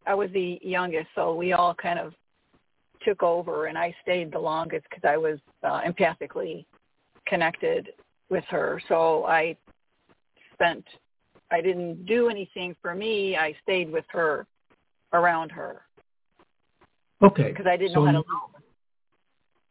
I 0.06 0.14
was 0.14 0.30
the 0.32 0.58
youngest, 0.62 1.08
so 1.14 1.34
we 1.34 1.52
all 1.52 1.74
kind 1.74 1.98
of 1.98 2.14
took 3.04 3.22
over 3.22 3.66
and 3.66 3.76
I 3.76 3.94
stayed 4.02 4.32
the 4.32 4.38
longest 4.38 4.86
because 4.88 5.08
I 5.08 5.16
was 5.16 5.38
uh, 5.62 5.80
empathically 5.82 6.64
connected 7.26 7.90
with 8.30 8.44
her. 8.50 8.80
So 8.88 9.24
I 9.26 9.56
spent 10.54 10.84
I 11.50 11.60
didn't 11.60 12.06
do 12.06 12.28
anything 12.28 12.74
for 12.80 12.94
me. 12.94 13.36
I 13.36 13.54
stayed 13.62 13.92
with 13.92 14.06
her 14.08 14.46
around 15.12 15.50
her. 15.52 15.82
Okay. 17.22 17.48
Because 17.50 17.66
I 17.66 17.76
didn't 17.76 17.94
so 17.94 18.04
know 18.04 18.06
how 18.06 18.22
to 18.22 18.24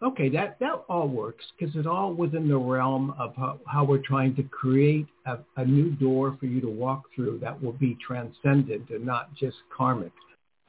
Okay, 0.04 0.30
that, 0.30 0.58
that 0.60 0.84
all 0.90 1.08
works 1.08 1.46
because 1.58 1.76
it's 1.76 1.86
all 1.86 2.12
within 2.12 2.48
the 2.48 2.58
realm 2.58 3.14
of 3.20 3.36
how, 3.36 3.60
how 3.68 3.84
we're 3.84 4.02
trying 4.02 4.36
to 4.36 4.44
create 4.44 5.06
a, 5.28 5.38
a, 5.58 5.66
new 5.66 5.92
door 5.92 6.36
for 6.40 6.48
you 6.48 6.60
to 6.60 6.70
walk 6.70 7.04
through 7.16 7.38
that 7.38 7.62
will 7.62 7.74
be 7.74 7.96
transcendent 8.06 8.90
and 8.90 9.06
not 9.06 9.32
just 9.36 9.58
karmic. 9.76 10.12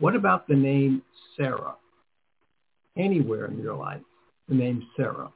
What 0.01 0.15
about 0.15 0.47
the 0.49 0.55
name 0.55 1.01
Sarah? 1.35 1.77
Anywhere 2.97 3.47
in 3.47 3.59
your 3.59 3.75
life, 3.75 4.03
the 4.49 4.55
name 4.55 4.87
Sarah? 4.97 5.31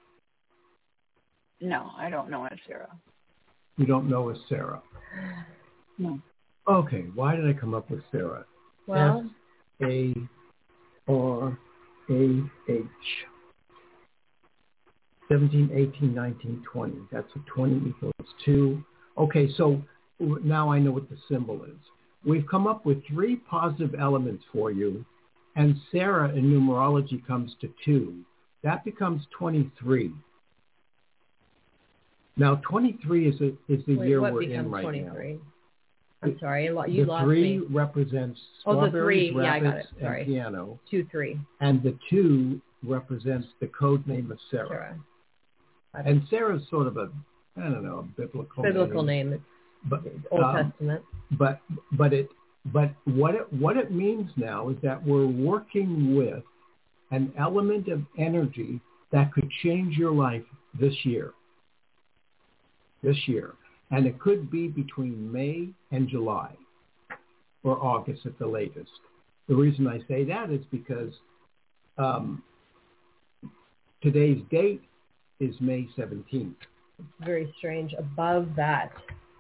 No, 1.60 1.90
I 1.96 2.10
don't 2.10 2.30
know 2.30 2.44
a 2.44 2.50
Sarah. 2.66 2.94
You 3.78 3.86
don't 3.86 4.08
know 4.08 4.30
a 4.30 4.34
Sarah? 4.48 4.82
No. 5.98 6.20
Okay, 6.68 7.06
why 7.14 7.36
did 7.36 7.48
I 7.48 7.58
come 7.58 7.74
up 7.74 7.90
with 7.90 8.00
Sarah? 8.10 8.44
Well, 8.86 9.24
S-A 9.80 10.14
R 11.08 11.58
A 12.10 12.42
H. 12.68 12.84
17, 15.28 15.70
18, 15.72 16.14
19, 16.14 16.64
20. 16.72 16.94
That's 17.10 17.26
a 17.34 17.38
20 17.50 17.88
equals 17.88 18.12
2. 18.44 18.84
Okay, 19.18 19.48
so 19.56 19.82
now 20.20 20.70
I 20.70 20.78
know 20.78 20.92
what 20.92 21.08
the 21.08 21.16
symbol 21.28 21.64
is. 21.64 21.78
We've 22.24 22.46
come 22.48 22.66
up 22.66 22.86
with 22.86 23.04
three 23.06 23.36
positive 23.36 23.94
elements 23.98 24.44
for 24.52 24.70
you, 24.70 25.04
and 25.56 25.76
Sarah 25.90 26.28
in 26.34 26.44
numerology 26.44 27.26
comes 27.26 27.52
to 27.62 27.70
2. 27.84 28.14
That 28.62 28.84
becomes 28.84 29.22
23. 29.38 30.12
Now, 32.36 32.56
23 32.68 33.28
is, 33.28 33.40
a, 33.40 33.46
is 33.72 33.82
the 33.86 33.96
Wait, 33.96 34.08
year 34.08 34.20
we're 34.20 34.42
in 34.42 34.70
right 34.70 34.82
23? 34.82 35.32
now. 35.32 35.38
I'm 36.22 36.38
sorry, 36.40 36.64
you 36.66 37.04
the 37.04 37.10
lost 37.10 37.24
three 37.24 37.58
me. 37.58 37.66
represents 37.70 38.38
Oh, 38.64 38.80
the 38.80 38.88
strawberries. 38.88 39.32
Yeah, 39.34 39.60
got 39.60 39.64
rabbits, 39.64 39.88
it. 39.98 40.04
And 40.04 40.26
piano. 40.26 40.80
Two, 40.90 41.06
three. 41.10 41.38
And 41.60 41.82
the 41.82 41.96
two 42.10 42.60
represents 42.82 43.46
the 43.60 43.68
code 43.68 44.06
name 44.06 44.30
of 44.30 44.38
Sarah. 44.50 44.68
Sarah. 45.92 46.06
And 46.06 46.22
Sarah's 46.28 46.62
sort 46.68 46.86
of 46.86 46.96
a, 46.96 47.10
I 47.56 47.68
don't 47.68 47.84
know, 47.84 48.00
a 48.00 48.20
biblical 48.20 48.62
Biblical 48.62 49.02
name. 49.02 49.30
name. 49.30 49.44
But, 49.88 50.02
Old 50.30 50.42
um, 50.42 50.70
Testament. 50.70 51.02
but, 51.38 51.60
but 51.92 52.12
it, 52.12 52.28
but 52.72 52.90
what 53.04 53.34
it, 53.34 53.52
what 53.52 53.76
it 53.76 53.92
means 53.92 54.30
now 54.36 54.68
is 54.70 54.76
that 54.82 55.04
we're 55.04 55.26
working 55.26 56.16
with 56.16 56.42
an 57.10 57.32
element 57.38 57.88
of 57.88 58.02
energy 58.18 58.80
that 59.12 59.32
could 59.32 59.48
change 59.62 59.96
your 59.96 60.12
life 60.12 60.42
this 60.78 60.94
year. 61.04 61.32
This 63.02 63.16
year. 63.26 63.54
And 63.90 64.06
it 64.06 64.18
could 64.18 64.50
be 64.50 64.66
between 64.66 65.30
May 65.30 65.68
and 65.92 66.08
July 66.08 66.50
or 67.62 67.82
August 67.82 68.26
at 68.26 68.38
the 68.38 68.46
latest. 68.46 68.90
The 69.48 69.54
reason 69.54 69.86
I 69.86 70.00
say 70.08 70.24
that 70.24 70.50
is 70.50 70.64
because 70.72 71.12
um, 71.98 72.42
today's 74.02 74.42
date 74.50 74.82
is 75.38 75.54
May 75.60 75.88
17th. 75.96 76.54
It's 76.98 77.08
very 77.20 77.54
strange. 77.58 77.92
Above 77.96 78.48
that, 78.56 78.90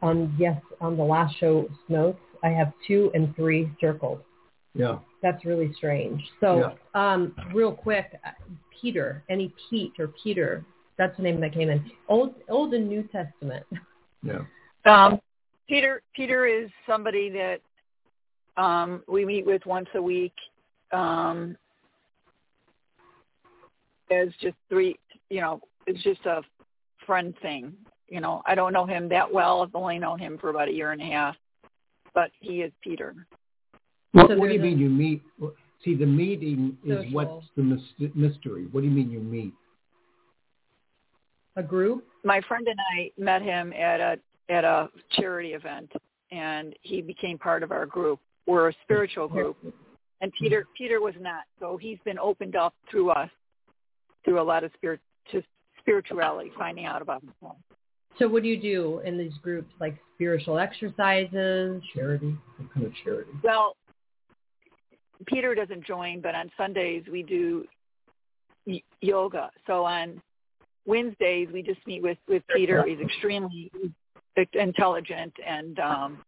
on 0.02 0.34
yes, 0.38 0.60
on 0.80 0.96
the 0.96 1.02
last 1.02 1.34
show's 1.40 1.70
notes, 1.88 2.20
I 2.42 2.48
have 2.48 2.72
two 2.86 3.10
and 3.14 3.34
three 3.36 3.70
circled. 3.80 4.20
Yeah. 4.74 4.98
That's 5.22 5.44
really 5.44 5.72
strange. 5.74 6.22
So, 6.40 6.74
yeah. 6.94 7.12
um, 7.12 7.34
real 7.54 7.72
quick, 7.72 8.18
uh, 8.24 8.30
Peter, 8.80 9.24
any 9.30 9.52
Pete 9.68 9.92
or 9.98 10.08
Peter, 10.22 10.64
that's 10.98 11.16
the 11.16 11.22
name 11.22 11.40
that 11.40 11.52
came 11.52 11.70
in. 11.70 11.90
Old, 12.08 12.34
Old 12.48 12.74
and 12.74 12.88
New 12.88 13.02
Testament. 13.04 13.64
Yeah. 14.22 14.40
Um, 14.84 15.20
Peter, 15.68 16.02
Peter 16.14 16.46
is 16.46 16.70
somebody 16.86 17.30
that 17.30 17.60
um, 18.62 19.02
we 19.08 19.24
meet 19.24 19.46
with 19.46 19.64
once 19.66 19.88
a 19.94 20.02
week. 20.02 20.34
Um, 20.92 21.56
as 24.10 24.28
just 24.40 24.56
three, 24.68 24.96
you 25.30 25.40
know, 25.40 25.60
it's 25.86 26.02
just 26.02 26.24
a 26.26 26.42
friend 27.06 27.34
thing. 27.42 27.72
You 28.08 28.20
know, 28.20 28.42
I 28.46 28.54
don't 28.54 28.72
know 28.72 28.86
him 28.86 29.08
that 29.08 29.32
well. 29.32 29.62
I've 29.62 29.74
only 29.74 29.98
known 29.98 30.18
him 30.18 30.38
for 30.38 30.50
about 30.50 30.68
a 30.68 30.72
year 30.72 30.92
and 30.92 31.02
a 31.02 31.04
half, 31.04 31.34
but 32.16 32.32
he 32.40 32.62
is 32.62 32.72
Peter. 32.82 33.14
What, 34.12 34.30
so 34.30 34.38
what 34.38 34.48
do 34.48 34.54
you 34.54 34.60
mean 34.60 34.78
you 34.78 34.88
meet? 34.88 35.22
See, 35.84 35.94
the 35.94 36.06
meeting 36.06 36.76
is 36.84 36.96
social. 36.96 37.12
what's 37.12 37.46
the 37.56 37.78
mystery. 38.14 38.66
What 38.72 38.80
do 38.80 38.88
you 38.88 38.92
mean 38.92 39.10
you 39.10 39.20
meet? 39.20 39.52
A 41.56 41.62
group? 41.62 42.04
My 42.24 42.40
friend 42.48 42.66
and 42.66 42.78
I 42.98 43.12
met 43.18 43.42
him 43.42 43.72
at 43.74 44.00
a 44.00 44.18
at 44.48 44.64
a 44.64 44.88
charity 45.12 45.50
event, 45.50 45.92
and 46.32 46.74
he 46.80 47.02
became 47.02 47.38
part 47.38 47.62
of 47.62 47.70
our 47.70 47.84
group. 47.84 48.18
We're 48.46 48.70
a 48.70 48.74
spiritual 48.82 49.28
group, 49.28 49.56
and 50.22 50.32
Peter 50.38 50.66
Peter 50.76 51.00
was 51.00 51.14
not. 51.20 51.42
So 51.60 51.76
he's 51.76 51.98
been 52.04 52.18
opened 52.18 52.56
up 52.56 52.74
through 52.90 53.10
us, 53.10 53.30
through 54.24 54.40
a 54.40 54.42
lot 54.42 54.64
of 54.64 54.70
spirit 54.74 55.00
to 55.32 55.42
spirituality, 55.80 56.50
finding 56.58 56.86
out 56.86 57.02
about 57.02 57.20
himself. 57.20 57.56
So 58.18 58.28
what 58.28 58.42
do 58.42 58.48
you 58.48 58.60
do 58.60 59.00
in 59.04 59.18
these 59.18 59.34
groups, 59.42 59.72
like 59.80 59.96
spiritual 60.14 60.58
exercises? 60.58 61.82
Charity? 61.94 62.36
What 62.56 62.72
kind 62.72 62.86
of 62.86 62.92
charity? 63.04 63.30
Well, 63.42 63.76
Peter 65.26 65.54
doesn't 65.54 65.84
join, 65.84 66.20
but 66.20 66.34
on 66.34 66.50
Sundays 66.56 67.04
we 67.10 67.22
do 67.22 67.66
y- 68.66 68.82
yoga. 69.00 69.50
So 69.66 69.84
on 69.84 70.20
Wednesdays 70.86 71.48
we 71.52 71.62
just 71.62 71.84
meet 71.86 72.02
with 72.02 72.18
with 72.28 72.42
Peter. 72.54 72.84
He's 72.86 73.00
extremely 73.00 73.70
intelligent, 74.52 75.32
and 75.46 75.78
um, 75.78 76.18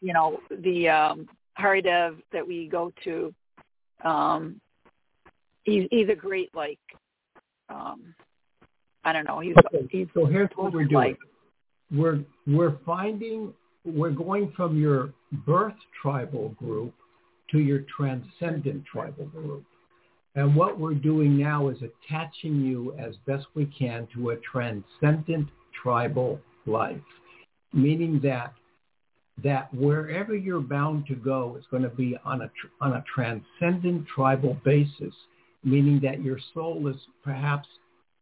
you 0.00 0.12
know 0.12 0.40
the 0.50 0.88
um, 0.88 1.28
Haridev 1.58 2.16
that 2.32 2.46
we 2.46 2.68
go 2.68 2.92
to. 3.04 3.34
Um, 4.04 4.60
he's 5.64 5.88
he's 5.90 6.08
a 6.08 6.14
great 6.14 6.54
like 6.54 6.78
um, 7.68 8.14
I 9.08 9.12
don't 9.12 9.26
know. 9.26 9.40
He's, 9.40 9.54
okay. 9.74 9.88
he's 9.90 10.06
so 10.12 10.26
here's 10.26 10.50
what 10.54 10.74
we're 10.74 10.84
doing. 10.84 10.92
Like, 10.92 11.18
we're 11.90 12.20
we're 12.46 12.76
finding 12.84 13.54
we're 13.86 14.10
going 14.10 14.52
from 14.54 14.78
your 14.78 15.14
birth 15.46 15.74
tribal 16.02 16.50
group 16.50 16.92
to 17.52 17.58
your 17.58 17.84
transcendent 17.96 18.84
tribal 18.84 19.24
group. 19.26 19.64
And 20.34 20.54
what 20.54 20.78
we're 20.78 20.92
doing 20.92 21.38
now 21.38 21.68
is 21.68 21.78
attaching 21.78 22.60
you 22.60 22.94
as 22.98 23.14
best 23.26 23.46
we 23.54 23.64
can 23.66 24.06
to 24.14 24.30
a 24.30 24.36
transcendent 24.36 25.48
tribal 25.82 26.38
life, 26.66 27.00
meaning 27.72 28.20
that 28.22 28.52
that 29.42 29.72
wherever 29.72 30.36
you're 30.36 30.60
bound 30.60 31.06
to 31.06 31.14
go 31.14 31.56
is 31.58 31.64
going 31.70 31.82
to 31.82 31.88
be 31.88 32.14
on 32.26 32.42
a 32.42 32.50
on 32.82 32.92
a 32.92 33.04
transcendent 33.14 34.06
tribal 34.06 34.58
basis, 34.66 35.14
meaning 35.64 35.98
that 36.02 36.22
your 36.22 36.38
soul 36.52 36.88
is 36.88 36.96
perhaps 37.24 37.68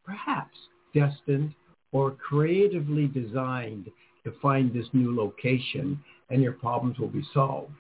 perhaps 0.04 0.56
destined 0.96 1.54
or 1.92 2.12
creatively 2.12 3.06
designed 3.06 3.90
to 4.24 4.32
find 4.42 4.72
this 4.72 4.86
new 4.92 5.14
location 5.14 6.02
and 6.30 6.42
your 6.42 6.52
problems 6.52 6.98
will 6.98 7.08
be 7.08 7.24
solved. 7.32 7.72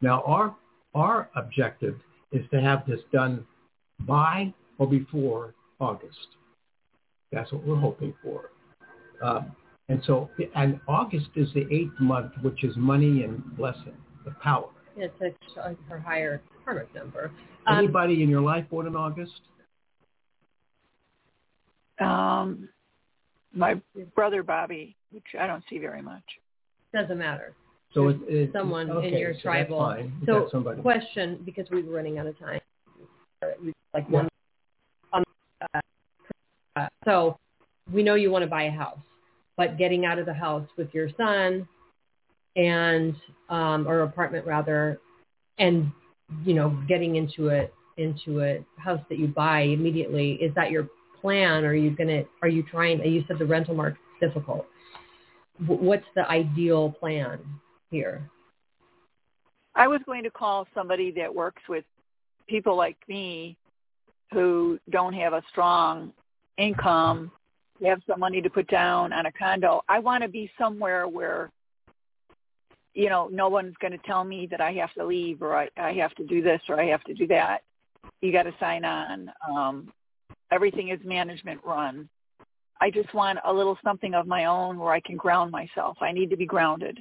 Now 0.00 0.22
our 0.22 0.54
our 0.94 1.28
objective 1.36 1.96
is 2.32 2.44
to 2.50 2.60
have 2.60 2.86
this 2.86 3.00
done 3.12 3.44
by 4.00 4.52
or 4.78 4.86
before 4.86 5.54
August. 5.80 6.28
That's 7.32 7.52
what 7.52 7.64
we're 7.64 7.76
hoping 7.76 8.14
for. 8.22 8.50
Um, 9.22 9.52
and 9.88 10.02
so, 10.06 10.30
and 10.54 10.80
August 10.86 11.28
is 11.34 11.48
the 11.54 11.66
eighth 11.72 11.98
month, 12.00 12.32
which 12.42 12.62
is 12.64 12.74
money 12.76 13.24
and 13.24 13.42
blessing, 13.56 13.96
the 14.24 14.32
power. 14.42 14.68
It's 14.96 15.14
a, 15.20 15.76
her 15.88 15.98
higher 15.98 16.42
karmic 16.64 16.94
number. 16.94 17.30
Um, 17.66 17.78
Anybody 17.78 18.22
in 18.22 18.28
your 18.28 18.40
life 18.40 18.64
born 18.70 18.86
in 18.86 18.96
August? 18.96 19.40
Um, 22.00 22.68
my 23.52 23.80
brother 24.14 24.42
Bobby, 24.42 24.96
which 25.10 25.24
I 25.38 25.46
don't 25.46 25.64
see 25.68 25.78
very 25.78 26.02
much. 26.02 26.22
Doesn't 26.92 27.18
matter. 27.18 27.54
So 27.94 28.08
it's, 28.08 28.20
it's 28.28 28.52
someone 28.52 28.90
okay, 28.90 29.08
in 29.08 29.18
your 29.18 29.34
so 29.34 29.40
tribal. 29.40 30.10
So 30.26 30.48
question, 30.82 31.40
because 31.44 31.66
we 31.70 31.82
were 31.82 31.94
running 31.94 32.18
out 32.18 32.26
of 32.26 32.38
time. 32.38 32.60
Like 33.94 34.08
one. 34.10 34.28
Um, 35.12 35.24
uh, 36.76 36.86
so 37.04 37.38
we 37.92 38.02
know 38.02 38.14
you 38.14 38.30
want 38.30 38.42
to 38.42 38.50
buy 38.50 38.64
a 38.64 38.70
house, 38.70 38.98
but 39.56 39.78
getting 39.78 40.04
out 40.04 40.18
of 40.18 40.26
the 40.26 40.34
house 40.34 40.68
with 40.76 40.92
your 40.92 41.08
son 41.16 41.66
and 42.56 43.14
um, 43.48 43.88
or 43.88 44.00
apartment 44.02 44.46
rather, 44.46 45.00
and 45.58 45.90
you 46.44 46.54
know 46.54 46.78
getting 46.86 47.16
into 47.16 47.50
a 47.50 47.68
into 47.96 48.42
a 48.42 48.64
house 48.80 49.00
that 49.08 49.18
you 49.18 49.28
buy 49.28 49.60
immediately 49.60 50.32
is 50.34 50.54
that 50.54 50.70
your 50.70 50.88
plan? 51.20 51.64
Are 51.64 51.74
you 51.74 51.90
gonna 51.90 52.24
are 52.42 52.48
you 52.48 52.62
trying? 52.62 53.04
You 53.04 53.24
said 53.28 53.38
the 53.38 53.46
rental 53.46 53.74
market's 53.74 54.00
difficult. 54.20 54.66
What's 55.66 56.06
the 56.14 56.28
ideal 56.30 56.92
plan? 57.00 57.40
here? 57.90 58.28
I 59.74 59.86
was 59.86 60.00
going 60.06 60.24
to 60.24 60.30
call 60.30 60.66
somebody 60.74 61.10
that 61.12 61.34
works 61.34 61.62
with 61.68 61.84
people 62.48 62.76
like 62.76 62.96
me 63.08 63.56
who 64.32 64.78
don't 64.90 65.14
have 65.14 65.32
a 65.32 65.42
strong 65.50 66.12
income, 66.58 67.30
have 67.84 68.00
some 68.08 68.20
money 68.20 68.42
to 68.42 68.50
put 68.50 68.66
down 68.68 69.12
on 69.12 69.26
a 69.26 69.32
condo. 69.32 69.82
I 69.88 70.00
want 70.00 70.22
to 70.22 70.28
be 70.28 70.50
somewhere 70.58 71.06
where, 71.06 71.50
you 72.94 73.08
know, 73.08 73.28
no 73.30 73.48
one's 73.48 73.76
going 73.80 73.92
to 73.92 73.98
tell 73.98 74.24
me 74.24 74.48
that 74.50 74.60
I 74.60 74.72
have 74.72 74.92
to 74.94 75.06
leave 75.06 75.42
or 75.42 75.56
I, 75.56 75.68
I 75.76 75.92
have 75.94 76.14
to 76.16 76.24
do 76.24 76.42
this 76.42 76.60
or 76.68 76.80
I 76.80 76.86
have 76.86 77.04
to 77.04 77.14
do 77.14 77.26
that. 77.28 77.60
You 78.20 78.32
got 78.32 78.44
to 78.44 78.54
sign 78.58 78.84
on. 78.84 79.30
Um, 79.48 79.92
everything 80.50 80.88
is 80.88 80.98
management 81.04 81.60
run. 81.64 82.08
I 82.80 82.90
just 82.90 83.12
want 83.12 83.38
a 83.44 83.52
little 83.52 83.76
something 83.82 84.14
of 84.14 84.26
my 84.26 84.44
own 84.44 84.78
where 84.78 84.92
I 84.92 85.00
can 85.00 85.16
ground 85.16 85.50
myself. 85.50 85.96
I 86.00 86.12
need 86.12 86.30
to 86.30 86.36
be 86.36 86.46
grounded. 86.46 86.98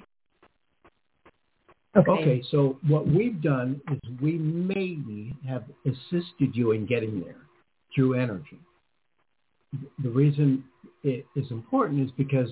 Okay. 1.96 2.12
okay, 2.12 2.44
so 2.52 2.78
what 2.88 3.08
we've 3.08 3.42
done 3.42 3.82
is 3.92 4.00
we 4.22 4.34
maybe 4.34 5.36
have 5.48 5.64
assisted 5.86 6.54
you 6.54 6.72
in 6.72 6.86
getting 6.86 7.22
there 7.22 7.48
through 7.96 8.14
energy. 8.14 8.60
The 10.04 10.10
reason 10.10 10.64
it 11.04 11.26
is 11.36 11.50
important 11.50 12.06
is 12.06 12.12
because 12.16 12.50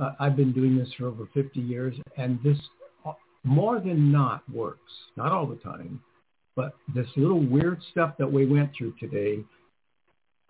uh, 0.00 0.12
I've 0.18 0.36
been 0.36 0.52
doing 0.52 0.76
this 0.76 0.88
for 0.98 1.06
over 1.06 1.28
50 1.32 1.60
years, 1.60 1.94
and 2.16 2.40
this 2.42 2.58
uh, 3.06 3.12
more 3.44 3.78
than 3.78 4.10
not 4.10 4.42
works. 4.52 4.90
Not 5.16 5.30
all 5.30 5.46
the 5.46 5.56
time, 5.56 6.00
but 6.56 6.74
this 6.94 7.06
little 7.16 7.40
weird 7.40 7.80
stuff 7.92 8.14
that 8.18 8.30
we 8.30 8.46
went 8.46 8.70
through 8.76 8.94
today 8.98 9.44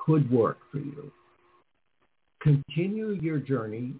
could 0.05 0.31
work 0.31 0.59
for 0.71 0.79
you. 0.79 1.11
Continue 2.41 3.19
your 3.21 3.39
journey 3.39 3.95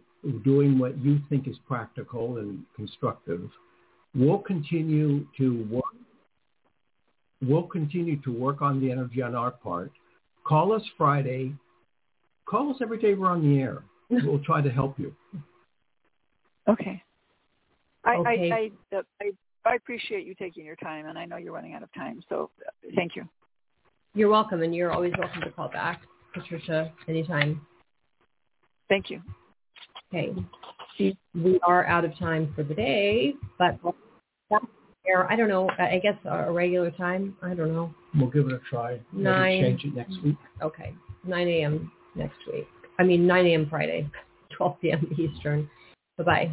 doing 0.45 0.79
what 0.79 0.99
you 0.99 1.21
think 1.29 1.49
is 1.49 1.57
practical 1.67 2.39
and 2.39 2.63
constructive 2.77 3.49
We'll 4.15 4.39
continue 4.39 5.27
to 5.39 5.67
work. 5.71 5.85
We'll 7.41 7.63
continue 7.65 8.21
to 8.23 8.33
work 8.33 8.61
on 8.63 8.81
the 8.81 8.91
energy 8.91 9.23
on 9.23 9.35
our 9.35 9.51
part. 9.51 9.91
Call 10.45 10.73
us 10.73 10.83
Friday. 10.99 11.55
Call 12.47 12.71
us 12.71 12.77
every 12.83 12.99
day 12.99 13.15
we're 13.15 13.29
on 13.29 13.43
the 13.43 13.61
air. 13.61 13.83
We'll 14.11 14.45
try 14.45 14.61
to 14.61 14.69
help 14.69 14.99
you. 14.99 15.15
Okay. 16.69 17.03
I, 18.05 18.17
okay. 18.17 18.53
I, 18.53 18.71
I, 18.95 19.01
I, 19.23 19.31
I 19.65 19.75
appreciate 19.77 20.27
you 20.27 20.35
taking 20.35 20.67
your 20.67 20.77
time, 20.77 21.07
and 21.07 21.19
I 21.19 21.25
know 21.25 21.39
you're 21.39 21.55
running 21.55 21.73
out 21.73 21.83
of 21.83 21.93
time, 21.95 22.23
so 22.29 22.51
thank 22.95 23.17
you. 23.17 23.27
You're 24.15 24.31
welcome, 24.31 24.63
and 24.63 24.75
you're 24.75 24.93
always 24.93 25.13
welcome 25.19 25.41
to 25.43 25.51
call 25.51 25.69
back, 25.69 26.03
Patricia, 26.35 26.93
anytime. 27.09 27.67
Thank 28.89 29.09
you. 29.09 29.23
Okay. 30.15 30.35
We 31.35 31.59
are 31.67 31.87
out 31.87 32.05
of 32.05 32.17
time 32.19 32.53
for 32.55 32.63
the 32.63 32.75
day, 32.75 33.35
but. 33.59 33.79
I 35.29 35.35
don't 35.37 35.49
know. 35.49 35.69
I 35.79 35.95
I 35.97 35.99
guess 35.99 36.15
a 36.25 36.53
regular 36.53 36.91
time. 36.93 37.37
I 37.43 37.55
don't 37.55 37.73
know. 37.73 37.93
We'll 38.15 38.31
give 38.31 38.47
it 38.47 38.53
a 38.53 38.61
try. 38.71 39.01
Maybe 39.13 39.25
Nine. 39.25 39.61
change 39.61 39.85
it 39.85 39.97
next 39.97 40.23
week. 40.23 40.37
Okay, 40.63 40.95
9 41.25 41.49
a.m. 41.49 41.91
next 42.15 42.39
week. 42.53 42.69
I 42.99 43.03
mean 43.03 43.27
9 43.27 43.47
a.m. 43.47 43.67
Friday, 43.69 44.09
12 44.57 44.81
p.m. 44.81 45.17
Eastern. 45.19 45.69
Bye 46.19 46.25
bye. 46.25 46.51